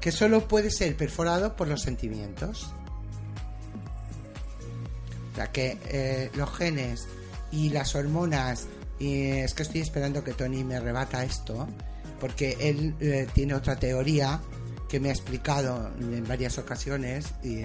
que 0.00 0.10
solo 0.10 0.48
puede 0.48 0.70
ser 0.70 0.96
perforado 0.96 1.54
por 1.54 1.68
los 1.68 1.82
sentimientos. 1.82 2.72
O 5.32 5.34
sea 5.36 5.50
que 5.50 5.78
eh, 5.88 6.30
los 6.34 6.50
genes 6.56 7.06
y 7.50 7.70
las 7.70 7.94
hormonas, 7.94 8.66
y 8.98 9.22
es 9.22 9.54
que 9.54 9.64
estoy 9.64 9.80
esperando 9.80 10.22
que 10.24 10.32
Tony 10.32 10.64
me 10.64 10.80
rebata 10.80 11.24
esto, 11.24 11.68
porque 12.20 12.56
él 12.60 12.94
eh, 13.00 13.26
tiene 13.32 13.54
otra 13.54 13.76
teoría 13.76 14.40
que 14.88 15.00
me 15.00 15.08
ha 15.08 15.12
explicado 15.12 15.90
en 15.98 16.26
varias 16.26 16.56
ocasiones 16.58 17.34
y, 17.42 17.64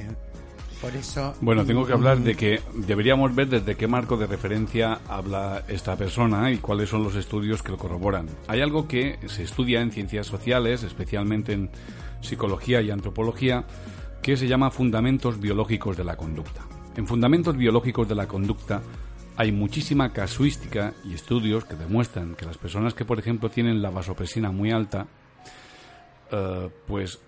Por 0.82 0.96
eso. 0.96 1.36
Bueno, 1.42 1.66
tengo 1.66 1.86
que 1.86 1.92
hablar 1.92 2.20
de 2.20 2.36
que 2.36 2.62
deberíamos 2.74 3.36
ver 3.36 3.50
desde 3.50 3.76
qué 3.76 3.88
marco 3.88 4.16
de 4.16 4.28
referencia 4.28 5.00
habla 5.10 5.64
esta 5.68 5.98
persona 5.98 6.52
y 6.52 6.58
cuáles 6.58 6.90
son 6.90 7.04
los 7.04 7.16
estudios 7.16 7.62
que 7.62 7.72
lo 7.72 7.78
corroboran. 7.78 8.28
Hay 8.48 8.62
algo 8.62 8.88
que 8.88 9.20
se 9.28 9.44
estudia 9.44 9.82
en 9.82 9.92
ciencias 9.92 10.28
sociales, 10.28 10.84
especialmente 10.84 11.52
en 11.52 11.70
psicología 12.22 12.82
y 12.82 12.92
antropología, 12.92 13.66
que 14.22 14.38
se 14.38 14.48
llama 14.48 14.72
fundamentos 14.72 15.40
biológicos 15.40 15.98
de 15.98 16.06
la 16.06 16.16
conducta. 16.16 16.66
En 16.96 17.08
fundamentos 17.08 17.58
biológicos 17.58 18.08
de 18.08 18.16
la 18.16 18.28
conducta 18.28 18.82
hay 19.36 19.52
muchísima 19.52 20.12
casuística 20.12 20.94
y 21.06 21.14
estudios 21.14 21.66
que 21.66 21.76
demuestran 21.76 22.36
que 22.36 22.46
las 22.46 22.58
personas 22.58 22.94
que, 22.94 23.06
por 23.06 23.20
ejemplo, 23.20 23.50
tienen 23.50 23.82
la 23.82 23.90
vasopresina 23.90 24.52
muy 24.52 24.72
alta, 24.72 25.08
eh, 26.32 26.70
pues 26.88 27.20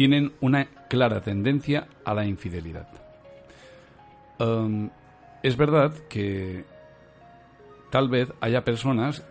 tienen 0.00 0.32
una 0.40 0.64
clara 0.88 1.20
tendencia 1.20 1.86
a 2.06 2.14
la 2.14 2.24
infidelidad. 2.24 2.88
Um, 4.38 4.88
es 5.42 5.58
verdad 5.58 5.92
que 6.08 6.64
tal 7.90 8.08
vez 8.08 8.32
haya 8.40 8.64
personas 8.64 9.22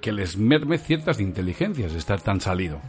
que 0.00 0.12
les 0.12 0.36
merme 0.36 0.78
ciertas 0.78 1.18
inteligencias 1.18 1.94
estar 1.94 2.20
tan 2.20 2.40
salido. 2.40 2.80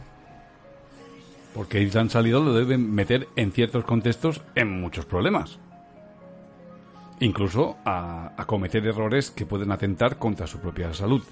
Porque 1.52 1.80
ir 1.80 1.90
tan 1.90 2.10
salido 2.10 2.44
lo 2.44 2.54
deben 2.54 2.94
meter 2.94 3.26
en 3.34 3.50
ciertos 3.50 3.82
contextos 3.82 4.42
en 4.54 4.80
muchos 4.80 5.04
problemas. 5.04 5.58
Incluso 7.18 7.76
a 7.84 8.44
cometer 8.46 8.86
errores 8.86 9.32
que 9.32 9.46
pueden 9.46 9.72
atentar 9.72 10.16
contra 10.16 10.46
su 10.46 10.60
propia 10.60 10.94
salud 10.94 11.24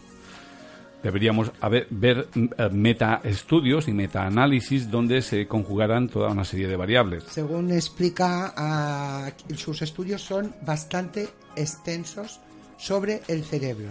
deberíamos 1.03 1.53
ver 1.91 2.29
eh, 2.35 2.69
metaestudios 2.71 3.89
y 3.89 3.93
metaanálisis 3.93 4.91
donde 4.91 5.23
se 5.23 5.47
conjugarán 5.47 6.09
toda 6.09 6.31
una 6.31 6.45
serie 6.45 6.69
de 6.69 6.77
variables. 6.77 7.25
Según 7.31 7.71
explica, 7.71 8.53
ah, 8.57 9.31
sus 9.57 9.83
estudios 9.83 10.23
son 10.23 10.55
bastante 10.63 11.29
extensos 11.57 12.41
sobre 12.77 13.23
el 13.29 13.45
cerebro. 13.45 13.91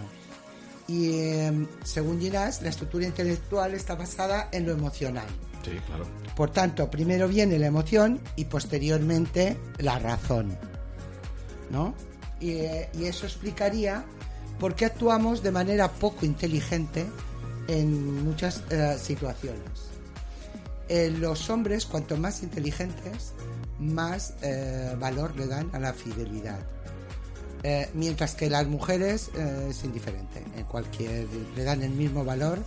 Y 0.86 1.20
em, 1.20 1.66
según 1.84 2.18
dirás, 2.18 2.62
la 2.62 2.70
estructura 2.70 3.06
intelectual 3.06 3.74
está 3.74 3.94
basada 3.94 4.48
en 4.52 4.64
lo 4.64 4.72
emocional. 4.72 5.26
Sí, 5.62 5.72
claro. 5.86 6.06
Por 6.34 6.50
tanto, 6.50 6.90
primero 6.90 7.28
viene 7.28 7.58
la 7.58 7.66
emoción 7.66 8.20
y 8.36 8.46
posteriormente 8.46 9.58
la 9.78 9.98
razón. 9.98 10.56
¿No? 11.70 11.94
y 12.40 12.50
eh, 12.50 12.88
eso 13.00 13.26
explicaría 13.26 14.04
por 14.58 14.74
qué 14.74 14.86
actuamos 14.86 15.42
de 15.42 15.52
manera 15.52 15.88
poco 15.92 16.26
inteligente 16.26 17.06
en 17.68 18.24
muchas 18.24 18.62
eh, 18.70 18.96
situaciones. 19.00 19.90
Eh, 20.88 21.10
los 21.10 21.50
hombres, 21.50 21.86
cuanto 21.86 22.16
más 22.16 22.42
inteligentes, 22.42 23.34
más 23.78 24.34
eh, 24.42 24.96
valor 24.98 25.36
le 25.36 25.46
dan 25.46 25.70
a 25.72 25.78
la 25.78 25.92
fidelidad. 25.92 26.58
mientras 27.92 28.36
que 28.36 28.48
las 28.48 28.68
mujeres 28.68 29.30
es 29.68 29.82
indiferente. 29.82 30.44
En 30.56 30.64
cualquier 30.64 31.26
le 31.56 31.64
dan 31.64 31.82
el 31.82 31.90
mismo 31.90 32.24
valor, 32.24 32.60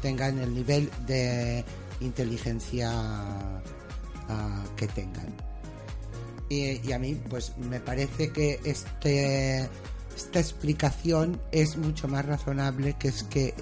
tengan 0.00 0.38
el 0.38 0.54
nivel 0.54 0.88
de 1.04 1.64
inteligencia 2.00 2.88
ah, 4.28 4.64
que 4.76 4.86
tengan. 4.86 5.34
y, 6.48 6.92
a 6.92 6.98
mí, 7.00 7.20
pues 7.28 7.58
me 7.58 7.80
parece 7.80 8.30
que 8.30 8.60
este 8.62 9.68
esta 10.16 10.40
explicación 10.40 11.38
es 11.52 11.76
mucho 11.76 12.08
más 12.08 12.24
razonable 12.24 12.96
que 12.98 13.08
es 13.08 13.22
que, 13.24 13.54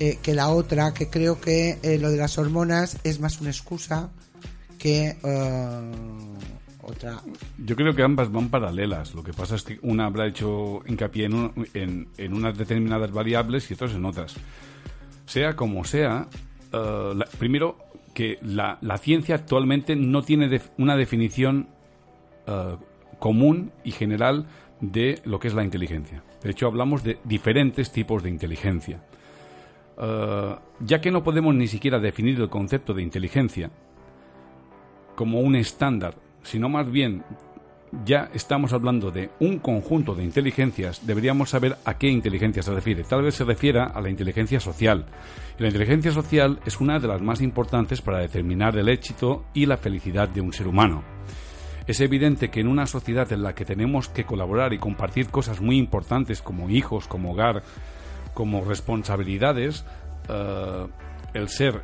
eh, 0.00 0.18
que 0.22 0.34
la 0.34 0.48
otra, 0.48 0.94
que 0.94 1.08
creo 1.08 1.40
que 1.40 1.78
eh, 1.82 1.98
lo 1.98 2.10
de 2.10 2.16
las 2.16 2.38
hormonas 2.38 2.98
es 3.04 3.20
más 3.20 3.40
una 3.40 3.50
excusa 3.50 4.10
que 4.78 5.16
eh, 5.22 5.92
otra. 6.82 7.20
Yo 7.58 7.76
creo 7.76 7.94
que 7.94 8.02
ambas 8.02 8.32
van 8.32 8.48
paralelas. 8.48 9.14
Lo 9.14 9.22
que 9.22 9.32
pasa 9.32 9.56
es 9.56 9.62
que 9.62 9.78
una 9.82 10.06
habrá 10.06 10.26
hecho 10.26 10.82
hincapié 10.86 11.26
en, 11.26 12.08
en, 12.16 12.34
unas 12.34 12.56
determinadas 12.56 13.12
variables 13.12 13.70
y 13.70 13.74
otras 13.74 13.92
en 13.92 14.04
otras. 14.04 14.34
Sea 15.26 15.56
como 15.56 15.84
sea, 15.84 16.28
primero 17.38 17.78
que 18.12 18.38
la, 18.42 18.78
la, 18.82 18.98
ciencia 18.98 19.36
actualmente 19.36 19.96
no 19.96 20.22
tiene 20.22 20.60
una 20.76 20.96
definición 20.96 21.68
común 23.18 23.72
y 23.84 23.92
general 23.92 24.46
de 24.92 25.20
lo 25.24 25.38
que 25.38 25.48
es 25.48 25.54
la 25.54 25.64
inteligencia. 25.64 26.22
De 26.42 26.50
hecho, 26.50 26.66
hablamos 26.66 27.02
de 27.02 27.18
diferentes 27.24 27.90
tipos 27.92 28.22
de 28.22 28.30
inteligencia. 28.30 29.02
Eh, 29.96 30.56
ya 30.80 31.00
que 31.00 31.10
no 31.10 31.22
podemos 31.22 31.54
ni 31.54 31.66
siquiera 31.66 31.98
definir 31.98 32.40
el 32.40 32.48
concepto 32.48 32.94
de 32.94 33.02
inteligencia 33.02 33.70
como 35.14 35.40
un 35.40 35.54
estándar, 35.54 36.16
sino 36.42 36.68
más 36.68 36.90
bien 36.90 37.22
ya 38.04 38.30
estamos 38.34 38.72
hablando 38.72 39.10
de 39.10 39.30
un 39.38 39.58
conjunto 39.58 40.14
de 40.14 40.24
inteligencias, 40.24 41.06
deberíamos 41.06 41.50
saber 41.50 41.76
a 41.84 41.96
qué 41.96 42.08
inteligencia 42.08 42.62
se 42.62 42.74
refiere. 42.74 43.04
Tal 43.04 43.22
vez 43.22 43.36
se 43.36 43.44
refiera 43.44 43.84
a 43.84 44.00
la 44.00 44.10
inteligencia 44.10 44.58
social. 44.58 45.06
Y 45.58 45.62
la 45.62 45.68
inteligencia 45.68 46.10
social 46.10 46.58
es 46.66 46.80
una 46.80 46.98
de 46.98 47.08
las 47.08 47.22
más 47.22 47.40
importantes 47.40 48.02
para 48.02 48.18
determinar 48.18 48.76
el 48.76 48.88
éxito 48.88 49.44
y 49.54 49.66
la 49.66 49.76
felicidad 49.76 50.28
de 50.28 50.40
un 50.40 50.52
ser 50.52 50.66
humano. 50.66 51.04
Es 51.86 52.00
evidente 52.00 52.50
que 52.50 52.60
en 52.60 52.68
una 52.68 52.86
sociedad 52.86 53.30
en 53.32 53.42
la 53.42 53.54
que 53.54 53.64
tenemos 53.64 54.08
que 54.08 54.24
colaborar 54.24 54.72
y 54.72 54.78
compartir 54.78 55.28
cosas 55.28 55.60
muy 55.60 55.76
importantes 55.76 56.40
como 56.40 56.70
hijos, 56.70 57.06
como 57.06 57.32
hogar, 57.32 57.62
como 58.32 58.64
responsabilidades, 58.64 59.84
eh, 60.28 60.86
el 61.34 61.48
ser 61.48 61.82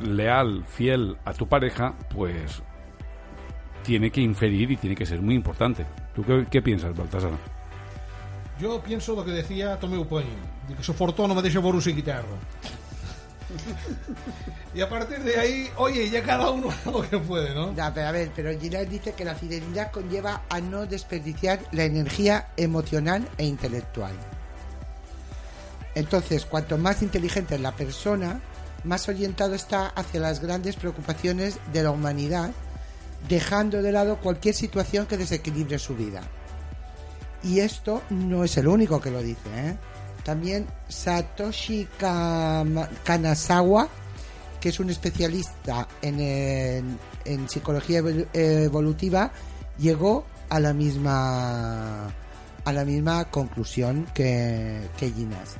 leal, 0.00 0.64
fiel 0.66 1.16
a 1.24 1.32
tu 1.32 1.46
pareja, 1.46 1.94
pues 2.12 2.62
tiene 3.84 4.10
que 4.10 4.20
inferir 4.20 4.72
y 4.72 4.76
tiene 4.76 4.96
que 4.96 5.06
ser 5.06 5.22
muy 5.22 5.34
importante. 5.34 5.86
¿Tú 6.14 6.24
qué, 6.50 6.62
piensas, 6.62 6.96
Baltasar? 6.96 7.32
Yo 8.60 8.80
pienso 8.80 9.14
lo 9.14 9.24
que 9.24 9.30
decía 9.30 9.78
Tomeu 9.78 10.04
de 10.04 10.74
que 10.74 10.82
su 10.82 10.92
no 10.92 11.34
me 11.34 11.50
por 11.50 11.74
un 11.74 11.80
guitarra 11.82 12.24
y 14.74 14.80
a 14.80 14.88
partir 14.88 15.20
de 15.20 15.38
ahí, 15.38 15.70
oye, 15.76 16.08
ya 16.10 16.22
cada 16.22 16.50
uno 16.50 16.68
lo 16.84 17.08
que 17.08 17.18
puede, 17.18 17.54
¿no? 17.54 17.74
Pero 17.74 18.06
a 18.06 18.12
ver, 18.12 18.30
pero 18.34 18.58
Girard 18.58 18.88
dice 18.88 19.12
que 19.12 19.24
la 19.24 19.34
fidelidad 19.34 19.90
conlleva 19.90 20.42
a 20.48 20.60
no 20.60 20.86
desperdiciar 20.86 21.60
la 21.72 21.84
energía 21.84 22.48
emocional 22.56 23.28
e 23.38 23.44
intelectual. 23.44 24.14
Entonces, 25.94 26.44
cuanto 26.44 26.76
más 26.76 27.02
inteligente 27.02 27.54
es 27.54 27.60
la 27.60 27.72
persona, 27.72 28.40
más 28.82 29.08
orientado 29.08 29.54
está 29.54 29.86
hacia 29.86 30.20
las 30.20 30.40
grandes 30.40 30.76
preocupaciones 30.76 31.58
de 31.72 31.82
la 31.82 31.90
humanidad, 31.90 32.50
dejando 33.28 33.80
de 33.80 33.92
lado 33.92 34.18
cualquier 34.18 34.54
situación 34.54 35.06
que 35.06 35.16
desequilibre 35.16 35.78
su 35.78 35.94
vida. 35.94 36.22
Y 37.42 37.60
esto 37.60 38.02
no 38.10 38.44
es 38.44 38.56
el 38.56 38.68
único 38.68 39.00
que 39.00 39.10
lo 39.10 39.22
dice, 39.22 39.48
¿eh? 39.54 39.76
También 40.24 40.66
Satoshi 40.88 41.86
Kanazawa, 43.04 43.88
que 44.60 44.70
es 44.70 44.80
un 44.80 44.90
especialista 44.90 45.86
en, 46.00 46.98
en, 47.24 47.48
psicología 47.48 48.02
evolutiva, 48.32 49.30
llegó 49.78 50.24
a 50.48 50.60
la 50.60 50.72
misma 50.72 52.06
a 52.64 52.72
la 52.72 52.84
misma 52.84 53.26
conclusión 53.26 54.06
que, 54.14 54.88
que 54.96 55.10
Ginas. 55.10 55.56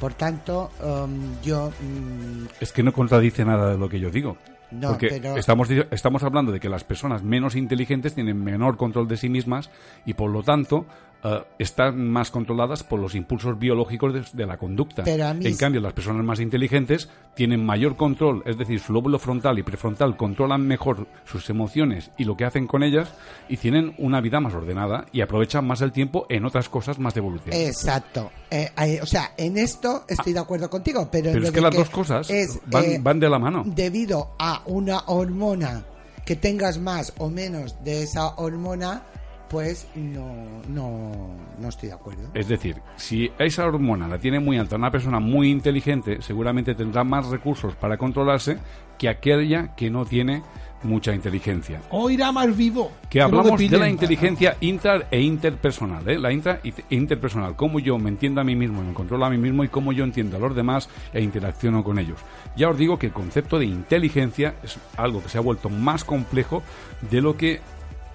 Por 0.00 0.14
tanto, 0.14 0.70
um, 0.82 1.40
yo... 1.42 1.70
Mm, 1.80 2.46
es 2.60 2.72
que 2.72 2.82
no 2.82 2.92
contradice 2.92 3.44
nada 3.44 3.72
de 3.72 3.78
lo 3.78 3.88
que 3.88 4.00
yo 4.00 4.10
digo. 4.10 4.36
Porque 4.82 5.22
estamos, 5.36 5.70
estamos 5.70 6.22
hablando 6.24 6.50
de 6.50 6.58
que 6.58 6.68
las 6.68 6.82
personas 6.82 7.22
menos 7.22 7.54
inteligentes 7.54 8.14
tienen 8.14 8.42
menor 8.42 8.76
control 8.76 9.06
de 9.06 9.16
sí 9.16 9.28
mismas 9.28 9.70
y 10.04 10.14
por 10.14 10.30
lo 10.30 10.42
tanto 10.42 10.86
eh, 11.24 11.42
están 11.58 12.08
más 12.08 12.30
controladas 12.30 12.82
por 12.82 13.00
los 13.00 13.14
impulsos 13.14 13.58
biológicos 13.58 14.32
de, 14.32 14.46
la 14.46 14.56
conducta. 14.56 15.02
En 15.06 15.56
cambio, 15.56 15.80
las 15.80 15.92
personas 15.92 16.24
más 16.24 16.40
inteligentes 16.40 17.08
tienen 17.34 17.64
mayor 17.64 17.96
control, 17.96 18.42
es 18.46 18.56
decir, 18.56 18.80
su 18.80 18.92
lóbulo 18.92 19.18
frontal 19.18 19.58
y 19.58 19.62
prefrontal 19.62 20.16
controlan 20.16 20.66
mejor 20.66 21.06
sus 21.24 21.50
emociones 21.50 22.10
y 22.16 22.24
lo 22.24 22.36
que 22.36 22.44
hacen 22.44 22.66
con 22.66 22.82
ellas 22.82 23.12
y 23.48 23.56
tienen 23.56 23.94
una 23.98 24.20
vida 24.20 24.40
más 24.40 24.54
ordenada 24.54 25.06
y 25.12 25.20
aprovechan 25.20 25.66
más 25.66 25.80
el 25.82 25.92
tiempo 25.92 26.26
en 26.28 26.44
otras 26.44 26.68
cosas 26.68 26.98
más 26.98 27.16
evolutivas. 27.16 27.58
Exacto. 27.58 28.30
Eh, 28.50 28.70
o 29.02 29.06
sea, 29.06 29.32
en 29.36 29.58
esto 29.58 30.04
estoy 30.08 30.32
de 30.32 30.40
acuerdo 30.40 30.70
contigo, 30.70 31.08
pero, 31.10 31.30
es 31.30 31.50
que 31.50 31.60
las 31.60 31.74
dos 31.74 31.90
cosas 31.90 32.28
van, 32.66 32.84
eh, 32.84 32.98
van 33.02 33.18
de 33.18 33.28
la 33.28 33.38
mano. 33.38 33.64
Debido 33.66 34.34
a 34.38 34.62
una 34.66 35.00
hormona 35.06 35.84
que 36.24 36.36
tengas 36.36 36.78
más 36.78 37.12
o 37.18 37.30
menos 37.30 37.82
de 37.84 38.02
esa 38.02 38.34
hormona, 38.36 39.04
pues 39.48 39.88
no, 39.94 40.62
no, 40.68 41.12
no 41.58 41.68
estoy 41.68 41.88
de 41.88 41.94
acuerdo. 41.94 42.28
Es 42.34 42.48
decir, 42.48 42.76
si 42.96 43.30
esa 43.38 43.66
hormona 43.66 44.08
la 44.08 44.18
tiene 44.18 44.40
muy 44.40 44.58
alta 44.58 44.76
una 44.76 44.90
persona 44.90 45.20
muy 45.20 45.50
inteligente, 45.50 46.20
seguramente 46.20 46.74
tendrá 46.74 47.04
más 47.04 47.26
recursos 47.28 47.74
para 47.76 47.96
controlarse 47.96 48.58
que 48.98 49.08
aquella 49.08 49.74
que 49.74 49.90
no 49.90 50.04
tiene 50.04 50.42
mucha 50.82 51.14
inteligencia. 51.14 51.80
O 51.90 52.10
irá 52.10 52.32
más 52.32 52.56
vivo. 52.56 52.92
Que 53.10 53.20
hablamos 53.20 53.58
de 53.58 53.78
la 53.78 53.88
inteligencia 53.88 54.56
intra 54.60 55.06
e 55.10 55.20
interpersonal, 55.20 56.08
¿eh? 56.08 56.18
la 56.18 56.32
intra 56.32 56.60
e 56.62 56.72
interpersonal, 56.90 57.56
cómo 57.56 57.78
yo 57.78 57.98
me 57.98 58.08
entiendo 58.08 58.40
a 58.40 58.44
mí 58.44 58.54
mismo, 58.54 58.82
me 58.82 58.94
controlo 58.94 59.24
a 59.24 59.30
mí 59.30 59.38
mismo 59.38 59.64
y 59.64 59.68
cómo 59.68 59.92
yo 59.92 60.04
entiendo 60.04 60.36
a 60.36 60.40
los 60.40 60.54
demás 60.54 60.88
e 61.12 61.20
interacciono 61.20 61.82
con 61.82 61.98
ellos. 61.98 62.20
Ya 62.56 62.68
os 62.68 62.78
digo 62.78 62.98
que 62.98 63.06
el 63.06 63.12
concepto 63.12 63.58
de 63.58 63.66
inteligencia 63.66 64.54
es 64.62 64.78
algo 64.96 65.22
que 65.22 65.28
se 65.28 65.38
ha 65.38 65.42
vuelto 65.42 65.68
más 65.68 66.04
complejo 66.04 66.62
de 67.10 67.20
lo 67.20 67.36
que 67.36 67.60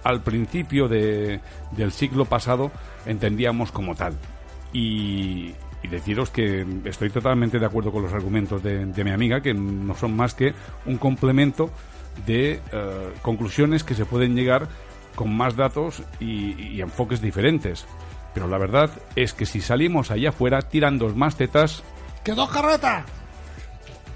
al 0.04 0.22
principio 0.22 0.88
de, 0.88 1.40
del 1.72 1.92
siglo 1.92 2.24
pasado 2.24 2.70
entendíamos 3.06 3.72
como 3.72 3.94
tal. 3.94 4.14
Y, 4.72 5.54
y 5.82 5.88
deciros 5.88 6.30
que 6.30 6.66
estoy 6.84 7.10
totalmente 7.10 7.58
de 7.58 7.66
acuerdo 7.66 7.92
con 7.92 8.02
los 8.02 8.12
argumentos 8.12 8.62
de, 8.62 8.86
de 8.86 9.04
mi 9.04 9.10
amiga, 9.10 9.40
que 9.40 9.52
no 9.52 9.94
son 9.94 10.16
más 10.16 10.34
que 10.34 10.54
un 10.86 10.96
complemento 10.96 11.70
de 12.26 12.60
eh, 12.72 13.12
conclusiones 13.22 13.84
que 13.84 13.94
se 13.94 14.04
pueden 14.04 14.36
llegar 14.36 14.68
con 15.14 15.34
más 15.34 15.56
datos 15.56 16.02
y, 16.20 16.80
enfoques 16.80 17.20
diferentes. 17.20 17.86
Pero 18.34 18.48
la 18.48 18.58
verdad 18.58 18.90
es 19.14 19.34
que 19.34 19.44
si 19.44 19.60
salimos 19.60 20.10
allá 20.10 20.30
afuera 20.30 20.62
tirando 20.62 21.08
más 21.10 21.36
tetas, 21.36 21.82
¡Quedó 22.24 22.48
carreta! 22.48 23.04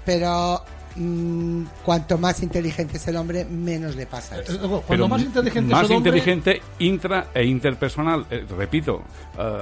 Pero 0.05 0.63
mm, 0.97 1.63
cuanto 1.85 2.17
más 2.17 2.41
inteligente 2.43 2.97
es 2.97 3.07
el 3.07 3.15
hombre, 3.15 3.45
menos 3.45 3.95
le 3.95 4.05
pasa 4.05 4.37
Eh, 4.37 4.43
eso. 4.47 4.59
Cuando 4.59 4.83
pero 4.87 5.07
más 5.07 5.21
inteligente 5.21 5.71
más 5.71 5.83
es 5.83 5.89
el 5.91 5.95
hombre, 5.97 6.09
inteligente 6.17 6.61
intra 6.79 7.27
e 7.33 7.45
interpersonal. 7.45 8.25
Eh, 8.29 8.45
repito, 8.57 9.03
eh, 9.37 9.61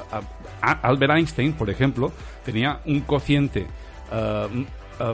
a- 0.61 0.71
Albert 0.81 1.11
Einstein, 1.17 1.53
por 1.53 1.69
ejemplo, 1.69 2.11
tenía 2.43 2.79
un 2.85 3.01
cociente 3.01 3.67
eh, 4.11 4.65
eh, 4.99 5.13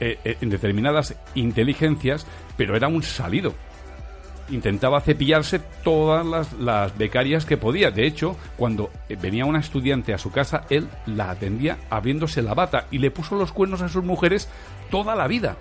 eh, 0.00 0.18
eh, 0.24 0.36
en 0.40 0.50
determinadas 0.50 1.14
inteligencias, 1.34 2.26
pero 2.56 2.74
era 2.76 2.88
un 2.88 3.02
salido. 3.02 3.54
Intentaba 4.50 5.00
cepillarse 5.00 5.60
todas 5.84 6.26
las, 6.26 6.52
las 6.54 6.96
becarias 6.98 7.44
que 7.44 7.56
podía. 7.56 7.90
De 7.90 8.06
hecho, 8.06 8.36
cuando 8.56 8.90
eh, 9.08 9.16
venía 9.20 9.44
una 9.46 9.60
estudiante 9.60 10.12
a 10.12 10.18
su 10.18 10.30
casa, 10.32 10.64
él 10.70 10.88
la 11.06 11.30
atendía 11.30 11.78
abriéndose 11.88 12.42
la 12.42 12.54
bata 12.54 12.86
y 12.90 12.98
le 12.98 13.10
puso 13.10 13.36
los 13.36 13.52
cuernos 13.52 13.80
a 13.82 13.88
sus 13.88 14.02
mujeres 14.04 14.48
toda 14.90 15.14
la 15.14 15.26
vida. 15.28 15.56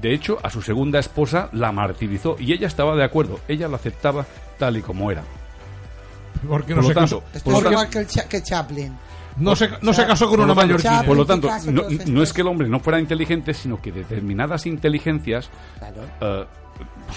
De 0.00 0.12
hecho, 0.14 0.38
a 0.42 0.50
su 0.50 0.62
segunda 0.62 0.98
esposa 0.98 1.48
la 1.52 1.70
martirizó 1.72 2.36
y 2.38 2.52
ella 2.52 2.66
estaba 2.66 2.96
de 2.96 3.04
acuerdo. 3.04 3.38
Ella 3.46 3.68
lo 3.68 3.76
aceptaba 3.76 4.24
tal 4.58 4.76
y 4.76 4.82
como 4.82 5.10
era. 5.10 5.22
Porque 6.48 6.74
Por 6.74 6.82
no 6.82 6.82
lo 6.82 6.88
se 6.88 6.94
tanto, 6.94 7.20
casó, 7.20 7.36
Esto 7.36 7.44
por 7.50 7.52
es 7.54 7.62
tanto- 7.62 7.70
igual 7.72 7.88
que, 7.90 7.98
el 7.98 8.06
Cha- 8.08 8.28
que 8.28 8.42
Chaplin. 8.42 8.92
No 9.38 9.56
se, 9.56 9.68
no 9.82 9.92
se 9.92 10.06
casó 10.06 10.26
con 10.26 10.36
por 10.36 10.44
una 10.44 10.48
lo 10.48 10.54
tanto- 10.54 10.66
mallorquina. 10.74 11.02
Por 11.04 11.16
lo 11.16 11.26
tanto, 11.26 11.48
no, 11.70 11.82
no 12.06 12.22
es 12.22 12.32
que 12.32 12.40
el 12.42 12.46
hombre 12.48 12.68
no 12.68 12.80
fuera 12.80 12.98
inteligente, 13.00 13.54
sino 13.54 13.80
que 13.80 13.92
determinadas 13.92 14.66
inteligencias 14.66 15.50
Claro. 15.78 16.02
eh, 16.20 16.44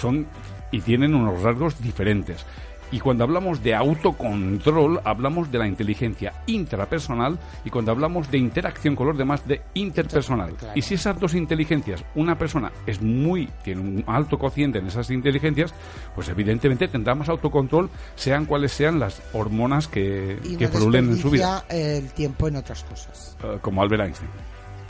son 0.00 0.26
y 0.72 0.80
tienen 0.80 1.14
unos 1.14 1.42
rasgos 1.42 1.80
diferentes. 1.80 2.44
Y 2.92 3.00
cuando 3.00 3.24
hablamos 3.24 3.62
de 3.62 3.74
autocontrol, 3.74 5.00
hablamos 5.04 5.50
de 5.50 5.58
la 5.58 5.66
inteligencia 5.66 6.32
intrapersonal 6.46 7.38
y 7.64 7.70
cuando 7.70 7.90
hablamos 7.90 8.30
de 8.30 8.38
interacción 8.38 8.94
con 8.94 9.08
los 9.08 9.18
demás, 9.18 9.46
de 9.46 9.62
interpersonal. 9.74 10.54
Claro. 10.54 10.72
Y 10.76 10.82
si 10.82 10.94
esas 10.94 11.18
dos 11.18 11.34
inteligencias, 11.34 12.04
una 12.14 12.38
persona 12.38 12.70
es 12.86 13.02
muy, 13.02 13.48
tiene 13.64 13.80
un 13.80 14.04
alto 14.06 14.38
cociente 14.38 14.78
en 14.78 14.86
esas 14.86 15.10
inteligencias, 15.10 15.74
pues 16.14 16.28
evidentemente 16.28 16.88
tendrá 16.88 17.14
más 17.14 17.28
autocontrol, 17.28 17.90
sean 18.14 18.46
cuales 18.46 18.72
sean 18.72 18.98
las 18.98 19.20
hormonas 19.32 19.88
que, 19.88 20.38
Y 20.44 20.56
que 20.56 20.66
no 20.66 20.70
pululen 20.70 21.10
en 21.10 21.18
su 21.18 21.30
vida, 21.30 21.64
el 21.68 22.12
tiempo 22.12 22.48
en 22.48 22.56
otras 22.56 22.84
cosas. 22.84 23.36
eh, 23.42 23.58
como 23.60 23.82
Albert 23.82 24.02
Einstein. 24.04 24.30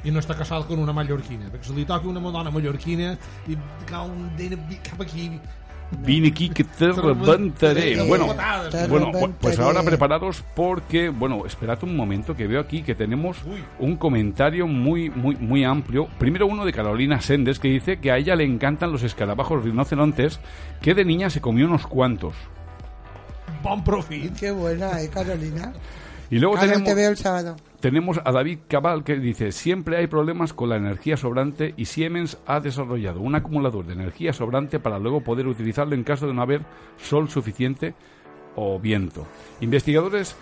I 0.07 0.13
no 0.15 0.21
està 0.23 0.37
casat 0.39 0.69
con 0.69 0.79
una 0.79 0.93
mallorquina. 0.95 1.49
Perquè 1.51 1.67
si 1.67 1.75
li 1.75 1.85
toca 1.89 2.07
una 2.07 2.21
dona 2.31 2.53
mallorquina 2.55 3.17
i 3.51 3.57
cau 3.89 4.07
un 4.13 4.29
dent 4.39 4.61
cap 4.87 5.01
aquí... 5.03 5.33
Vine 5.91 6.29
aquí 6.29 6.49
que 6.49 6.65
te 6.65 6.91
reventaré. 6.91 8.03
Bueno, 8.03 8.35
bueno, 8.89 9.13
pues 9.41 9.59
ahora 9.59 9.83
preparados 9.83 10.43
porque, 10.55 11.11
bueno, 11.11 11.47
esperad 11.47 11.79
un 11.83 11.97
momento 11.97 12.37
que 12.37 12.47
veo 12.47 12.61
aquí 12.61 12.83
que 12.83 12.95
tenemos 12.95 13.39
un 13.79 13.97
comentario 13.97 14.67
muy, 14.67 15.11
muy, 15.11 15.37
muy 15.37 15.65
amplio. 15.65 16.09
Primero 16.19 16.47
uno 16.47 16.65
de 16.65 16.73
Carolina 16.73 17.21
Sendes 17.21 17.61
que 17.61 17.69
dice 17.69 17.99
que 17.99 18.11
a 18.11 18.19
ella 18.19 18.35
le 18.35 18.45
encantan 18.45 18.91
los 18.91 19.05
escarabajos 19.05 19.63
rinocerontes, 19.63 20.41
que 20.81 20.95
de 20.95 21.05
niña 21.05 21.31
se 21.31 21.41
comió 21.41 21.67
unos 21.67 21.87
cuantos. 21.87 22.35
Bon 23.63 23.83
profit. 23.83 24.37
Qué 24.37 24.51
buena, 24.51 25.01
¿eh, 25.01 25.09
Carolina? 25.09 25.73
Y 26.31 26.39
luego 26.39 26.59
tenemos... 26.59 26.85
te 26.85 26.95
veo 26.95 27.11
el 27.11 27.17
sábado. 27.17 27.57
Tenemos 27.81 28.19
a 28.25 28.33
David 28.33 28.61
Cabal 28.69 29.05
que 29.05 29.17
dice, 29.17 29.53
siempre 29.53 29.99
hay 29.99 30.07
problemas 30.07 30.53
con 30.53 30.71
la 30.71 30.77
energía 30.77 31.17
sobrante 31.17 31.75
y 31.77 31.85
Siemens 31.85 32.39
ha 32.47 32.61
desarrollado 32.61 33.21
un 33.21 33.35
acumulador 33.35 33.87
de 33.87 33.93
energía 33.93 34.33
sobrante 34.33 34.81
para 34.81 34.99
luego 34.99 35.21
poder 35.21 35.47
utilizarlo 35.47 35.95
en 35.95 36.03
caso 36.03 36.27
de 36.27 36.35
no 36.35 36.43
haber 36.43 36.63
sol 36.97 37.29
suficiente 37.29 37.95
o 38.57 38.81
viento. 38.81 39.27
Investigadores 39.61 40.35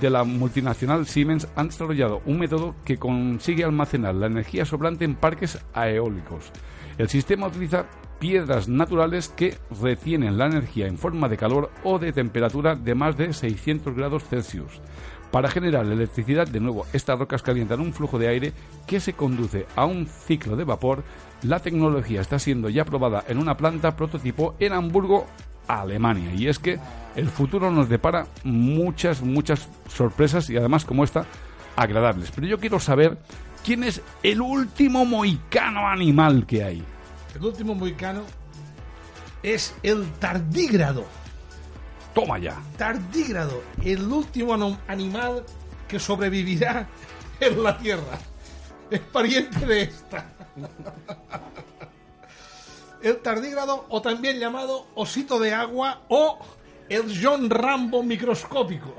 de 0.00 0.10
la 0.10 0.24
multinacional 0.24 1.06
Siemens 1.06 1.48
han 1.54 1.68
desarrollado 1.68 2.22
un 2.26 2.38
método 2.38 2.74
que 2.84 2.96
consigue 2.96 3.64
almacenar 3.64 4.14
la 4.14 4.26
energía 4.26 4.64
sobrante 4.64 5.04
en 5.04 5.14
parques 5.14 5.58
eólicos. 5.74 6.50
El 6.96 7.08
sistema 7.08 7.48
utiliza 7.48 7.86
piedras 8.18 8.68
naturales 8.68 9.28
que 9.28 9.56
retienen 9.80 10.38
la 10.38 10.46
energía 10.46 10.86
en 10.86 10.98
forma 10.98 11.28
de 11.28 11.36
calor 11.36 11.70
o 11.82 11.98
de 11.98 12.12
temperatura 12.12 12.74
de 12.74 12.94
más 12.94 13.16
de 13.16 13.32
600 13.32 13.94
grados 13.94 14.24
Celsius. 14.24 14.80
Para 15.30 15.50
generar 15.50 15.84
electricidad, 15.86 16.46
de 16.46 16.60
nuevo, 16.60 16.86
estas 16.92 17.18
rocas 17.18 17.42
calientan 17.42 17.80
un 17.80 17.92
flujo 17.92 18.20
de 18.20 18.28
aire 18.28 18.52
que 18.86 19.00
se 19.00 19.14
conduce 19.14 19.66
a 19.74 19.84
un 19.84 20.06
ciclo 20.06 20.54
de 20.54 20.62
vapor. 20.62 21.02
La 21.42 21.58
tecnología 21.58 22.20
está 22.20 22.38
siendo 22.38 22.68
ya 22.68 22.84
probada 22.84 23.24
en 23.26 23.38
una 23.38 23.56
planta 23.56 23.96
prototipo 23.96 24.54
en 24.60 24.72
Hamburgo, 24.72 25.26
Alemania. 25.66 26.32
Y 26.34 26.46
es 26.46 26.60
que 26.60 26.78
el 27.16 27.28
futuro 27.28 27.72
nos 27.72 27.88
depara 27.88 28.28
muchas, 28.44 29.22
muchas 29.22 29.68
sorpresas 29.88 30.48
y 30.50 30.56
además 30.56 30.84
como 30.84 31.02
esta, 31.02 31.26
agradables. 31.74 32.30
Pero 32.32 32.46
yo 32.46 32.60
quiero 32.60 32.78
saber 32.78 33.18
quién 33.64 33.82
es 33.82 34.02
el 34.22 34.40
último 34.40 35.04
moicano 35.04 35.88
animal 35.88 36.46
que 36.46 36.62
hay. 36.62 36.84
El 37.34 37.44
último 37.44 37.74
moicano 37.74 38.22
es 39.42 39.74
el 39.82 40.10
tardígrado. 40.14 41.04
Toma 42.14 42.38
ya. 42.38 42.60
Tardígrado, 42.76 43.62
el 43.82 44.02
último 44.04 44.78
animal 44.86 45.44
que 45.88 45.98
sobrevivirá 45.98 46.88
en 47.40 47.62
la 47.62 47.76
Tierra. 47.76 48.18
Es 48.90 49.00
pariente 49.00 49.66
de 49.66 49.82
esta. 49.82 50.26
El 53.02 53.18
tardígrado, 53.18 53.84
o 53.90 54.00
también 54.00 54.38
llamado 54.38 54.86
osito 54.94 55.38
de 55.38 55.52
agua, 55.52 56.04
o 56.08 56.38
el 56.88 57.14
John 57.22 57.50
Rambo 57.50 58.02
microscópico. 58.02 58.94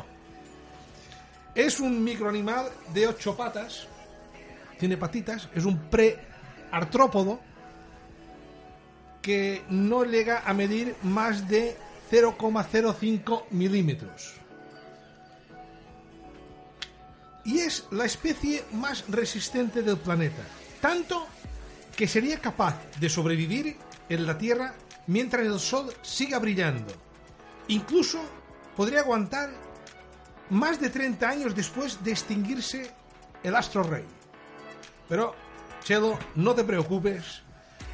Es 1.56 1.80
un 1.80 2.04
microanimal 2.04 2.68
de 2.94 3.08
ocho 3.08 3.36
patas, 3.36 3.88
tiene 4.78 4.96
patitas, 4.96 5.50
es 5.56 5.66
un 5.66 5.90
preartrópodo 5.90 7.40
que 9.26 9.64
no 9.70 10.06
llega 10.06 10.44
a 10.46 10.54
medir 10.54 10.96
más 11.02 11.48
de 11.48 11.76
0,05 12.12 13.46
milímetros. 13.50 14.36
Y 17.44 17.58
es 17.58 17.88
la 17.90 18.06
especie 18.06 18.64
más 18.74 19.04
resistente 19.08 19.82
del 19.82 19.98
planeta. 19.98 20.44
Tanto 20.80 21.26
que 21.96 22.08
sería 22.08 22.40
capaz 22.40 22.76
de 23.00 23.10
sobrevivir 23.10 23.78
en 24.10 24.28
la 24.28 24.38
Tierra 24.38 24.76
mientras 25.08 25.44
el 25.44 25.60
Sol 25.60 25.92
siga 26.04 26.38
brillando. 26.38 26.94
Incluso 27.68 28.20
podría 28.76 29.00
aguantar 29.00 29.50
más 30.52 30.80
de 30.80 30.92
30 30.92 31.28
años 31.28 31.56
después 31.56 32.04
de 32.04 32.12
extinguirse 32.12 32.92
el 33.42 33.56
astro 33.56 33.82
rey. 33.82 34.06
Pero, 35.10 35.34
Chelo, 35.84 36.20
no 36.36 36.54
te 36.54 36.64
preocupes, 36.64 37.42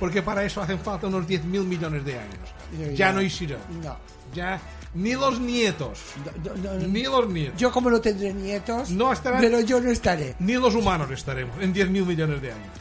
porque 0.01 0.23
para 0.23 0.43
eso 0.43 0.61
hacen 0.63 0.79
falta 0.79 1.05
unos 1.05 1.27
10.000 1.27 1.63
millones 1.63 2.03
de 2.03 2.17
años. 2.17 2.95
Ya 2.97 3.13
no 3.13 3.19
existirá. 3.19 3.59
No. 3.83 3.95
Ya, 4.33 4.59
ni 4.95 5.13
los 5.13 5.39
nietos, 5.39 5.99
No, 6.43 6.55
no, 6.55 6.73
no, 6.79 6.87
ni 6.87 7.03
los 7.03 7.29
nietos, 7.29 7.59
Yo 7.59 7.71
como 7.71 7.89
no 7.91 8.01
tendré 8.01 8.33
nietos, 8.33 8.89
No 8.89 9.13
estarán- 9.13 9.39
pero 9.41 9.59
yo 9.61 9.79
no 9.79 9.91
estaré. 9.91 10.35
ni 10.39 10.53
los 10.53 10.73
humanos 10.73 11.11
estaremos 11.11 11.55
en 11.61 11.71
10.000 11.73 12.03
millones 12.05 12.41
de 12.41 12.51
años. 12.51 12.71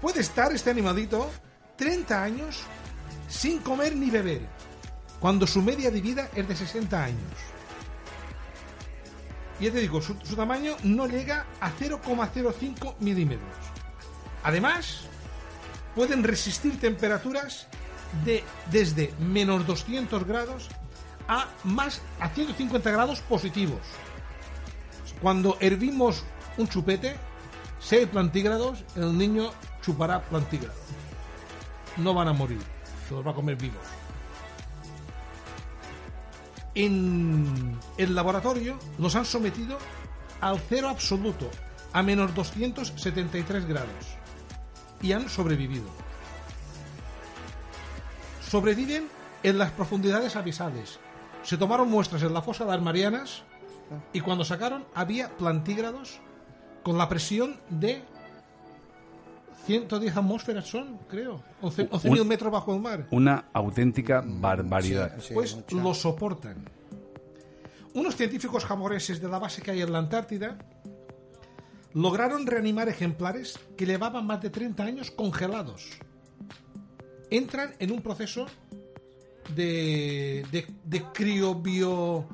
Puede 0.00 0.20
estar 0.20 0.52
este 0.52 0.70
animalito 0.70 1.28
30 1.76 2.22
años 2.22 2.60
sin 3.26 3.58
comer 3.58 3.96
ni 3.96 4.08
beber, 4.10 4.42
cuando 5.18 5.46
su 5.48 5.62
media 5.62 5.90
de 5.90 6.00
vida 6.00 6.28
es 6.36 6.46
de 6.46 6.54
60 6.54 7.02
años. 7.04 7.32
Y 9.58 9.64
ya 9.64 9.72
te 9.72 9.80
digo, 9.80 10.00
su, 10.02 10.14
su 10.22 10.36
tamaño 10.36 10.76
no 10.84 11.06
llega 11.08 11.46
a 11.60 11.70
0,05 11.70 12.94
milímetros. 13.00 13.48
Además, 14.42 15.06
pueden 15.94 16.22
resistir 16.22 16.78
temperaturas 16.78 17.66
de 18.24 18.44
desde 18.70 19.12
menos 19.18 19.66
200 19.66 20.24
grados 20.24 20.68
a 21.28 21.48
más 21.64 22.00
a 22.20 22.28
150 22.28 22.90
grados 22.90 23.20
positivos. 23.20 23.80
Cuando 25.20 25.56
hervimos 25.60 26.24
un 26.58 26.68
chupete, 26.68 27.16
si 27.80 27.96
hay 27.96 28.06
plantígrados, 28.06 28.84
el 28.96 29.16
niño 29.16 29.50
chupará 29.82 30.22
plantígrados. 30.22 30.78
No 31.96 32.14
van 32.14 32.28
a 32.28 32.32
morir, 32.32 32.60
se 33.08 33.14
los 33.14 33.26
va 33.26 33.30
a 33.30 33.34
comer 33.34 33.56
vivos. 33.56 33.82
En 36.74 37.78
el 37.98 38.14
laboratorio 38.14 38.78
los 38.98 39.14
han 39.14 39.24
sometido 39.24 39.78
al 40.40 40.58
cero 40.58 40.88
absoluto, 40.88 41.48
a 41.92 42.02
menos 42.02 42.34
273 42.34 43.66
grados, 43.66 44.18
y 45.04 45.12
han 45.12 45.28
sobrevivido. 45.28 45.84
Sobreviven 48.48 49.08
en 49.42 49.58
las 49.58 49.70
profundidades 49.72 50.34
abisales. 50.36 50.98
Se 51.42 51.58
tomaron 51.58 51.90
muestras 51.90 52.22
en 52.22 52.32
la 52.32 52.40
fosa 52.42 52.64
de 52.64 52.70
las 52.70 52.80
Marianas 52.82 53.42
y 54.14 54.20
cuando 54.20 54.44
sacaron 54.44 54.84
había 54.94 55.28
plantígrados 55.36 56.20
con 56.82 56.96
la 56.96 57.08
presión 57.08 57.56
de 57.68 58.02
110 59.66 60.16
atmósferas 60.16 60.66
son, 60.66 60.98
creo, 61.08 61.42
11 61.60 61.90
11.000 61.90 62.20
Un- 62.22 62.28
metros 62.28 62.52
bajo 62.52 62.74
el 62.74 62.80
mar. 62.80 63.06
Una 63.10 63.44
auténtica 63.52 64.22
barbaridad. 64.24 65.18
Sí, 65.20 65.34
Pues 65.34 65.54
mucha. 65.56 65.76
lo 65.76 65.92
soportan. 65.94 66.64
Unos 67.94 68.16
científicos 68.16 68.64
japoneses 68.64 69.20
de 69.20 69.28
la 69.28 69.38
base 69.38 69.62
que 69.62 69.70
hay 69.70 69.82
en 69.82 69.92
la 69.92 69.98
Antártida 69.98 70.56
lograron 71.94 72.46
reanimar 72.46 72.88
ejemplares 72.88 73.58
que 73.76 73.86
llevaban 73.86 74.26
más 74.26 74.42
de 74.42 74.50
30 74.50 74.82
años 74.84 75.10
congelados. 75.10 75.88
Entran 77.30 77.74
en 77.78 77.90
un 77.92 78.02
proceso 78.02 78.46
de, 79.54 80.44
de, 80.50 80.66
de 80.84 81.02
criobio, 81.12 82.26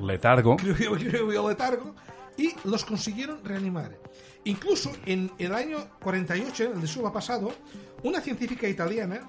Letargo. 0.00 0.56
criobio- 0.56 0.92
criobioletargo 0.96 1.94
y 2.36 2.52
los 2.64 2.84
consiguieron 2.84 3.44
reanimar. 3.44 3.98
Incluso 4.44 4.92
en 5.06 5.30
el 5.38 5.52
año 5.54 5.78
48, 6.00 6.64
en 6.64 6.72
el 6.72 6.80
de 6.80 6.86
siglo 6.86 7.12
pasado, 7.12 7.52
una 8.02 8.20
científica 8.20 8.68
italiana 8.68 9.20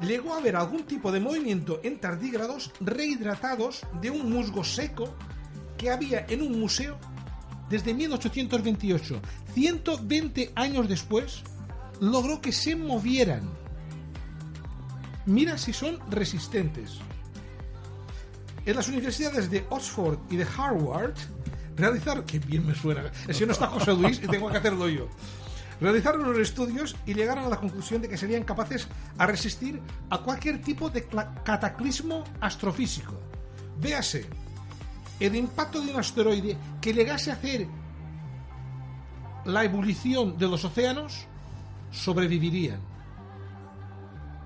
llegó 0.00 0.34
a 0.34 0.40
ver 0.40 0.56
algún 0.56 0.84
tipo 0.84 1.12
de 1.12 1.20
movimiento 1.20 1.80
en 1.82 1.98
tardígrados 1.98 2.72
rehidratados 2.80 3.82
de 4.00 4.10
un 4.10 4.30
musgo 4.32 4.64
seco 4.64 5.14
que 5.76 5.90
había 5.90 6.24
en 6.28 6.40
un 6.42 6.58
museo 6.58 6.98
desde 7.70 7.94
1828. 7.94 9.20
120 9.54 10.52
años 10.56 10.88
después, 10.88 11.42
logró 12.00 12.40
que 12.40 12.52
se 12.52 12.76
movieran. 12.76 13.42
Mira 15.26 15.56
si 15.56 15.72
son 15.72 15.98
resistentes. 16.10 16.98
En 18.66 18.76
las 18.76 18.88
universidades 18.88 19.50
de 19.50 19.64
Oxford 19.70 20.18
y 20.30 20.36
de 20.36 20.44
Harvard 20.56 21.14
realizaron, 21.76 22.24
que 22.24 22.38
bien 22.38 22.66
me 22.66 22.74
suena, 22.74 23.10
si 23.30 23.46
no 23.46 23.52
está 23.52 23.68
José 23.68 23.94
Luis 23.94 24.20
y 24.22 24.26
tengo 24.26 24.50
que 24.50 24.58
hacerlo 24.58 24.88
yo. 24.88 25.08
Realizaron 25.80 26.26
unos 26.26 26.38
estudios 26.38 26.94
y 27.06 27.14
llegaron 27.14 27.44
a 27.44 27.48
la 27.48 27.56
conclusión 27.56 28.02
de 28.02 28.08
que 28.08 28.18
serían 28.18 28.42
capaces 28.42 28.86
a 29.16 29.26
resistir 29.26 29.80
a 30.10 30.18
cualquier 30.18 30.60
tipo 30.60 30.90
de 30.90 31.06
cataclismo 31.42 32.24
astrofísico. 32.40 33.18
Véase, 33.80 34.26
el 35.20 35.36
impacto 35.36 35.80
de 35.80 35.92
un 35.92 36.00
asteroide 36.00 36.56
que 36.80 36.92
llegase 36.92 37.30
a 37.30 37.34
hacer 37.34 37.66
la 39.44 39.64
ebullición 39.64 40.36
de 40.38 40.48
los 40.48 40.64
océanos, 40.64 41.26
sobrevivirían. 41.90 42.80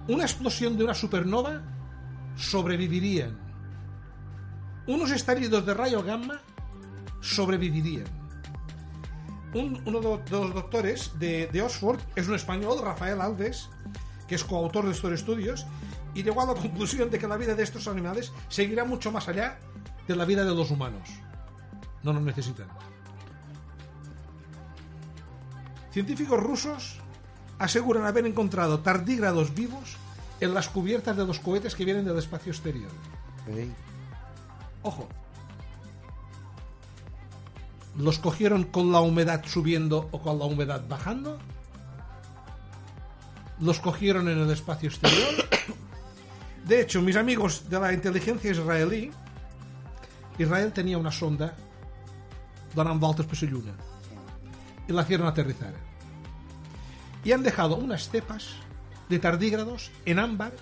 Una 0.08 0.24
explosión 0.24 0.76
de 0.76 0.84
una 0.84 0.94
supernova, 0.94 1.62
sobrevivirían. 2.36 3.38
Unos 4.86 5.10
estallidos 5.10 5.64
de 5.64 5.74
rayo 5.74 6.02
gamma, 6.02 6.40
sobrevivirían. 7.20 8.04
Un- 9.54 9.80
uno 9.86 10.00
de 10.00 10.08
los- 10.08 10.24
de 10.24 10.30
los 10.32 10.54
doctores 10.54 11.12
de, 11.18 11.46
de 11.46 11.62
Oxford 11.62 12.00
es 12.16 12.28
un 12.28 12.34
español, 12.34 12.78
Rafael 12.82 13.20
Alves, 13.20 13.70
que 14.28 14.34
es 14.34 14.44
coautor 14.44 14.84
de 14.86 14.92
estos 14.92 15.12
estudios, 15.12 15.64
y 16.14 16.22
llegó 16.22 16.42
a 16.42 16.46
la 16.46 16.54
conclusión 16.60 17.10
de 17.10 17.18
que 17.18 17.28
la 17.28 17.36
vida 17.36 17.54
de 17.54 17.62
estos 17.62 17.86
animales 17.88 18.32
seguirá 18.48 18.84
mucho 18.84 19.10
más 19.12 19.28
allá 19.28 19.58
de 20.06 20.16
la 20.16 20.24
vida 20.24 20.44
de 20.44 20.54
los 20.54 20.70
humanos. 20.70 21.08
No 22.02 22.12
nos 22.12 22.22
necesitan. 22.22 22.68
Científicos 25.90 26.42
rusos 26.42 26.98
aseguran 27.58 28.04
haber 28.04 28.26
encontrado 28.26 28.80
tardígrados 28.80 29.54
vivos 29.54 29.96
en 30.40 30.52
las 30.52 30.68
cubiertas 30.68 31.16
de 31.16 31.26
los 31.26 31.38
cohetes 31.38 31.74
que 31.74 31.84
vienen 31.84 32.04
del 32.04 32.18
espacio 32.18 32.52
exterior. 32.52 32.90
Ojo. 34.82 35.08
¿Los 37.96 38.18
cogieron 38.18 38.64
con 38.64 38.90
la 38.90 39.00
humedad 39.00 39.44
subiendo 39.46 40.08
o 40.10 40.20
con 40.20 40.38
la 40.38 40.46
humedad 40.46 40.82
bajando? 40.88 41.38
¿Los 43.60 43.78
cogieron 43.78 44.28
en 44.28 44.38
el 44.38 44.50
espacio 44.50 44.88
exterior? 44.88 45.48
De 46.66 46.80
hecho, 46.80 47.02
mis 47.02 47.14
amigos 47.14 47.68
de 47.70 47.78
la 47.78 47.92
inteligencia 47.92 48.50
israelí, 48.50 49.12
Israel 50.38 50.72
tenía 50.72 50.98
una 50.98 51.12
sonda 51.12 51.54
donant 52.74 53.00
voltes 53.00 53.26
per 53.26 53.38
la 53.42 53.50
lluna 53.50 53.74
y 54.88 54.92
la 54.92 55.02
hicieron 55.02 55.26
aterrizar. 55.26 55.74
Y 57.22 57.32
han 57.32 57.42
dejado 57.42 57.76
unas 57.76 58.08
cepas 58.08 58.56
de 59.08 59.18
tardígrados 59.18 59.90
en 60.04 60.18
ámbar 60.18 60.52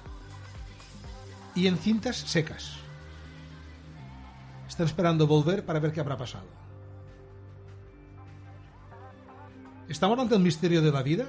y 1.54 1.66
en 1.66 1.78
cintas 1.78 2.16
secas. 2.16 2.76
Están 4.68 4.86
esperando 4.86 5.26
volver 5.26 5.64
para 5.64 5.80
ver 5.80 5.92
qué 5.92 6.00
habrá 6.00 6.16
pasado. 6.16 6.46
¿Estamos 9.88 10.18
ante 10.18 10.34
el 10.34 10.40
misterio 10.40 10.80
de 10.80 10.92
la 10.92 11.02
vida? 11.02 11.26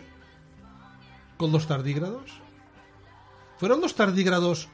¿Con 1.37 1.51
los 1.51 1.67
tardígrados? 1.67 2.31
¿Fueron 3.57 3.81
los 3.81 3.95
tardígrados 3.95 4.69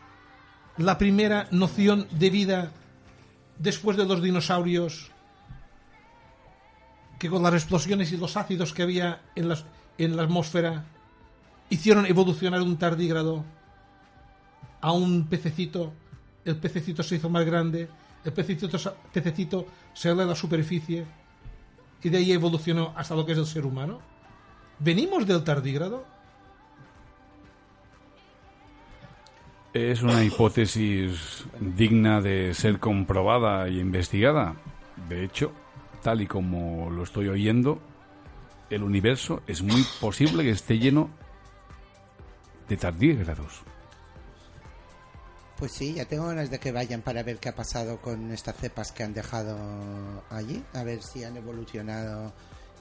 la 0.77 0.97
primera 0.97 1.47
noción 1.51 2.07
de 2.11 2.29
vida 2.29 2.71
después 3.59 3.95
de 3.97 4.05
los 4.05 4.21
dinosaurios 4.23 5.11
que 7.19 7.29
con 7.29 7.43
las 7.43 7.53
explosiones 7.53 8.11
y 8.11 8.17
los 8.17 8.37
ácidos 8.37 8.73
que 8.73 8.81
había 8.83 9.21
en, 9.35 9.49
las- 9.49 9.65
en 9.97 10.15
la 10.15 10.23
atmósfera 10.23 10.85
hicieron 11.69 12.05
evolucionar 12.05 12.61
un 12.61 12.77
tardígrado 12.77 13.43
a 14.81 14.91
un 14.93 15.27
pececito? 15.27 15.93
El 16.45 16.55
pececito 16.57 17.03
se 17.03 17.17
hizo 17.17 17.29
más 17.29 17.45
grande, 17.45 17.89
el 18.23 18.31
pececito, 18.33 18.79
pececito 19.11 19.65
se 19.93 20.07
eleva 20.09 20.23
a 20.23 20.27
la 20.27 20.35
superficie 20.35 21.05
y 22.01 22.09
de 22.09 22.17
ahí 22.17 22.31
evolucionó 22.31 22.93
hasta 22.95 23.13
lo 23.15 23.25
que 23.25 23.33
es 23.33 23.37
el 23.37 23.45
ser 23.45 23.65
humano. 23.65 23.99
¿Venimos 24.79 25.27
del 25.27 25.43
tardígrado? 25.43 26.05
Es 29.73 30.01
una 30.01 30.23
hipótesis 30.23 31.45
digna 31.59 32.21
de 32.21 32.53
ser 32.55 32.79
comprobada 32.79 33.69
y 33.69 33.79
investigada. 33.79 34.55
De 35.07 35.23
hecho, 35.23 35.51
tal 36.01 36.21
y 36.21 36.27
como 36.27 36.89
lo 36.89 37.03
estoy 37.03 37.27
oyendo, 37.27 37.79
el 38.69 38.83
universo 38.83 39.41
es 39.45 39.61
muy 39.61 39.83
posible 40.01 40.43
que 40.43 40.51
esté 40.51 40.79
lleno 40.79 41.09
de 42.67 42.77
tardígrados. 42.77 43.61
Pues 45.57 45.73
sí, 45.73 45.93
ya 45.93 46.05
tengo 46.05 46.27
ganas 46.27 46.49
de 46.49 46.57
que 46.57 46.71
vayan 46.71 47.01
para 47.01 47.21
ver 47.21 47.37
qué 47.37 47.49
ha 47.49 47.55
pasado 47.55 47.97
con 48.01 48.31
estas 48.31 48.55
cepas 48.55 48.91
que 48.91 49.03
han 49.03 49.13
dejado 49.13 49.57
allí, 50.29 50.63
a 50.73 50.83
ver 50.83 51.03
si 51.03 51.23
han 51.23 51.35
evolucionado. 51.35 52.33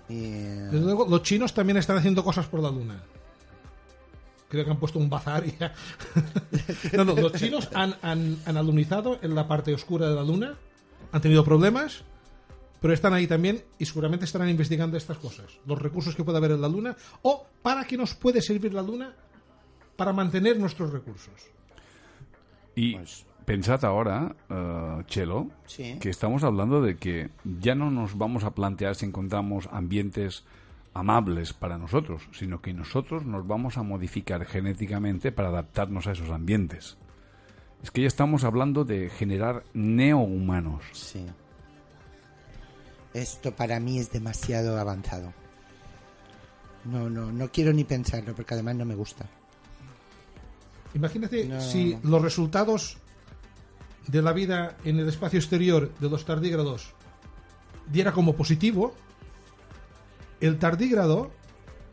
Y... 0.09 0.31
Desde 0.31 0.81
luego, 0.81 1.07
los 1.07 1.23
chinos 1.23 1.53
también 1.53 1.77
están 1.77 1.99
haciendo 1.99 2.23
cosas 2.23 2.47
por 2.47 2.61
la 2.61 2.71
luna. 2.71 3.03
Creo 4.49 4.65
que 4.65 4.71
han 4.71 4.79
puesto 4.79 4.99
un 4.99 5.11
bazar 5.11 5.47
y 5.47 5.55
ya. 5.59 5.75
no, 6.97 7.05
no, 7.05 7.15
los 7.15 7.33
chinos 7.35 7.69
han, 7.75 7.95
han, 8.03 8.39
han 8.47 8.57
alunizado 8.57 9.19
en 9.23 9.35
la 9.35 9.47
parte 9.47 9.75
oscura 9.75 10.09
de 10.09 10.15
la 10.15 10.23
luna, 10.23 10.55
han 11.13 11.21
tenido 11.21 11.45
problemas, 11.45 12.03
pero 12.81 12.95
están 12.95 13.13
ahí 13.13 13.27
también 13.27 13.63
y 13.79 13.85
seguramente 13.85 14.25
estarán 14.25 14.49
investigando 14.49 14.97
estas 14.97 15.19
cosas. 15.19 15.47
Los 15.67 15.79
recursos 15.81 16.15
que 16.15 16.25
puede 16.25 16.39
haber 16.39 16.53
en 16.53 16.63
la 16.63 16.69
luna 16.69 16.97
o 17.23 17.47
para 17.63 17.85
qué 17.85 17.97
nos 17.99 18.15
puede 18.15 18.41
servir 18.41 18.73
la 18.73 18.83
luna 18.83 19.13
para 19.97 20.13
mantener 20.13 20.59
nuestros 20.59 20.93
recursos. 20.93 21.35
Y 22.75 22.95
Pues- 22.95 23.27
pensad 23.45 23.85
ahora, 23.85 24.35
eh, 24.49 25.03
Chelo, 25.09 25.51
Sí. 25.67 25.99
que 26.01 26.09
estamos 26.11 26.45
hablando 26.45 26.81
de 26.81 26.97
que 26.97 27.31
ya 27.61 27.75
no 27.75 27.91
nos 27.91 28.17
vamos 28.17 28.45
a 28.45 28.55
plantear 28.55 28.95
si 28.95 29.07
encontramos 29.07 29.69
ambientes 29.73 30.45
amables 30.99 31.53
para 31.53 31.79
nosotros, 31.79 32.23
sino 32.33 32.61
que 32.61 32.75
nosotros 32.75 33.25
nos 33.25 33.47
vamos 33.47 33.79
a 33.79 33.83
modificar 33.83 34.45
genéticamente 34.45 35.33
para 35.33 35.49
adaptarnos 35.49 36.07
a 36.07 36.13
esos 36.13 36.31
ambientes. 36.31 36.99
Es 37.83 37.91
que 37.91 38.03
ya 38.03 38.09
estamos 38.09 38.45
hablando 38.45 38.85
de 38.85 39.09
generar 39.09 39.63
neohumanos. 39.73 40.83
Sí. 40.93 41.25
Esto 43.15 43.55
para 43.55 43.81
mí 43.81 43.99
es 43.99 44.11
demasiado 44.13 44.79
avanzado. 44.79 45.33
No, 46.85 47.09
no, 47.09 47.33
no 47.33 47.51
quiero 47.51 47.73
ni 47.73 47.85
pensarlo 47.85 48.35
porque 48.35 48.55
además 48.55 48.77
no 48.77 48.85
me 48.85 48.95
gusta. 48.95 49.27
Imagínate 50.95 51.45
No. 51.47 51.61
si 51.61 51.97
los 52.03 52.23
resultados 52.23 52.99
de 54.07 54.23
la 54.23 54.33
vida 54.33 54.77
en 54.85 54.99
el 54.99 55.09
espacio 55.09 55.39
exterior 55.39 55.93
de 55.99 56.09
los 56.09 56.25
tardígrados 56.25 56.95
diera 57.91 58.13
como 58.13 58.35
positivo, 58.35 58.95
el 60.41 60.59
tardígrado 60.59 61.31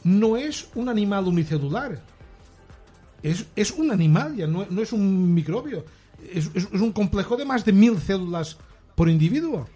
no 0.04 0.38
es 0.38 0.70
un 0.76 0.89
animal 0.89 1.28
unicelular. 1.28 2.02
Es, 3.24 3.46
es 3.56 3.72
un 3.72 3.91
animal, 3.91 4.36
ya 4.36 4.46
no, 4.48 4.66
no 4.70 4.82
es 4.82 4.93
un 4.93 5.34
microbio. 5.34 5.84
Es, 6.32 6.50
es- 6.54 6.68
es 6.72 6.82
un 6.82 6.91
complejo 6.91 7.36
de 7.38 7.46
más 7.46 7.66
de 7.66 7.72
mil 7.74 8.00
células 8.00 8.58
por 8.96 9.10
individuo. 9.10 9.68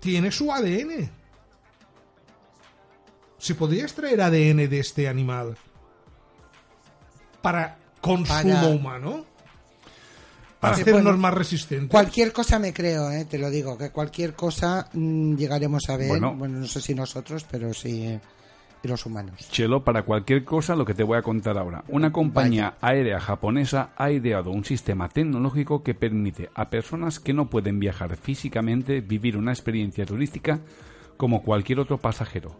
Tiene 0.00 0.30
su 0.32 0.52
ADN. 0.52 1.10
¿Se 3.38 3.54
podría 3.54 3.84
extraer 3.84 4.20
ADN 4.20 4.68
de 4.68 4.78
este 4.80 5.06
animal 5.08 5.56
para 7.42 7.78
consumo 8.00 8.54
Para- 8.54 8.66
humano? 8.68 9.24
Para 10.60 10.74
Sí, 10.74 10.82
hacernos 10.82 11.04
bueno, 11.04 11.18
más 11.18 11.34
resistentes. 11.34 11.90
Cualquier 11.90 12.32
cosa 12.32 12.58
me 12.58 12.72
creo, 12.72 13.10
eh, 13.10 13.24
te 13.24 13.38
lo 13.38 13.50
digo, 13.50 13.78
que 13.78 13.90
cualquier 13.90 14.34
cosa 14.34 14.88
mm, 14.92 15.36
llegaremos 15.36 15.88
a 15.88 15.96
ver. 15.96 16.08
Bueno. 16.08 16.34
Bueno. 16.34 16.58
no 16.58 16.66
sé 16.66 16.80
si 16.80 16.94
nosotros, 16.94 17.46
pero 17.50 17.72
sí 17.72 18.06
eh, 18.06 18.20
los 18.82 19.06
humanos. 19.06 19.48
Chelo, 19.50 19.84
para 19.84 20.02
cualquier 20.02 20.44
cosa, 20.44 20.76
lo 20.76 20.84
que 20.84 20.94
te 20.94 21.02
voy 21.02 21.18
a 21.18 21.22
contar 21.22 21.58
ahora. 21.58 21.84
Una 21.88 22.12
compañía 22.12 22.74
aérea 22.80 23.20
japonesa 23.20 23.90
ha 23.96 24.10
ideado 24.10 24.50
un 24.50 24.64
sistema 24.64 25.08
tecnológico 25.08 25.82
que 25.82 25.94
permite 25.94 26.50
a 26.54 26.70
personas 26.70 27.20
que 27.20 27.34
no 27.34 27.50
pueden 27.50 27.78
viajar 27.78 28.16
físicamente 28.16 29.00
vivir 29.00 29.36
una 29.36 29.52
experiencia 29.52 30.06
turística 30.06 30.60
como 31.16 31.42
cualquier 31.42 31.80
otro 31.80 31.98
pasajero. 31.98 32.56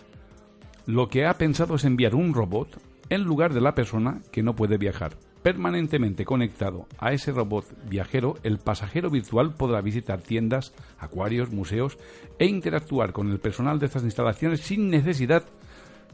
Lo 0.87 1.09
que 1.09 1.27
ha 1.27 1.35
pensado 1.35 1.77
es 1.77 1.85
enviar 1.85 2.15
un 2.15 2.35
robot 2.35 2.81
en 3.11 3.23
lugar 3.23 3.55
de 3.55 3.61
la 3.61 3.75
persona 3.75 4.21
que 4.33 4.43
no 4.43 4.55
puede 4.55 4.79
viajar. 4.79 5.17
Permanentemente 5.49 6.27
conectado 6.27 6.87
a 6.99 7.15
ese 7.15 7.33
robot 7.33 7.65
viajero, 7.89 8.37
el 8.43 8.59
pasajero 8.59 9.09
virtual 9.09 9.55
podrá 9.55 9.81
visitar 9.81 10.21
tiendas, 10.21 10.75
acuarios, 10.99 11.51
museos 11.51 11.97
e 12.39 12.45
interactuar 12.45 13.15
con 13.15 13.31
el 13.31 13.41
personal 13.41 13.79
de 13.79 13.87
estas 13.87 14.03
instalaciones 14.03 14.61
sin 14.61 14.91
necesidad 14.91 15.47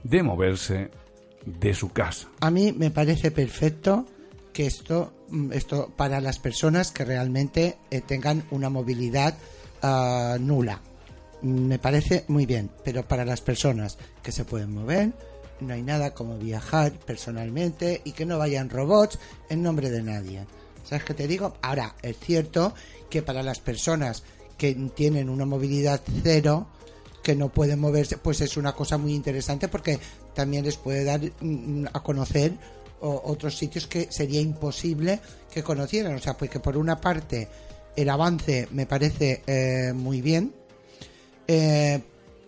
de 0.05 0.23
moverse 0.23 0.93
de 1.45 1.75
su 1.75 1.89
casa. 1.89 2.29
A 2.39 2.53
mí 2.53 2.73
me 2.79 2.93
parece 2.93 3.33
perfecto 3.33 4.07
que 4.53 4.67
esto, 4.67 5.13
mm, 5.31 5.53
esto 5.53 5.93
para 5.97 6.21
las 6.21 6.39
personas 6.39 6.93
que 6.93 7.05
realmente 7.05 7.79
eh, 7.91 8.03
tengan 8.03 8.45
una 8.53 8.71
movilidad 8.71 9.37
ah, 9.83 10.37
nula. 10.39 10.81
Me 11.43 11.81
parece 11.81 12.25
muy 12.29 12.47
bien, 12.47 12.71
pero 12.85 13.03
para 13.03 13.25
las 13.25 13.41
personas 13.41 13.99
que 14.23 14.31
se 14.31 14.45
pueden 14.45 14.73
mover, 14.73 15.13
no 15.61 15.75
hay 15.75 15.83
nada 15.83 16.15
como 16.15 16.39
viajar 16.39 16.93
personalmente 16.93 18.01
y 18.05 18.13
que 18.13 18.27
no 18.27 18.39
vayan 18.39 18.71
robots 18.71 19.19
en 19.49 19.63
nombre 19.63 19.91
de 19.91 20.03
nadie. 20.03 20.47
¿Sabes 20.85 21.05
qué 21.05 21.15
te 21.15 21.27
digo? 21.27 21.55
Ahora, 21.63 21.95
es 22.03 22.19
cierto 22.19 22.75
que 23.09 23.23
para 23.23 23.43
las 23.43 23.61
personas 23.61 24.23
que 24.59 24.75
tienen 24.95 25.29
una 25.29 25.47
movilidad 25.47 26.01
cero, 26.23 26.67
que 27.23 27.35
no 27.35 27.49
pueden 27.49 27.81
moverse, 27.81 28.19
pues 28.19 28.41
es 28.43 28.57
una 28.57 28.75
cosa 28.75 28.99
muy 28.99 29.15
interesante 29.15 29.69
porque 29.69 29.99
también 30.35 30.65
les 30.65 30.77
puede 30.77 31.05
dar 31.05 31.21
mm, 31.41 31.87
a 31.93 32.03
conocer 32.03 32.53
otros 33.01 33.59
sitios 33.59 33.87
que 33.87 34.09
sería 34.11 34.41
imposible 34.41 35.21
que 35.53 35.63
conocieran. 35.63 36.15
O 36.15 36.19
sea, 36.19 36.37
pues 36.37 36.51
que 36.51 36.61
por 36.61 36.77
una 36.77 37.01
parte 37.01 37.49
el 37.97 38.09
avance 38.09 38.69
me 38.71 38.87
parece 38.87 39.43
eh, 39.47 39.93
muy 39.93 40.23
bien 40.23 40.55
eh, 41.47 42.01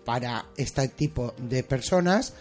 para 0.05 0.47
este 0.57 0.89
tipo 0.89 1.35
de 1.37 1.63
personas, 1.63 2.33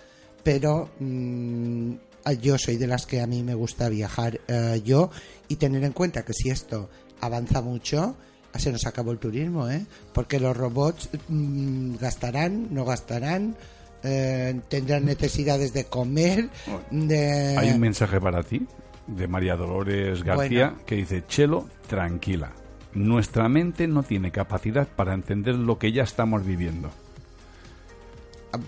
pero 0.46 0.90
mm, 1.00 1.92
yo 2.40 2.58
soy 2.60 2.78
de 2.78 2.86
las 2.86 3.08
que 3.08 3.20
a 3.20 3.28
mí 3.28 3.42
me 3.42 3.56
gusta 3.56 3.90
viajar 3.90 4.40
eh, 4.48 4.80
yo 4.86 5.10
y 5.48 5.56
tener 5.56 5.84
en 5.84 5.92
cuenta 5.92 6.24
que 6.24 6.34
si 6.34 6.52
esto 6.52 6.88
avanza 7.20 7.62
mucho, 7.62 8.16
se 8.54 8.72
nos 8.72 8.86
acabó 8.86 9.12
el 9.12 9.18
turismo, 9.18 9.68
¿eh? 9.70 9.84
Porque 10.14 10.40
los 10.40 10.56
robots 10.56 11.10
mm, 11.28 11.96
gastarán, 11.96 12.68
no 12.72 12.86
gastarán, 12.86 13.56
eh, 14.04 14.62
tendrán 14.70 15.06
necesidades 15.06 15.74
de 15.74 15.86
comer, 15.86 16.50
de... 16.92 17.58
Hay 17.58 17.72
un 17.72 17.80
mensaje 17.80 18.22
para 18.22 18.44
ti 18.44 18.68
de 19.08 19.28
María 19.28 19.56
Dolores 19.56 20.24
García 20.24 20.70
Bueno. 20.70 20.86
que 20.86 20.96
dice, 20.96 21.24
Chelo, 21.28 21.68
tranquila. 21.88 22.52
Nuestra 22.94 23.50
mente 23.50 23.88
no 23.88 24.04
tiene 24.04 24.32
capacidad 24.32 24.88
para 24.88 25.16
entender 25.16 25.56
lo 25.56 25.80
que 25.80 25.92
ya 25.92 26.04
estamos 26.04 26.46
viviendo. 26.46 26.92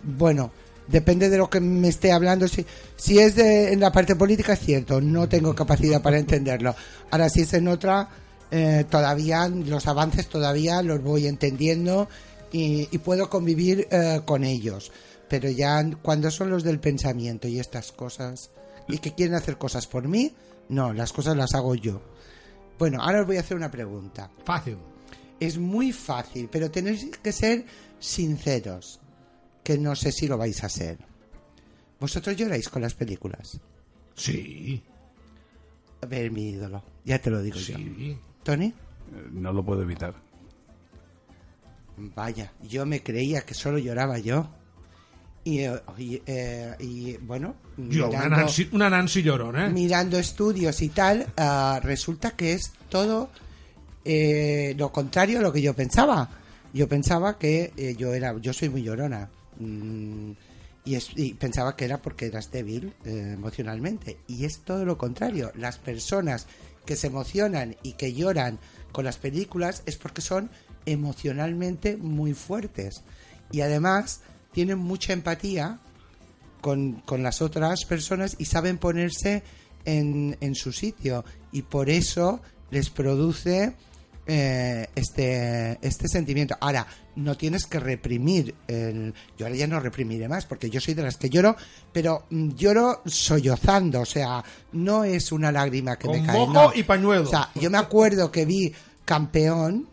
bueno, 0.03 0.51
depende 0.87 1.29
de 1.29 1.37
lo 1.37 1.49
que 1.49 1.59
me 1.59 1.87
esté 1.87 2.11
hablando. 2.11 2.47
Si, 2.47 2.65
si 2.95 3.19
es 3.19 3.35
de, 3.35 3.73
en 3.73 3.79
la 3.79 3.91
parte 3.91 4.15
política, 4.15 4.53
es 4.53 4.59
cierto, 4.59 5.01
no 5.01 5.27
tengo 5.27 5.53
capacidad 5.55 6.01
para 6.01 6.17
entenderlo. 6.17 6.75
Ahora, 7.11 7.29
si 7.29 7.41
es 7.41 7.53
en 7.53 7.67
otra, 7.67 8.09
eh, 8.51 8.85
todavía 8.89 9.47
los 9.47 9.87
avances 9.87 10.27
todavía 10.27 10.81
los 10.81 11.03
voy 11.03 11.27
entendiendo 11.27 12.07
y, 12.51 12.87
y 12.91 12.97
puedo 12.99 13.29
convivir 13.29 13.87
eh, 13.91 14.21
con 14.25 14.43
ellos. 14.43 14.91
Pero 15.29 15.49
ya 15.49 15.83
cuando 16.01 16.31
son 16.31 16.49
los 16.49 16.63
del 16.63 16.79
pensamiento 16.79 17.47
y 17.47 17.59
estas 17.59 17.91
cosas, 17.91 18.51
y 18.87 18.99
que 18.99 19.13
quieren 19.13 19.35
hacer 19.35 19.57
cosas 19.57 19.87
por 19.87 20.07
mí, 20.07 20.33
no, 20.69 20.93
las 20.93 21.13
cosas 21.13 21.35
las 21.35 21.53
hago 21.53 21.75
yo. 21.75 22.01
Bueno, 22.79 23.01
ahora 23.01 23.21
os 23.21 23.27
voy 23.27 23.37
a 23.37 23.41
hacer 23.41 23.57
una 23.57 23.71
pregunta. 23.71 24.29
Fácil. 24.45 24.77
Es 25.39 25.57
muy 25.57 25.91
fácil, 25.91 26.49
pero 26.51 26.71
tenéis 26.71 27.05
que 27.21 27.31
ser 27.31 27.65
sinceros, 27.99 28.99
que 29.67 29.77
no 29.77 29.97
sé 29.97 30.13
si 30.13 30.29
lo 30.29 30.37
vais 30.37 30.63
a 30.63 30.69
ser. 30.69 30.97
¿Vosotros 31.99 32.37
lloráis 32.37 32.69
con 32.69 32.81
las 32.81 32.93
películas? 32.93 33.59
Sí, 34.15 34.81
A 36.01 36.05
ver, 36.05 36.31
mi 36.31 36.51
ídolo, 36.51 36.81
ya 37.03 37.19
te 37.19 37.29
lo 37.29 37.41
digo 37.41 37.57
yo. 37.57 37.75
sí. 37.75 38.17
¿Tony? 38.43 38.67
Eh, 38.67 38.73
No 39.33 39.51
lo 39.51 39.65
puedo 39.65 39.81
evitar. 39.81 40.13
Vaya, 41.97 42.53
yo 42.63 42.85
me 42.85 43.03
creía 43.03 43.41
que 43.41 43.53
solo 43.53 43.77
lloraba 43.77 44.19
yo. 44.19 44.47
Y, 45.43 45.59
eh, 45.59 45.81
y, 45.97 46.21
eh, 46.25 46.75
y, 46.79 47.17
bueno, 47.17 47.55
Yo, 47.77 48.07
una 48.09 48.29
Nancy, 48.29 48.69
una 48.71 48.89
Nancy 48.89 49.21
llorona, 49.21 49.67
¿eh? 49.67 49.69
mirando 49.69 50.17
estudios 50.17 50.81
y 50.81 50.89
tal, 50.89 51.27
ah, 51.35 51.81
resulta 51.83 52.31
que 52.31 52.53
es 52.53 52.71
todo 52.87 53.29
eh, 54.05 54.73
lo 54.77 54.93
contrario 54.93 55.39
a 55.39 55.41
lo 55.41 55.51
que 55.51 55.61
yo 55.61 55.73
pensaba. 55.73 56.29
Yo 56.73 56.87
pensaba 56.87 57.37
que 57.37 57.95
yo 57.97 58.13
era, 58.13 58.37
yo 58.39 58.53
soy 58.53 58.69
muy 58.69 58.83
llorona. 58.83 59.29
Mm, 59.59 60.31
y, 60.85 60.95
es- 60.95 61.11
y 61.15 61.33
pensaba 61.33 61.75
que 61.75 61.85
era 61.85 62.01
porque 62.01 62.27
eras 62.27 62.51
débil 62.51 62.93
eh, 63.05 63.31
emocionalmente. 63.33 64.17
Y 64.27 64.45
es 64.45 64.59
todo 64.59 64.85
lo 64.85 64.97
contrario. 64.97 65.51
Las 65.55 65.77
personas 65.77 66.47
que 66.85 66.95
se 66.95 67.07
emocionan 67.07 67.75
y 67.83 67.93
que 67.93 68.13
lloran 68.13 68.59
con 68.91 69.03
las 69.05 69.17
películas 69.17 69.83
es 69.85 69.97
porque 69.97 70.21
son 70.21 70.49
emocionalmente 70.85 71.97
muy 71.97 72.33
fuertes. 72.33 73.03
Y 73.51 73.61
además 73.61 74.21
tienen 74.53 74.77
mucha 74.79 75.13
empatía 75.13 75.79
con, 76.61 76.93
con 77.01 77.23
las 77.23 77.41
otras 77.41 77.85
personas 77.85 78.35
y 78.39 78.45
saben 78.45 78.77
ponerse 78.77 79.43
en, 79.85 80.37
en 80.41 80.55
su 80.55 80.71
sitio 80.71 81.23
y 81.51 81.61
por 81.63 81.89
eso 81.89 82.41
les 82.71 82.89
produce 82.89 83.75
eh, 84.27 84.87
este, 84.93 85.79
este 85.81 86.07
sentimiento. 86.07 86.55
Ahora, 86.59 86.85
no 87.15 87.35
tienes 87.37 87.65
que 87.65 87.79
reprimir 87.79 88.53
el... 88.67 89.13
Yo 89.37 89.45
ahora 89.45 89.57
ya 89.57 89.67
no 89.67 89.79
reprimiré 89.79 90.27
más 90.27 90.45
porque 90.45 90.69
yo 90.69 90.81
soy 90.81 90.93
de 90.93 91.03
las 91.03 91.17
que 91.17 91.29
lloro, 91.29 91.55
pero 91.93 92.25
mm, 92.29 92.49
lloro 92.49 93.01
sollozando, 93.05 94.01
o 94.01 94.05
sea, 94.05 94.43
no 94.73 95.03
es 95.03 95.31
una 95.31 95.51
lágrima 95.51 95.97
que 95.97 96.07
Con 96.07 96.19
me 96.19 96.25
cae. 96.25 96.37
moco 96.37 96.53
no. 96.53 96.71
y 96.75 96.83
pañuelo. 96.83 97.23
O 97.23 97.29
sea, 97.29 97.49
yo 97.55 97.69
me 97.69 97.77
acuerdo 97.77 98.31
que 98.31 98.45
vi 98.45 98.73
Campeón, 99.05 99.87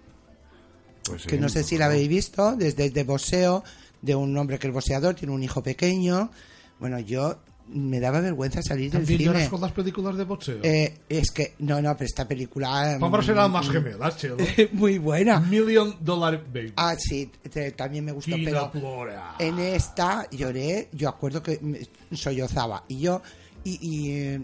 Pues 1.05 1.23
sí, 1.23 1.29
que 1.29 1.39
no 1.39 1.49
sé 1.49 1.63
si 1.63 1.77
por 1.77 1.81
la 1.81 1.87
habéis 1.87 2.09
visto, 2.09 2.57
desde 2.57 2.91
de 2.91 3.05
boxeo, 3.05 3.63
de 4.03 4.15
un 4.15 4.37
hombre 4.37 4.59
que 4.59 4.67
es 4.67 4.73
boxeador, 4.73 5.15
tiene 5.15 5.33
un 5.33 5.43
hijo 5.43 5.63
pequeño. 5.63 6.31
Bueno, 6.81 6.99
yo 6.99 7.39
me 7.69 7.99
daba 7.99 8.21
vergüenza 8.21 8.61
salir 8.63 8.91
del 8.93 9.03
¿También 9.03 9.21
lloras 9.21 9.43
cine. 9.43 9.51
con 9.51 9.61
las 9.63 9.73
películas 9.73 10.17
de 10.17 10.25
boxeo? 10.25 10.59
Eh, 10.63 10.99
es 11.09 11.31
que, 11.31 11.55
no, 11.61 11.81
no, 11.81 11.97
pero 11.97 12.07
esta 12.07 12.29
película... 12.29 12.97
Vamos 13.01 13.21
a 13.21 13.23
ser 13.23 13.39
almas 13.39 13.69
gemelas, 13.71 14.17
Chelo. 14.19 14.37
Muy 14.73 14.99
buena. 14.99 15.41
Million 15.41 15.97
Dollar 16.01 16.45
Baby. 16.53 16.75
Ah, 16.77 16.95
sí, 16.99 17.31
te- 17.51 17.73
también 17.73 18.05
me 18.05 18.13
gustó, 18.13 18.37
pero 18.45 18.71
en 19.39 19.59
esta 19.59 20.29
lloré, 20.31 20.89
yo 20.93 21.09
acuerdo 21.09 21.43
que 21.43 21.59
me 21.63 21.81
sollozaba. 22.17 22.85
Y 22.89 23.01
yo, 23.01 23.23
y, 23.65 23.79
y, 23.81 24.11
eh, 24.13 24.41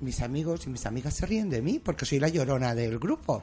mis 0.00 0.20
amigos 0.22 0.66
y 0.66 0.70
mis 0.70 0.86
amigas 0.86 1.14
se 1.14 1.26
ríen 1.26 1.50
de 1.50 1.60
mí 1.60 1.78
porque 1.78 2.06
soy 2.06 2.18
la 2.20 2.28
llorona 2.28 2.74
del 2.74 2.98
grupo. 2.98 3.42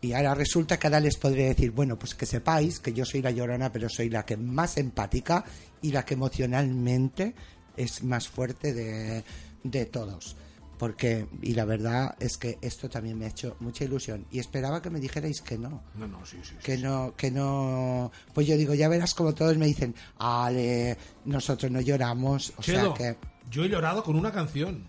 Y 0.00 0.12
ahora 0.14 0.34
resulta 0.34 0.78
que 0.80 0.88
ahora 0.88 0.98
les 0.98 1.16
podré 1.16 1.44
decir, 1.44 1.70
bueno, 1.70 1.96
pues 1.96 2.16
que 2.16 2.26
sepáis 2.26 2.80
que 2.80 2.92
yo 2.92 3.04
soy 3.04 3.22
la 3.22 3.30
llorona, 3.30 3.70
pero 3.72 3.88
soy 3.88 4.10
la 4.10 4.24
que 4.26 4.36
más 4.36 4.76
empática 4.76 5.44
y 5.80 5.92
la 5.92 6.04
que 6.04 6.14
emocionalmente 6.14 7.34
es 7.76 8.02
más 8.02 8.28
fuerte 8.28 8.72
de, 8.74 9.24
de 9.64 9.86
todos. 9.86 10.36
Porque, 10.78 11.26
y 11.42 11.54
la 11.54 11.64
verdad 11.64 12.16
es 12.18 12.36
que 12.36 12.58
esto 12.60 12.90
también 12.90 13.16
me 13.16 13.26
ha 13.26 13.28
hecho 13.28 13.54
mucha 13.60 13.84
ilusión. 13.84 14.26
Y 14.32 14.40
esperaba 14.40 14.82
que 14.82 14.90
me 14.90 14.98
dijerais 14.98 15.40
que 15.40 15.56
no 15.56 15.80
No, 15.94 16.08
no, 16.08 16.26
sí, 16.26 16.38
sí. 16.42 16.50
sí. 16.50 16.56
que 16.60 16.76
no, 16.76 17.14
que 17.16 17.30
no, 17.30 18.10
pues 18.34 18.48
yo 18.48 18.56
digo, 18.56 18.74
ya 18.74 18.88
verás 18.88 19.14
como 19.14 19.32
todos 19.32 19.56
me 19.58 19.66
dicen, 19.66 19.94
Ale, 20.18 20.96
nosotros 21.24 21.70
no 21.70 21.80
lloramos, 21.80 22.52
o 22.56 22.62
Chelo, 22.62 22.96
sea 22.96 23.14
que, 23.14 23.18
yo 23.48 23.62
he 23.64 23.68
llorado 23.68 24.02
con 24.02 24.16
una 24.16 24.32
canción. 24.32 24.84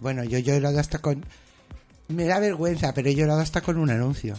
bueno, 0.00 0.24
yo 0.24 0.38
he 0.38 0.42
llorado 0.42 0.80
hasta 0.80 0.98
con, 0.98 1.24
me 2.08 2.24
da 2.24 2.40
vergüenza, 2.40 2.92
pero 2.92 3.08
he 3.08 3.14
llorado 3.14 3.40
hasta 3.40 3.60
con 3.60 3.76
un 3.76 3.90
anuncio, 3.90 4.34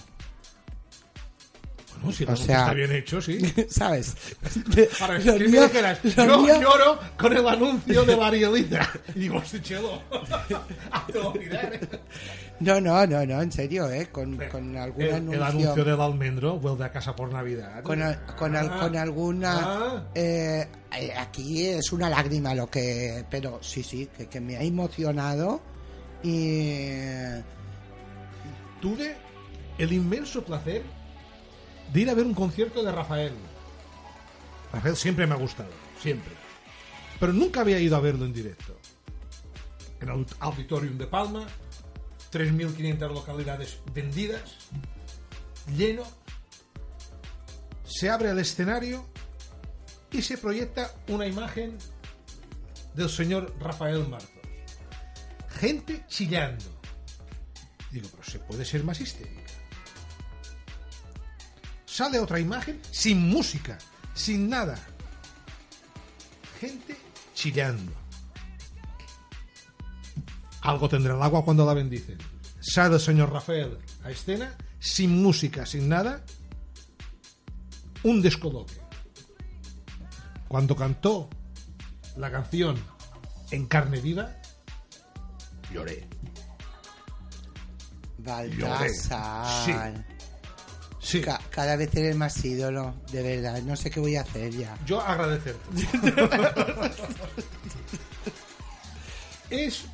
Bueno, 2.07 2.35
si 2.35 2.43
O 2.43 2.45
sea- 2.45 2.59
está 2.61 2.73
bien 2.73 2.91
hecho, 2.91 3.21
sí. 3.21 3.39
¿sabes? 3.69 4.15
Ahora, 5.01 5.19
Lo 5.19 5.33
me 5.33 5.47
mío- 5.47 5.61
dijeras, 5.63 5.99
lo 6.03 6.25
yo 6.25 6.37
mío- 6.41 6.61
lloro 6.61 6.99
con 7.17 7.35
el 7.37 7.47
anuncio 7.47 8.03
de 8.05 8.15
la 8.17 8.27
Arielita. 8.27 8.89
Y 9.15 9.19
digo, 9.21 9.41
sí, 9.45 9.59
Chelo. 9.61 10.01
¿eh? 10.09 11.79
No, 12.59 12.81
no, 12.81 13.05
no, 13.05 13.25
no, 13.25 13.41
en 13.41 13.51
serio, 13.51 13.89
¿eh? 13.89 14.07
Con, 14.11 14.37
con 14.51 14.75
algún 14.77 15.01
el, 15.03 15.13
anuncio, 15.13 15.37
el 15.39 15.43
anuncio 15.43 15.85
del 15.85 16.01
almendro 16.01 16.57
vuelve 16.59 16.85
a 16.85 16.91
casa 16.91 17.15
por 17.15 17.31
Navidad. 17.31 17.83
con, 17.83 17.99
con, 18.37 18.55
al- 18.55 18.69
Ah, 18.71 18.77
con 18.79 18.95
alguna, 18.97 19.53
ah. 19.61 20.03
eh, 20.15 20.67
eh, 20.99 21.13
aquí 21.17 21.67
es 21.67 21.91
una 21.91 22.09
lágrima 22.09 22.55
lo 22.55 22.67
que, 22.69 23.23
pero 23.29 23.59
sí, 23.61 23.83
sí, 23.83 24.09
que, 24.17 24.27
que 24.27 24.39
me 24.41 24.57
ha 24.57 24.61
emocionado 24.63 25.61
y 26.23 26.89
tuve 28.81 29.15
el 29.77 29.93
inmenso 29.93 30.43
placer 30.43 30.81
de 31.93 32.01
ir 32.01 32.09
a 32.09 32.13
ver 32.13 32.25
un 32.25 32.33
concierto 32.33 32.83
de 32.83 32.91
Rafael. 32.91 33.33
Rafael 34.71 34.95
siempre 34.95 35.25
me 35.25 35.33
ha 35.33 35.37
gustado, 35.37 35.69
siempre. 36.01 36.33
Pero 37.19 37.33
nunca 37.33 37.61
había 37.61 37.79
ido 37.79 37.95
a 37.95 37.99
verlo 37.99 38.25
en 38.25 38.33
directo. 38.33 38.77
En 39.99 40.09
el 40.09 40.25
Auditorium 40.39 40.97
de 40.97 41.07
Palma, 41.07 41.47
3.500 42.31 43.13
localidades 43.13 43.79
vendidas, 43.93 44.41
lleno. 45.75 46.03
Se 47.85 48.09
abre 48.09 48.29
el 48.29 48.39
escenario 48.39 49.05
y 50.11 50.21
se 50.21 50.37
proyecta 50.37 50.93
una 51.07 51.25
imagen 51.25 51.77
del 52.93 53.09
señor 53.09 53.55
Rafael 53.59 54.07
Martos. 54.07 54.29
Gente 55.59 56.03
chillando. 56.07 56.65
Digo, 57.91 58.07
pero 58.11 58.23
se 58.23 58.39
puede 58.39 58.65
ser 58.65 58.83
más 58.83 58.99
histérica. 58.99 59.36
Sale 61.97 62.19
otra 62.19 62.39
imagen 62.39 62.79
sin 62.91 63.27
música, 63.27 63.75
sin 64.13 64.47
nada. 64.47 64.77
Gente 66.59 66.95
chillando. 67.33 67.91
Algo 70.61 70.87
tendrá 70.89 71.15
el 71.15 71.23
agua 71.23 71.43
cuando 71.43 71.65
la 71.65 71.73
bendicen. 71.73 72.19
Sale 72.59 72.93
el 72.93 73.01
señor 73.01 73.33
Rafael 73.33 73.79
a 74.03 74.11
escena, 74.11 74.55
sin 74.77 75.23
música, 75.23 75.65
sin 75.65 75.89
nada. 75.89 76.23
Un 78.03 78.21
descoloque. 78.21 78.79
Cuando 80.47 80.75
cantó 80.75 81.31
la 82.15 82.29
canción 82.29 82.75
en 83.49 83.65
carne 83.65 84.01
viva, 84.01 84.35
lloré. 85.73 86.07
Baltasar. 88.19 89.65
Sí. 89.65 89.73
Ca- 91.21 91.39
cada 91.49 91.75
vez 91.75 91.93
eres 91.95 92.15
más 92.15 92.43
ídolo, 92.43 92.95
de 93.11 93.21
verdad. 93.23 93.61
No 93.63 93.75
sé 93.75 93.89
qué 93.89 93.99
voy 93.99 94.15
a 94.17 94.21
hacer 94.21 94.51
ya. 94.51 94.77
Yo 94.85 94.99
agradecerte. 95.01 95.61
es 99.49 99.85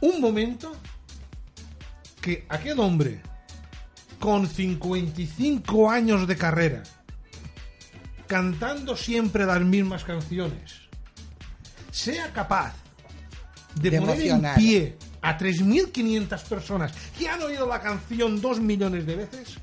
un 0.00 0.20
momento 0.20 0.76
que 2.20 2.44
aquel 2.48 2.78
hombre 2.80 3.20
con 4.18 4.46
55 4.48 5.90
años 5.90 6.26
de 6.26 6.36
carrera, 6.36 6.82
cantando 8.26 8.96
siempre 8.96 9.44
las 9.46 9.60
mismas 9.60 10.04
canciones, 10.04 10.74
sea 11.90 12.32
capaz 12.32 12.74
de, 13.74 13.90
De 13.90 13.98
poner 14.00 14.16
emocionar. 14.16 14.58
en 14.58 14.64
pie 14.64 14.96
a 15.22 15.38
3.500 15.38 16.42
personas 16.44 16.92
que 17.18 17.28
han 17.28 17.42
oído 17.42 17.66
la 17.68 17.80
canción 17.80 18.40
dos 18.40 18.58
millones 18.60 19.06
de 19.06 19.16
veces, 19.16 19.56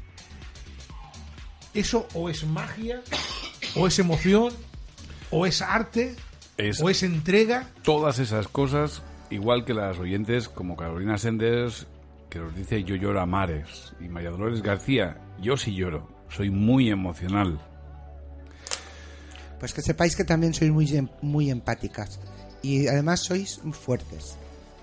eso 1.74 2.08
o 2.14 2.30
es 2.30 2.46
magia, 2.46 3.02
o 3.76 3.88
es 3.88 3.98
emoción, 4.00 4.54
o 5.32 5.46
es 5.46 5.62
arte, 5.62 6.16
Es- 6.58 6.82
o 6.82 6.90
es 6.90 7.04
entrega. 7.04 7.70
Todas 7.84 8.20
esas 8.20 8.48
cosas, 8.48 9.02
igual 9.30 9.66
que 9.66 9.74
las 9.74 9.98
oyentes 10.00 10.50
como 10.50 10.76
Carolina 10.78 11.18
Senders, 11.18 11.88
que 12.30 12.40
nos 12.40 12.56
dice 12.56 12.84
yo 12.84 12.96
lloro 12.96 13.22
a 13.22 13.26
mares, 13.26 13.94
y 14.00 14.08
María 14.08 14.30
Dolores 14.32 14.62
García, 14.62 15.18
yo 15.42 15.58
sí 15.58 15.74
lloro, 15.76 16.08
soy 16.30 16.50
muy 16.50 16.90
emocional. 16.90 17.60
Pues 19.60 19.74
que 19.74 19.82
sepáis 19.82 20.16
que 20.16 20.24
también 20.26 20.54
sois 20.54 20.72
muy, 20.72 20.88
em- 20.96 21.10
muy 21.22 21.50
empáticas. 21.50 22.20
Y 22.62 22.88
además 22.88 23.22
sois 23.22 23.62
fuertes. 23.72 24.36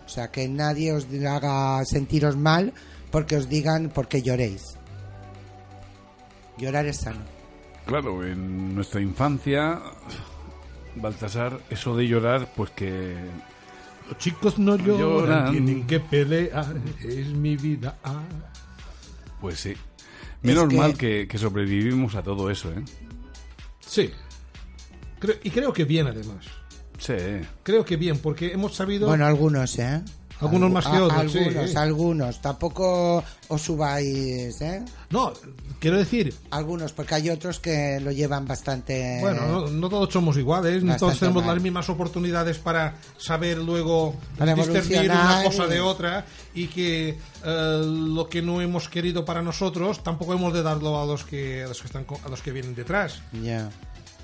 O 0.07 0.09
sea, 0.09 0.31
que 0.31 0.49
nadie 0.49 0.93
os 0.93 1.07
haga 1.27 1.85
sentiros 1.85 2.37
mal 2.37 2.73
porque 3.11 3.37
os 3.37 3.49
digan 3.49 3.91
porque 3.95 4.23
lloréis. 4.23 4.63
Llorar 6.61 6.87
es 6.87 6.99
sano. 6.99 7.21
Claro, 7.87 8.25
en 8.25 8.75
nuestra 8.75 9.01
infancia, 9.01 9.81
Baltasar, 10.97 11.61
eso 11.71 11.97
de 11.97 12.07
llorar, 12.07 12.53
pues 12.57 12.71
que 12.71 13.17
Los 14.09 14.19
chicos 14.19 14.59
no 14.59 14.77
lloran, 14.77 14.99
Lloran. 14.99 15.51
tienen 15.53 15.87
que 15.87 16.01
pelear, 16.01 16.75
es 17.03 17.29
mi 17.29 17.57
vida. 17.57 17.99
ah. 18.05 18.23
Pues 19.41 19.61
sí. 19.61 19.75
Menos 20.43 20.69
que- 20.69 20.77
mal 20.77 20.97
que, 20.97 21.29
que 21.29 21.39
sobrevivimos 21.39 22.15
a 22.17 22.23
todo 22.23 22.51
eso, 22.51 22.71
¿eh? 22.73 22.83
Sí. 23.81 24.11
Creo- 25.19 25.37
y 25.43 25.51
creo 25.51 25.73
que 25.73 25.85
bien, 25.85 26.07
además. 26.09 26.45
Sí. 26.99 27.15
Creo 27.63 27.85
que 27.85 27.97
bien, 27.97 28.19
porque 28.19 28.53
hemos 28.53 28.75
sabido... 28.75 29.07
Bueno, 29.09 29.27
algunos, 29.27 29.79
¿eh? 29.79 30.03
Algunos 30.41 30.71
Algu- 30.71 30.73
más 30.73 30.87
que 30.87 30.99
otros, 31.01 31.33
sí. 31.33 31.39
Algunos, 31.39 31.77
algunos. 31.77 32.41
Tampoco 32.41 33.23
os 33.49 33.61
subáis, 33.63 34.61
¿eh? 34.61 34.83
No, 35.11 35.33
quiero 35.79 35.99
decir, 35.99 36.35
Algunos, 36.51 36.93
porque 36.93 37.15
hay 37.17 37.31
otros 37.31 37.61
que 37.61 38.01
lo 38.01 38.11
llevan 38.13 38.47
bastante... 38.47 39.19
bueno, 39.21 39.47
no, 39.47 39.67
no 39.69 39.89
todos 39.89 40.13
somos 40.13 40.37
iguales, 40.37 40.83
no 40.83 40.97
todos 40.97 41.19
tenemos 41.19 41.45
mal. 41.45 41.55
las 41.57 41.63
mismas 41.63 41.89
oportunidades 41.91 42.59
para 42.59 42.95
saber 43.19 43.59
luego 43.59 44.15
Para 44.39 44.55
discernir 44.55 45.11
una 45.11 45.43
cosa 45.45 45.67
y- 45.67 45.71
de 45.71 45.81
otra 45.81 46.25
y 46.55 46.67
que 46.69 47.19
eh, 47.45 47.83
lo 47.85 48.29
que 48.29 48.41
no 48.41 48.61
hemos 48.63 48.89
querido 48.89 49.25
para 49.25 49.43
nosotros 49.43 50.03
tampoco 50.03 50.33
hemos 50.35 50.53
de 50.53 50.63
darlo 50.63 51.01
a 51.01 51.07
los 51.07 51.25
que 51.25 51.65
a 51.65 51.69
los 51.69 51.81
que 51.81 51.87
están 51.87 52.07
a 52.25 52.29
los 52.29 52.41
que 52.43 52.53
vienen 52.53 52.75
detrás. 52.75 53.21
Ya. 53.43 53.69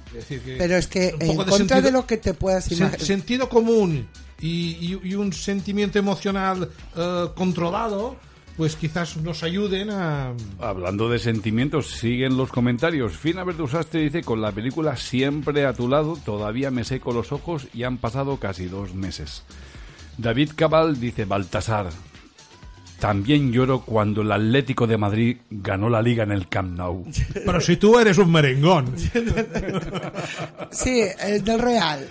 Es 0.08 0.14
decir, 0.14 0.40
que 0.40 0.56
Pero 0.56 0.76
es 0.76 0.86
que 0.86 1.08
en 1.08 1.18
de 1.18 1.26
contra 1.36 1.56
de 1.56 1.58
sentido- 1.58 1.90
lo 1.90 2.06
que 2.06 2.16
te 2.16 2.32
puedas 2.32 2.70
imaginar... 2.70 3.00
sentido 3.00 3.48
común 3.48 4.08
y, 4.41 4.99
y- 5.05 5.14
un 5.14 5.32
sentimiento 5.32 5.99
emocional 5.99 6.68
eh, 6.97 7.26
controlado, 7.34 8.16
pues 8.57 8.76
quizás 8.76 9.16
nos 9.18 9.43
ayuden 9.43 9.91
a 9.91 10.32
Hablando 10.61 11.09
de 11.11 11.18
sentimientos, 11.18 11.89
siguen 11.91 12.37
los 12.37 12.51
comentarios. 12.51 13.16
Fina 13.16 13.45
Verdusaste 13.45 13.99
dice, 13.99 14.22
con 14.22 14.41
la 14.41 14.53
película 14.53 14.97
siempre 14.97 15.66
a 15.66 15.72
tu 15.74 15.89
lado, 15.89 16.18
todavía 16.24 16.70
me 16.70 16.84
seco 16.84 17.12
los 17.12 17.32
ojos 17.32 17.66
y 17.74 17.82
han 17.82 17.99
pasado 17.99 18.39
casi 18.39 18.66
dos 18.66 18.95
meses. 18.95 19.43
David 20.18 20.53
Cabal 20.57 20.99
dice, 20.99 21.26
Baltasar, 21.26 21.89
también 22.99 23.53
lloro 23.53 23.82
cuando 23.82 24.22
el 24.22 24.32
Atlético 24.32 24.86
de 24.86 24.97
Madrid 24.97 25.36
ganó 25.51 25.88
la 25.90 26.01
liga 26.03 26.24
en 26.24 26.32
el 26.32 26.49
Camp 26.49 26.76
Nou. 26.76 27.05
Pero 27.44 27.61
si 27.61 27.76
tú 27.76 27.99
eres 27.99 28.16
un 28.18 28.32
merengón. 28.32 28.94
Sí, 30.70 31.01
es 31.01 31.44
del 31.44 31.59
Real. 31.61 32.09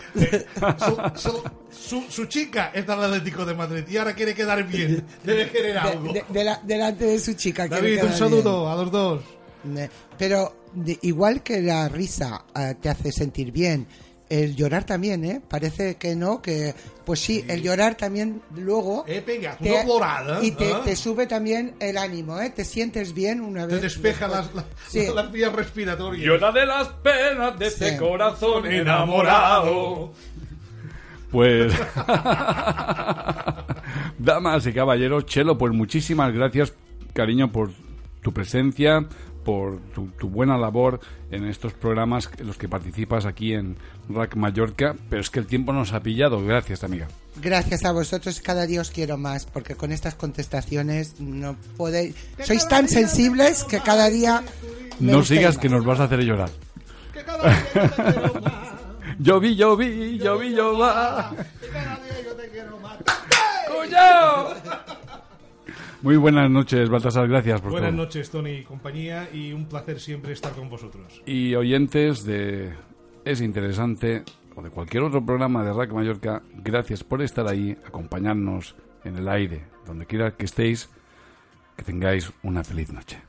su, 0.77 0.97
su- 1.19 1.43
su- 1.71 2.05
su 2.09 2.25
chica 2.25 2.71
es 2.73 2.85
del 2.87 2.99
Atlético 2.99 3.45
de 3.45 3.53
Madrid 3.53 3.83
y 3.89 3.97
ahora 3.97 4.13
quiere 4.13 4.33
quedar 4.33 4.65
bien. 4.67 5.03
Debe 5.23 5.49
querer 5.49 5.77
algo. 5.77 6.13
De- 6.13 6.21
de- 6.21 6.25
de 6.33 6.43
la- 6.43 6.61
delante 6.63 7.05
de 7.05 7.19
su 7.19 7.33
chica. 7.33 7.67
quiere 7.67 7.95
David, 7.97 8.11
un 8.11 8.17
saludo 8.17 8.69
a 8.71 8.75
los 8.75 8.91
dos. 8.91 9.21
bien. 9.63 9.75
Ne- 9.75 9.89
Pero 10.17 10.55
de- 10.73 10.99
igual 11.01 11.41
que 11.43 11.61
la 11.61 11.89
risa 11.89 12.45
eh, 12.55 12.75
te 12.79 12.89
hace 12.89 13.11
sentir 13.11 13.51
bien, 13.51 13.87
el 14.29 14.55
llorar 14.55 14.83
también, 14.85 15.23
¿eh? 15.25 15.41
Parece 15.47 15.95
que 15.95 16.15
no, 16.15 16.41
que 16.41 16.73
pues 17.05 17.19
sí, 17.19 17.45
el 17.47 17.61
llorar 17.61 17.95
también 17.95 18.41
luego 18.55 19.05
Eh, 19.07 19.23
venga, 19.25 19.55
te- 19.57 19.71
una 19.71 19.83
plorada, 19.83 20.43
y 20.43 20.51
te, 20.51 20.71
¿eh? 20.71 20.75
te 20.83 20.95
sube 20.95 21.27
también 21.27 21.75
el 21.79 21.97
ánimo, 21.97 22.39
¿eh? 22.41 22.49
Te 22.49 22.65
sientes 22.65 23.13
bien 23.13 23.41
una 23.41 23.67
vez. 23.67 23.75
Te 23.77 23.81
despeja 23.83 24.27
las, 24.27 24.53
las, 24.55 24.65
Sí. 24.89 25.05
las 25.15 25.31
vías 25.31 25.53
respiratorias. 25.53 26.25
Llora 26.25 26.51
de 26.51 26.65
las 26.65 26.87
penas 26.87 27.59
de 27.59 27.69
Sí. 27.69 27.83
este 27.85 27.97
corazón 27.97 28.65
enamorado. 28.65 30.11
Pues, 31.31 31.73
damas 34.17 34.65
y 34.67 34.73
caballeros, 34.73 35.25
Chelo, 35.25 35.57
pues 35.57 35.73
muchísimas 35.73 36.33
gracias, 36.33 36.73
cariño, 37.13 37.51
por 37.51 37.71
tu 38.21 38.33
presencia, 38.33 39.05
por 39.45 39.79
tu, 39.93 40.07
tu 40.19 40.27
buena 40.29 40.57
labor 40.57 40.99
en 41.31 41.45
estos 41.47 41.71
programas 41.73 42.29
en 42.37 42.47
los 42.47 42.57
que 42.57 42.67
participas 42.67 43.25
aquí 43.25 43.53
en 43.53 43.77
Rack 44.09 44.35
Mallorca. 44.35 44.95
Pero 45.09 45.21
es 45.21 45.29
que 45.29 45.39
el 45.39 45.45
tiempo 45.47 45.71
nos 45.71 45.93
ha 45.93 46.01
pillado. 46.01 46.43
Gracias, 46.45 46.83
amiga. 46.83 47.07
Gracias 47.41 47.85
a 47.85 47.91
vosotros, 47.93 48.41
cada 48.41 48.65
día 48.65 48.81
os 48.81 48.91
quiero 48.91 49.17
más, 49.17 49.45
porque 49.45 49.75
con 49.75 49.91
estas 49.91 50.15
contestaciones 50.15 51.19
no 51.19 51.55
podéis. 51.77 52.15
Sois 52.43 52.67
tan 52.67 52.89
sensibles 52.89 53.63
que 53.63 53.79
cada 53.79 54.09
día. 54.09 54.43
me 54.99 55.11
No 55.13 55.23
sigas 55.23 55.55
más. 55.55 55.61
que 55.61 55.69
nos 55.69 55.85
vas 55.85 55.99
a 55.99 56.05
hacer 56.05 56.19
llorar. 56.21 56.49
Que 57.13 57.23
cada 57.23 57.43
día 57.43 57.63
yo 57.73 57.89
te 57.89 58.03
quiero 58.03 58.41
más. 58.41 58.53
Yo 59.17 59.39
vi, 59.39 59.55
yo 59.55 59.77
vi, 59.77 60.17
yo 60.17 60.37
vi, 60.37 60.53
yo 60.53 60.77
va. 60.77 61.31
Que 61.61 61.67
cada 61.69 61.95
día 62.03 62.21
yo 62.25 62.33
te 62.35 62.49
quiero 62.49 62.77
más. 62.79 62.97
Muy 66.05 66.17
buenas 66.17 66.51
noches, 66.51 66.87
Baltasar. 66.87 67.27
Gracias 67.27 67.61
por 67.61 67.71
Buenas 67.71 67.89
todo. 67.89 68.03
noches, 68.03 68.29
Tony 68.29 68.51
y 68.51 68.63
compañía, 68.63 69.27
y 69.33 69.53
un 69.53 69.65
placer 69.65 69.99
siempre 69.99 70.33
estar 70.33 70.53
con 70.53 70.69
vosotros. 70.69 71.23
y 71.25 71.55
oyentes 71.55 72.23
de 72.23 72.73
Es 73.25 73.41
Interesante 73.41 74.23
o 74.55 74.61
de 74.61 74.69
cualquier 74.69 75.01
otro 75.01 75.25
programa 75.25 75.63
de 75.63 75.73
Rack 75.73 75.93
Mallorca, 75.93 76.43
gracias 76.63 77.03
por 77.03 77.23
estar 77.23 77.47
ahí, 77.47 77.75
acompañarnos 77.87 78.75
en 79.03 79.15
el 79.17 79.27
aire, 79.27 79.63
donde 79.87 80.05
quiera 80.05 80.37
que 80.37 80.45
estéis, 80.45 80.91
que 81.75 81.81
tengáis 81.81 82.31
una 82.43 82.63
feliz 82.63 82.93
noche. 82.93 83.19